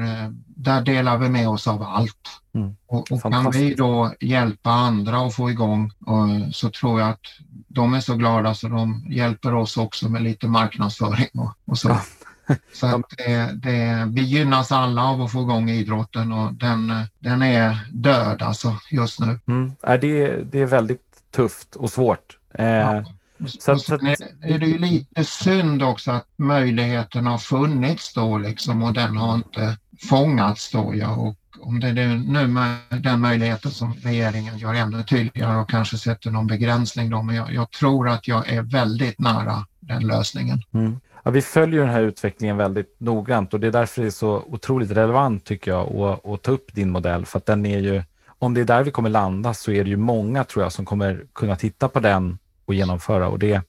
där 0.55 0.81
delar 0.81 1.17
vi 1.17 1.29
med 1.29 1.49
oss 1.49 1.67
av 1.67 1.83
allt. 1.83 2.41
Mm. 2.55 2.75
Och, 2.87 3.11
och 3.11 3.21
kan 3.21 3.51
vi 3.51 3.73
då 3.73 4.13
hjälpa 4.19 4.69
andra 4.69 5.17
att 5.17 5.35
få 5.35 5.49
igång 5.49 5.91
och, 6.05 6.55
så 6.55 6.69
tror 6.69 6.99
jag 6.99 7.09
att 7.09 7.25
de 7.67 7.93
är 7.93 7.99
så 7.99 8.15
glada 8.15 8.53
så 8.53 8.67
de 8.67 9.05
hjälper 9.09 9.55
oss 9.55 9.77
också 9.77 10.09
med 10.09 10.21
lite 10.21 10.47
marknadsföring 10.47 11.29
och, 11.33 11.51
och 11.65 11.77
så. 11.77 11.89
Ja. 11.89 12.01
Så 12.73 12.87
att 12.87 13.01
det, 13.17 13.51
det, 13.53 14.07
vi 14.11 14.21
gynnas 14.21 14.71
alla 14.71 15.03
av 15.03 15.21
att 15.21 15.31
få 15.31 15.41
igång 15.41 15.69
idrotten 15.69 16.31
och 16.31 16.53
den, 16.53 16.93
den 17.19 17.41
är 17.41 17.77
död 17.91 18.41
alltså 18.41 18.75
just 18.91 19.19
nu. 19.19 19.39
Mm. 19.47 19.71
Det, 19.81 20.27
det 20.51 20.59
är 20.59 20.65
väldigt 20.65 21.01
tufft 21.35 21.75
och 21.75 21.89
svårt. 21.89 22.37
Eh, 22.53 22.65
ja. 22.65 23.03
Så, 23.47 23.77
så 23.77 23.93
är, 23.93 24.15
är 24.41 24.59
det 24.59 24.65
ju 24.65 24.77
lite 24.77 25.23
synd 25.23 25.83
också 25.83 26.11
att 26.11 26.27
möjligheten 26.35 27.25
har 27.25 27.37
funnits 27.37 28.13
då 28.13 28.37
liksom 28.37 28.83
och 28.83 28.93
den 28.93 29.17
har 29.17 29.35
inte 29.35 29.77
fångats 30.09 30.71
då. 30.71 30.95
Ja. 30.95 31.15
Och 31.15 31.35
om 31.59 31.79
det 31.79 31.87
är 31.87 32.31
nu 32.31 32.47
med 32.47 32.77
den 32.89 33.19
möjligheten 33.19 33.71
som 33.71 33.93
regeringen 33.93 34.57
gör 34.57 34.73
ännu 34.73 35.03
tydligare 35.03 35.57
och 35.57 35.69
kanske 35.69 35.97
sätter 35.97 36.31
någon 36.31 36.47
begränsning 36.47 37.09
då, 37.09 37.21
men 37.21 37.35
jag, 37.35 37.53
jag 37.53 37.71
tror 37.71 38.09
att 38.09 38.27
jag 38.27 38.49
är 38.49 38.61
väldigt 38.61 39.19
nära 39.19 39.65
den 39.79 40.07
lösningen. 40.07 40.61
Mm. 40.73 40.99
Ja, 41.23 41.31
vi 41.31 41.41
följer 41.41 41.79
den 41.79 41.89
här 41.89 42.01
utvecklingen 42.01 42.57
väldigt 42.57 42.95
noggrant 42.97 43.53
och 43.53 43.59
det 43.59 43.67
är 43.67 43.71
därför 43.71 44.01
det 44.01 44.07
är 44.07 44.11
så 44.11 44.43
otroligt 44.47 44.91
relevant 44.91 45.45
tycker 45.45 45.71
jag 45.71 45.95
att, 45.95 46.25
att 46.25 46.41
ta 46.41 46.51
upp 46.51 46.73
din 46.73 46.89
modell 46.89 47.25
för 47.25 47.37
att 47.37 47.45
den 47.45 47.65
är 47.65 47.79
ju, 47.79 48.03
om 48.27 48.53
det 48.53 48.61
är 48.61 48.65
där 48.65 48.83
vi 48.83 48.91
kommer 48.91 49.09
landa 49.09 49.53
så 49.53 49.71
är 49.71 49.83
det 49.83 49.89
ju 49.89 49.97
många 49.97 50.43
tror 50.43 50.63
jag 50.63 50.71
som 50.71 50.85
kommer 50.85 51.25
kunna 51.33 51.55
titta 51.55 51.87
på 51.87 51.99
den 51.99 52.37
och 52.65 52.73
genomföra 52.73 53.27
och 53.27 53.39
det, 53.39 53.61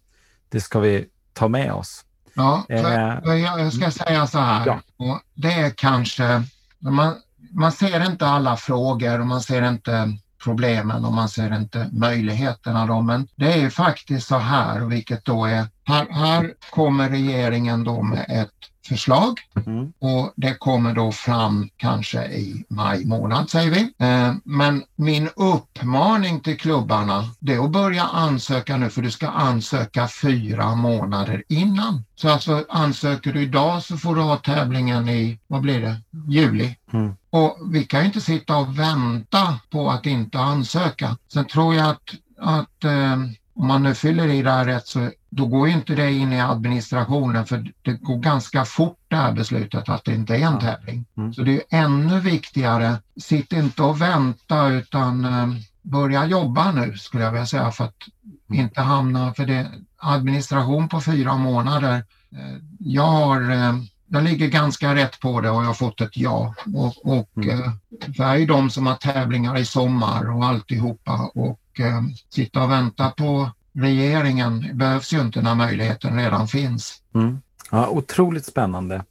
det 0.49 0.61
ska 0.61 0.80
vi 0.80 1.07
ta 1.32 1.49
med 1.49 1.72
oss. 1.72 2.05
Ja, 2.35 2.64
eh, 2.68 3.35
jag 3.35 3.72
ska 3.72 3.91
säga 3.91 4.26
så 4.26 4.39
här, 4.39 4.80
ja. 4.97 5.20
det 5.35 5.53
är 5.53 5.70
kanske, 5.70 6.43
man, 6.78 7.14
man 7.51 7.72
ser 7.72 8.07
inte 8.07 8.26
alla 8.26 8.57
frågor 8.57 9.20
och 9.20 9.26
man 9.26 9.41
ser 9.41 9.68
inte 9.68 10.18
problemen 10.45 11.05
och 11.05 11.12
man 11.12 11.28
ser 11.28 11.57
inte 11.57 11.91
möjligheterna 11.93 12.87
då. 12.87 13.01
Men 13.01 13.28
det 13.37 13.53
är 13.53 13.59
ju 13.59 13.70
faktiskt 13.70 14.28
så 14.28 14.39
här, 14.39 14.80
vilket 14.80 15.24
då 15.24 15.45
är, 15.45 15.66
här, 15.85 16.07
här 16.11 16.53
kommer 16.70 17.09
regeringen 17.09 17.85
då 17.85 18.03
med 18.03 18.26
ett 18.28 18.51
förslag 18.87 19.41
mm. 19.66 19.93
och 19.99 20.32
det 20.37 20.55
kommer 20.55 20.95
då 20.95 21.12
fram 21.12 21.68
kanske 21.76 22.24
i 22.24 22.64
maj 22.68 23.05
månad 23.05 23.51
säger 23.51 23.70
vi. 23.70 23.80
Eh, 24.07 24.35
men 24.45 24.82
min 24.97 25.28
uppmaning 25.37 26.41
till 26.41 26.59
klubbarna 26.59 27.24
det 27.39 27.55
är 27.55 27.64
att 27.64 27.70
börja 27.70 28.03
ansöka 28.03 28.76
nu 28.76 28.91
för 28.91 29.03
du 29.03 29.11
ska 29.11 29.28
ansöka 29.28 30.09
fyra 30.09 30.74
månader 30.74 31.45
innan. 31.49 32.05
Så 32.14 32.28
alltså 32.28 32.64
ansöker 32.68 33.32
du 33.32 33.43
idag 33.43 33.82
så 33.82 33.97
får 33.97 34.14
du 34.14 34.20
ha 34.20 34.37
tävlingen 34.37 35.09
i, 35.09 35.39
vad 35.47 35.61
blir 35.61 35.80
det, 35.80 35.97
juli. 36.28 36.76
Mm. 36.93 37.16
Och 37.30 37.59
vi 37.70 37.85
kan 37.85 38.01
ju 38.01 38.07
inte 38.07 38.20
sitta 38.20 38.57
och 38.57 38.78
vänta 38.78 39.59
på 39.70 39.91
att 39.91 40.07
inte 40.07 40.39
ansöka. 40.39 41.16
Sen 41.32 41.47
tror 41.47 41.74
jag 41.74 41.89
att, 41.89 42.14
att 42.39 42.85
eh, 42.85 43.16
om 43.57 43.66
man 43.66 43.82
nu 43.82 43.95
fyller 43.95 44.28
i 44.28 44.43
det 44.43 44.51
här 44.51 44.64
rätt 44.64 44.87
så 44.87 45.11
då 45.37 45.47
går 45.47 45.68
inte 45.68 45.95
det 45.95 46.12
in 46.12 46.32
i 46.32 46.41
administrationen 46.41 47.47
för 47.47 47.72
det 47.82 47.93
går 47.93 48.16
ganska 48.16 48.64
fort 48.64 48.99
det 49.09 49.16
här 49.16 49.32
beslutet 49.32 49.89
att 49.89 50.05
det 50.05 50.14
inte 50.14 50.37
är 50.37 50.47
en 50.47 50.59
tävling. 50.59 51.05
Mm. 51.16 51.35
Så 51.35 51.43
det 51.43 51.55
är 51.55 51.62
ännu 51.70 52.20
viktigare, 52.20 52.97
sitt 53.16 53.53
inte 53.53 53.82
och 53.82 54.01
vänta 54.01 54.68
utan 54.68 55.24
eh, 55.24 55.49
börja 55.82 56.26
jobba 56.26 56.72
nu 56.72 56.97
skulle 56.97 57.24
jag 57.24 57.32
vilja 57.32 57.47
säga 57.47 57.70
för 57.70 57.85
att 57.85 58.03
mm. 58.51 58.61
inte 58.61 58.80
hamna, 58.80 59.35
för 59.35 59.47
det 59.47 59.70
administration 59.97 60.89
på 60.89 61.01
fyra 61.01 61.37
månader. 61.37 62.05
Eh, 62.32 62.57
jag 62.78 63.07
har 63.07 63.51
eh, 63.51 63.74
jag 64.07 64.24
ligger 64.24 64.49
ganska 64.49 64.95
rätt 64.95 65.20
på 65.20 65.41
det 65.41 65.51
och 65.51 65.62
jag 65.62 65.66
har 65.66 65.74
fått 65.74 66.01
ett 66.01 66.16
ja. 66.16 66.55
Och, 66.74 67.07
och 67.18 67.30
mm. 67.37 67.70
det 68.07 68.22
är 68.22 68.37
ju 68.37 68.47
de 68.47 68.70
som 68.70 68.87
har 68.87 68.95
tävlingar 68.95 69.59
i 69.59 69.64
sommar 69.64 70.37
och 70.37 70.45
alltihopa 70.45 71.30
och 71.35 71.80
eh, 71.80 72.03
sitta 72.30 72.62
och 72.62 72.70
vänta 72.70 73.11
på 73.11 73.51
regeringen 73.75 74.79
behövs 74.79 75.12
ju 75.12 75.20
inte 75.20 75.43
när 75.43 75.55
möjligheten 75.55 76.16
redan 76.16 76.49
finns. 76.49 77.03
Mm. 77.14 77.41
Ja, 77.70 77.89
otroligt 77.89 78.47
spännande. 78.47 79.05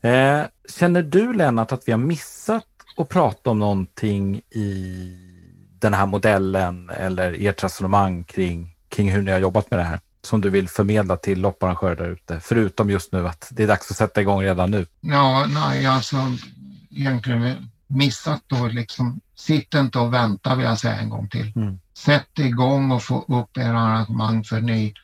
Eh, 0.00 0.42
känner 0.78 1.02
du 1.02 1.32
Lennart 1.32 1.72
att 1.72 1.88
vi 1.88 1.92
har 1.92 1.98
missat 1.98 2.64
att 2.96 3.08
prata 3.08 3.50
om 3.50 3.58
någonting 3.58 4.36
i 4.36 5.16
den 5.78 5.94
här 5.94 6.06
modellen 6.06 6.90
eller 6.90 7.36
ert 7.46 7.64
resonemang 7.64 8.24
kring, 8.24 8.76
kring 8.88 9.12
hur 9.12 9.22
ni 9.22 9.32
har 9.32 9.38
jobbat 9.38 9.70
med 9.70 9.80
det 9.80 9.84
här? 9.84 10.00
som 10.22 10.40
du 10.40 10.50
vill 10.50 10.68
förmedla 10.68 11.16
till 11.16 11.40
lopparrangörer 11.40 11.96
där 11.96 12.08
ute? 12.08 12.40
Förutom 12.40 12.90
just 12.90 13.12
nu 13.12 13.28
att 13.28 13.48
det 13.50 13.62
är 13.62 13.66
dags 13.66 13.90
att 13.90 13.96
sätta 13.96 14.20
igång 14.20 14.42
redan 14.42 14.70
nu. 14.70 14.86
Ja, 15.00 15.46
nej, 15.48 15.86
alltså 15.86 16.16
egentligen 16.90 17.70
missat 17.86 18.42
då 18.46 18.66
liksom. 18.66 19.20
Sitt 19.34 19.74
inte 19.74 19.98
och 19.98 20.14
vänta 20.14 20.54
vill 20.54 20.64
jag 20.64 20.78
säga 20.78 20.96
en 20.96 21.10
gång 21.10 21.28
till. 21.28 21.52
Mm. 21.56 21.78
Sätt 22.04 22.38
igång 22.38 22.92
och 22.92 23.02
få 23.02 23.24
upp 23.28 23.58
era 23.58 23.80
arrangemang 23.80 24.44
för 24.44 24.60
ni 24.60 24.94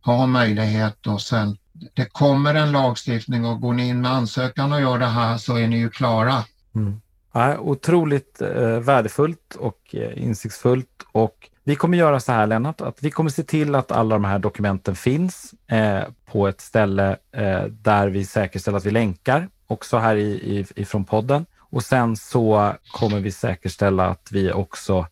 har 0.00 0.26
möjlighet 0.26 1.06
och 1.06 1.22
sen 1.22 1.56
det 1.94 2.04
kommer 2.12 2.54
en 2.54 2.72
lagstiftning 2.72 3.44
och 3.44 3.60
går 3.60 3.72
ni 3.72 3.88
in 3.88 4.00
med 4.00 4.10
ansökan 4.10 4.72
och 4.72 4.80
gör 4.80 4.98
det 4.98 5.06
här 5.06 5.38
så 5.38 5.56
är 5.56 5.68
ni 5.68 5.78
ju 5.78 5.90
klara. 5.90 6.44
Mm. 6.74 7.00
Ja, 7.32 7.58
otroligt 7.58 8.40
eh, 8.40 8.78
värdefullt 8.80 9.54
och 9.58 9.94
eh, 9.94 10.22
insiktsfullt 10.22 11.06
och 11.12 11.50
vi 11.64 11.76
kommer 11.76 11.98
göra 11.98 12.20
så 12.20 12.32
här 12.32 12.46
Lennart, 12.46 12.80
att 12.80 13.02
vi 13.02 13.10
kommer 13.10 13.30
se 13.30 13.42
till 13.42 13.74
att 13.74 13.92
alla 13.92 14.14
de 14.14 14.24
här 14.24 14.38
dokumenten 14.38 14.96
finns 14.96 15.54
eh, 15.66 16.02
på 16.26 16.48
ett 16.48 16.60
ställe 16.60 17.16
eh, 17.32 17.64
där 17.64 18.08
vi 18.08 18.24
säkerställer 18.24 18.78
att 18.78 18.86
vi 18.86 18.90
länkar 18.90 19.48
också 19.66 19.98
här 19.98 20.16
i, 20.16 20.30
i, 20.30 20.66
ifrån 20.76 21.04
podden. 21.04 21.46
Och 21.58 21.82
sen 21.82 22.16
så 22.16 22.72
kommer 22.92 23.20
vi 23.20 23.32
säkerställa 23.32 24.06
att 24.06 24.28
vi 24.32 24.52
också 24.52 25.06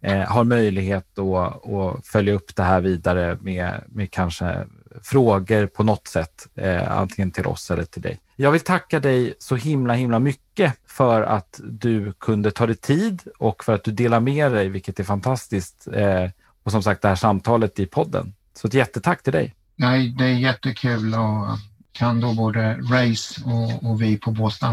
eh, 0.00 0.18
har 0.18 0.44
möjlighet 0.44 1.18
att, 1.18 1.70
att 1.70 2.06
följa 2.06 2.34
upp 2.34 2.56
det 2.56 2.62
här 2.62 2.80
vidare 2.80 3.38
med, 3.40 3.84
med 3.88 4.10
kanske 4.10 4.66
frågor 5.02 5.66
på 5.66 5.82
något 5.82 6.08
sätt, 6.08 6.46
eh, 6.54 6.98
antingen 6.98 7.30
till 7.30 7.46
oss 7.46 7.70
eller 7.70 7.84
till 7.84 8.02
dig. 8.02 8.20
Jag 8.36 8.50
vill 8.50 8.60
tacka 8.60 9.00
dig 9.00 9.34
så 9.38 9.56
himla, 9.56 9.94
himla 9.94 10.18
mycket 10.18 10.74
för 10.86 11.22
att 11.22 11.60
du 11.64 12.12
kunde 12.12 12.50
ta 12.50 12.66
dig 12.66 12.76
tid 12.76 13.22
och 13.38 13.64
för 13.64 13.74
att 13.74 13.84
du 13.84 13.92
delar 13.92 14.20
med 14.20 14.52
dig, 14.52 14.68
vilket 14.68 15.00
är 15.00 15.04
fantastiskt. 15.04 15.88
Eh, 15.92 16.30
och 16.62 16.72
som 16.72 16.82
sagt, 16.82 17.02
det 17.02 17.08
här 17.08 17.14
samtalet 17.14 17.78
i 17.78 17.86
podden. 17.86 18.34
Så 18.54 18.66
ett 18.66 18.74
jättetack 18.74 19.22
till 19.22 19.32
dig. 19.32 19.54
Nej, 19.76 20.08
det 20.18 20.24
är 20.24 20.38
jättekul 20.38 21.14
och 21.14 21.58
kan 21.92 22.20
då 22.20 22.34
både 22.34 22.74
Race 22.74 23.40
och, 23.44 23.90
och 23.90 24.02
vi 24.02 24.18
på 24.18 24.30
Båstad 24.30 24.70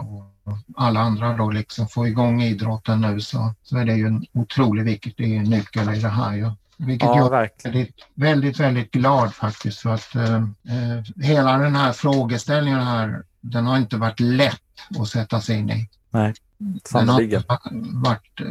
och 0.00 0.35
alla 0.76 1.00
andra 1.00 1.36
då 1.36 1.50
liksom 1.50 1.88
få 1.88 2.06
igång 2.06 2.42
idrotten 2.42 3.00
nu 3.00 3.20
så, 3.20 3.54
så 3.62 3.76
är 3.76 3.84
det 3.84 3.94
ju 3.94 4.06
en 4.06 4.26
otroligt 4.32 4.86
viktigt 4.86 5.18
nyckel 5.48 5.94
i 5.94 6.00
det 6.00 6.08
här. 6.08 6.36
Ja. 6.36 6.56
Vilket 6.76 7.08
ja, 7.08 7.16
jag 7.16 7.30
verkligen. 7.30 7.76
är 7.76 7.88
väldigt, 8.14 8.60
väldigt 8.60 8.90
glad 8.90 9.34
faktiskt 9.34 9.78
för 9.78 9.90
att 9.90 10.14
eh, 10.14 10.34
eh, 10.34 11.22
hela 11.22 11.58
den 11.58 11.76
här 11.76 11.92
frågeställningen 11.92 12.80
här, 12.80 13.22
den 13.40 13.66
har 13.66 13.76
inte 13.76 13.96
varit 13.96 14.20
lätt 14.20 14.62
att 15.00 15.08
sätta 15.08 15.40
sig 15.40 15.58
in 15.58 15.70
i. 15.70 15.88
Nej, 16.10 16.34
har 17.48 18.02
varit, 18.02 18.40
eh, 18.40 18.46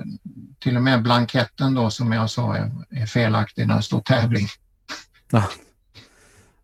till 0.59 0.77
och 0.77 0.83
med 0.83 1.03
blanketten 1.03 1.73
då 1.73 1.89
som 1.89 2.11
jag 2.11 2.29
sa 2.29 2.57
är, 2.57 2.71
är 2.89 3.05
felaktig 3.05 3.67
när 3.67 3.75
det 3.75 3.81
står 3.81 3.99
tävling. 3.99 4.47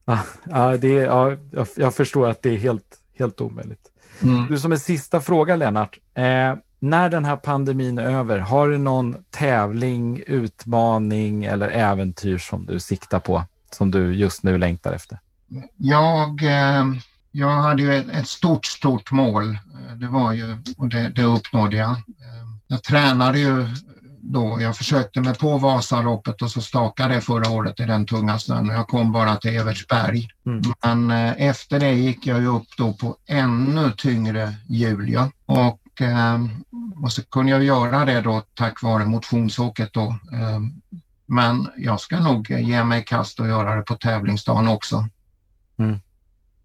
Ja, 0.05 0.19
ja, 0.43 0.77
det 0.77 0.88
ja 0.88 1.38
jag, 1.51 1.67
jag 1.75 1.95
förstår 1.95 2.29
att 2.29 2.41
det 2.41 2.49
är 2.49 2.57
helt, 2.57 2.99
helt 3.17 3.41
omöjligt. 3.41 3.91
Mm. 4.24 4.47
Du 4.47 4.59
som 4.59 4.72
en 4.72 4.80
sista 4.80 5.22
fråga 5.22 5.55
Lennart. 5.55 5.99
Eh, 6.13 6.55
när 6.80 7.09
den 7.09 7.26
här 7.26 7.36
pandemin 7.36 7.97
är 7.97 8.03
över, 8.03 8.39
har 8.39 8.69
du 8.69 8.78
någon 8.78 9.15
tävling, 9.30 10.24
utmaning 10.28 11.45
eller 11.45 11.69
äventyr 11.69 12.38
som 12.38 12.65
du 12.65 12.80
siktar 12.80 13.19
på, 13.19 13.43
som 13.72 13.91
du 13.91 14.13
just 14.13 14.43
nu 14.43 14.57
längtar 14.57 14.93
efter? 14.93 15.19
Jag, 15.78 16.43
eh, 16.43 16.86
jag 17.32 17.49
hade 17.49 17.82
ju 17.82 17.93
ett, 17.93 18.28
stort, 18.28 18.65
stort 18.65 19.11
mål. 19.11 19.57
Det 19.95 20.07
var 20.07 20.34
ju, 20.34 20.57
och 20.78 20.88
det, 20.88 21.09
det 21.09 21.24
uppnådde 21.24 21.78
jag. 21.78 21.91
Eh, 21.91 22.47
jag 22.67 22.84
tränade 22.84 23.39
ju 23.39 23.67
då, 24.24 24.57
jag 24.61 24.78
försökte 24.78 25.22
mig 25.22 25.36
på 25.36 25.57
Vasaloppet 25.57 26.41
och 26.41 26.51
så 26.51 26.61
stakade 26.61 27.13
jag 27.13 27.24
förra 27.24 27.51
året 27.51 27.80
i 27.80 27.84
den 27.84 28.05
tunga 28.05 28.39
snön. 28.39 28.67
Jag 28.67 28.88
kom 28.88 29.11
bara 29.11 29.36
till 29.36 29.57
Evertsberg. 29.57 30.28
Mm. 30.45 30.61
Men 30.84 31.11
eh, 31.11 31.47
efter 31.47 31.80
det 31.80 31.93
gick 31.93 32.28
jag 32.28 32.41
ju 32.41 32.47
upp 32.47 32.67
då 32.78 32.93
på 32.93 33.17
ännu 33.28 33.91
tyngre 33.91 34.53
hjul. 34.67 35.09
Ja. 35.09 35.32
Och 35.45 35.82
Ehm, 36.01 36.49
och 37.03 37.11
så 37.11 37.24
kunde 37.24 37.51
jag 37.51 37.63
göra 37.63 38.05
det 38.05 38.22
då 38.22 38.43
tack 38.53 38.84
vare 38.84 39.05
motionsåket 39.05 39.93
då. 39.93 40.15
Ehm, 40.34 40.82
men 41.26 41.67
jag 41.78 41.99
ska 41.99 42.19
nog 42.19 42.49
ge 42.49 42.84
mig 42.84 43.03
kast 43.03 43.39
och 43.39 43.47
göra 43.47 43.76
det 43.76 43.82
på 43.82 43.95
tävlingsdagen 43.95 44.67
också. 44.67 45.07
Mm. 45.78 45.99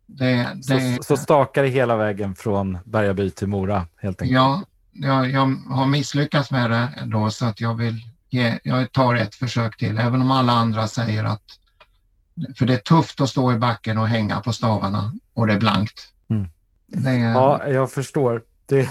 Det, 0.07 0.48
det... 0.54 0.96
Så, 0.96 1.02
så 1.02 1.16
stakar 1.16 1.62
det 1.62 1.68
hela 1.68 1.96
vägen 1.96 2.34
från 2.34 2.78
Bergaby 2.84 3.30
till 3.30 3.48
Mora 3.48 3.86
helt 3.96 4.22
enkelt? 4.22 4.34
Ja, 4.34 4.62
jag, 5.01 5.30
jag 5.30 5.47
har 5.68 5.86
misslyckats 5.86 6.51
med 6.51 6.70
det 6.70 6.88
då 7.05 7.30
så 7.30 7.47
att 7.47 7.61
jag 7.61 7.74
vill 7.74 8.01
ge, 8.30 8.59
jag 8.62 8.92
tar 8.92 9.14
ett 9.14 9.34
försök 9.34 9.76
till 9.76 9.99
även 9.99 10.22
om 10.22 10.30
alla 10.30 10.53
andra 10.53 10.88
säger 10.88 11.24
att 11.24 11.42
för 12.57 12.66
det 12.66 12.74
är 12.74 12.78
tufft 12.78 13.20
att 13.20 13.28
stå 13.28 13.53
i 13.53 13.57
backen 13.57 13.99
och 13.99 14.09
hänga 14.09 14.40
på 14.40 14.53
stavarna 14.53 15.12
och 15.34 15.47
det 15.47 15.53
är 15.53 15.59
blankt. 15.59 16.12
Mm. 16.30 16.49
Det 16.86 17.11
är... 17.11 17.32
Ja, 17.32 17.68
jag 17.68 17.92
förstår. 17.92 18.42
Det, 18.66 18.90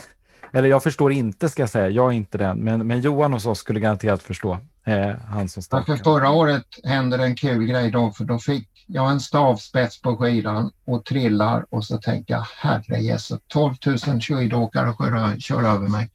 eller 0.56 0.70
jag 0.70 0.84
förstår 0.84 1.12
inte 1.12 1.49
ska 1.49 1.62
jag 1.62 1.70
säga, 1.70 1.89
jag 1.89 2.12
är 2.12 2.16
inte 2.16 2.38
den, 2.38 2.60
men, 2.60 2.88
men 2.88 3.01
Johan 3.01 3.34
hos 3.34 3.45
oss 3.45 3.60
skulle 3.60 3.80
garanterat 3.80 4.24
förstå. 4.24 4.58
Eh, 4.86 5.16
han 5.28 5.49
som 5.49 5.64
för 5.64 5.97
förra 5.97 6.30
året 6.30 6.66
hände 6.84 7.18
det 7.18 7.24
en 7.24 7.36
kul 7.36 7.66
grej 7.66 7.91
då, 7.91 8.12
för 8.12 8.26
då 8.26 8.39
fick 8.39 8.70
jag 8.88 9.12
en 9.12 9.20
stavspets 9.20 10.01
på 10.01 10.18
skidan 10.18 10.72
och 10.86 11.06
trillar 11.06 11.66
och 11.70 11.86
så 11.86 11.97
tänker 11.97 12.34
jag 12.34 12.45
herre 12.58 13.01
Jesus, 13.01 13.39
12 13.47 13.76
000 13.86 13.97
skidåkare 14.22 14.93
kör, 14.97 15.39
kör 15.39 15.64
över 15.64 15.88
mig. 15.88 16.12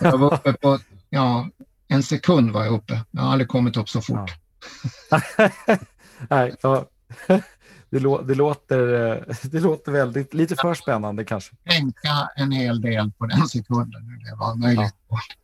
Jag 0.00 0.18
var 0.18 0.34
uppe 0.34 0.52
på, 0.52 0.78
ja, 1.10 1.48
en 1.88 2.02
sekund 2.02 2.50
var 2.50 2.64
jag 2.64 2.74
uppe. 2.74 3.00
Jag 3.10 3.22
har 3.22 3.32
aldrig 3.32 3.48
kommit 3.48 3.76
upp 3.76 3.88
så 3.88 4.00
fort. 4.00 4.30
Ja. 5.10 5.20
Nej, 6.28 6.54
ja. 6.62 6.84
Det, 7.90 7.98
lå, 7.98 8.22
det, 8.22 8.34
låter, 8.34 9.10
eh, 9.10 9.36
det 9.42 9.60
låter 9.60 9.92
väldigt, 9.92 10.34
lite 10.34 10.56
för 10.56 10.74
spännande 10.74 11.24
kanske. 11.24 11.56
Tänka 11.70 12.28
en 12.36 12.52
hel 12.52 12.80
del 12.80 13.10
på 13.18 13.26
den 13.26 13.48
sekunden 13.48 14.02
det 14.30 14.36
var 14.36 14.54
möjligt. 14.54 14.94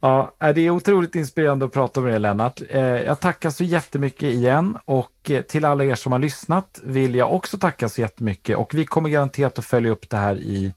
Ja. 0.01 0.35
ja, 0.39 0.53
det 0.53 0.61
är 0.61 0.71
otroligt 0.71 1.15
inspirerande 1.15 1.65
att 1.65 1.73
prata 1.73 2.01
med 2.01 2.13
dig 2.13 2.21
Lennart. 2.21 2.61
Eh, 2.71 2.81
jag 2.81 3.21
tackar 3.21 3.51
så 3.51 3.65
jättemycket 3.65 4.23
igen 4.23 4.79
och 4.85 5.31
eh, 5.31 5.43
till 5.43 5.65
alla 5.65 5.85
er 5.85 5.95
som 5.95 6.13
har 6.13 6.19
lyssnat 6.19 6.81
vill 6.83 7.15
jag 7.15 7.35
också 7.35 7.59
tacka 7.59 7.89
så 7.89 8.01
jättemycket 8.01 8.57
och 8.57 8.75
vi 8.75 8.85
kommer 8.85 9.09
garanterat 9.09 9.59
att 9.59 9.65
följa 9.65 9.91
upp 9.91 10.11
det 10.11 10.17
här 10.17 10.37
i 10.37 10.75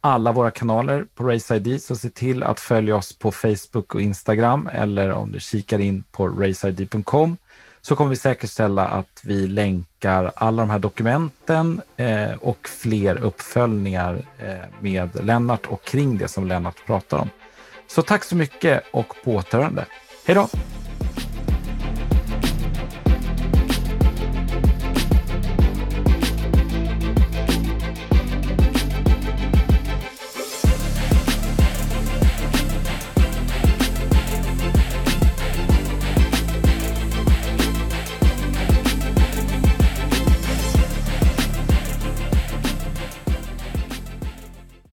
alla 0.00 0.32
våra 0.32 0.50
kanaler 0.50 1.06
på 1.14 1.24
Race 1.24 1.56
ID, 1.56 1.82
så 1.82 1.96
se 1.96 2.10
till 2.10 2.42
att 2.42 2.60
följa 2.60 2.96
oss 2.96 3.18
på 3.18 3.32
Facebook 3.32 3.94
och 3.94 4.00
Instagram 4.00 4.68
eller 4.72 5.10
om 5.10 5.32
du 5.32 5.40
kikar 5.40 5.78
in 5.78 6.04
på 6.12 6.28
raceid.com 6.28 7.36
så 7.80 7.96
kommer 7.96 8.10
vi 8.10 8.16
säkerställa 8.16 8.86
att 8.86 9.20
vi 9.22 9.46
länkar 9.46 10.32
alla 10.34 10.62
de 10.62 10.70
här 10.70 10.78
dokumenten 10.78 11.80
eh, 11.96 12.32
och 12.40 12.68
fler 12.68 13.16
uppföljningar 13.16 14.24
eh, 14.38 14.56
med 14.80 15.24
Lennart 15.24 15.66
och 15.66 15.84
kring 15.84 16.18
det 16.18 16.28
som 16.28 16.46
Lennart 16.46 16.86
pratar 16.86 17.18
om. 17.18 17.30
Så 17.86 18.02
tack 18.02 18.24
så 18.24 18.36
mycket 18.36 18.84
och 18.90 19.14
på 19.24 19.34
återhörande. 19.34 19.84
Hej 20.26 20.34
då! 20.34 20.48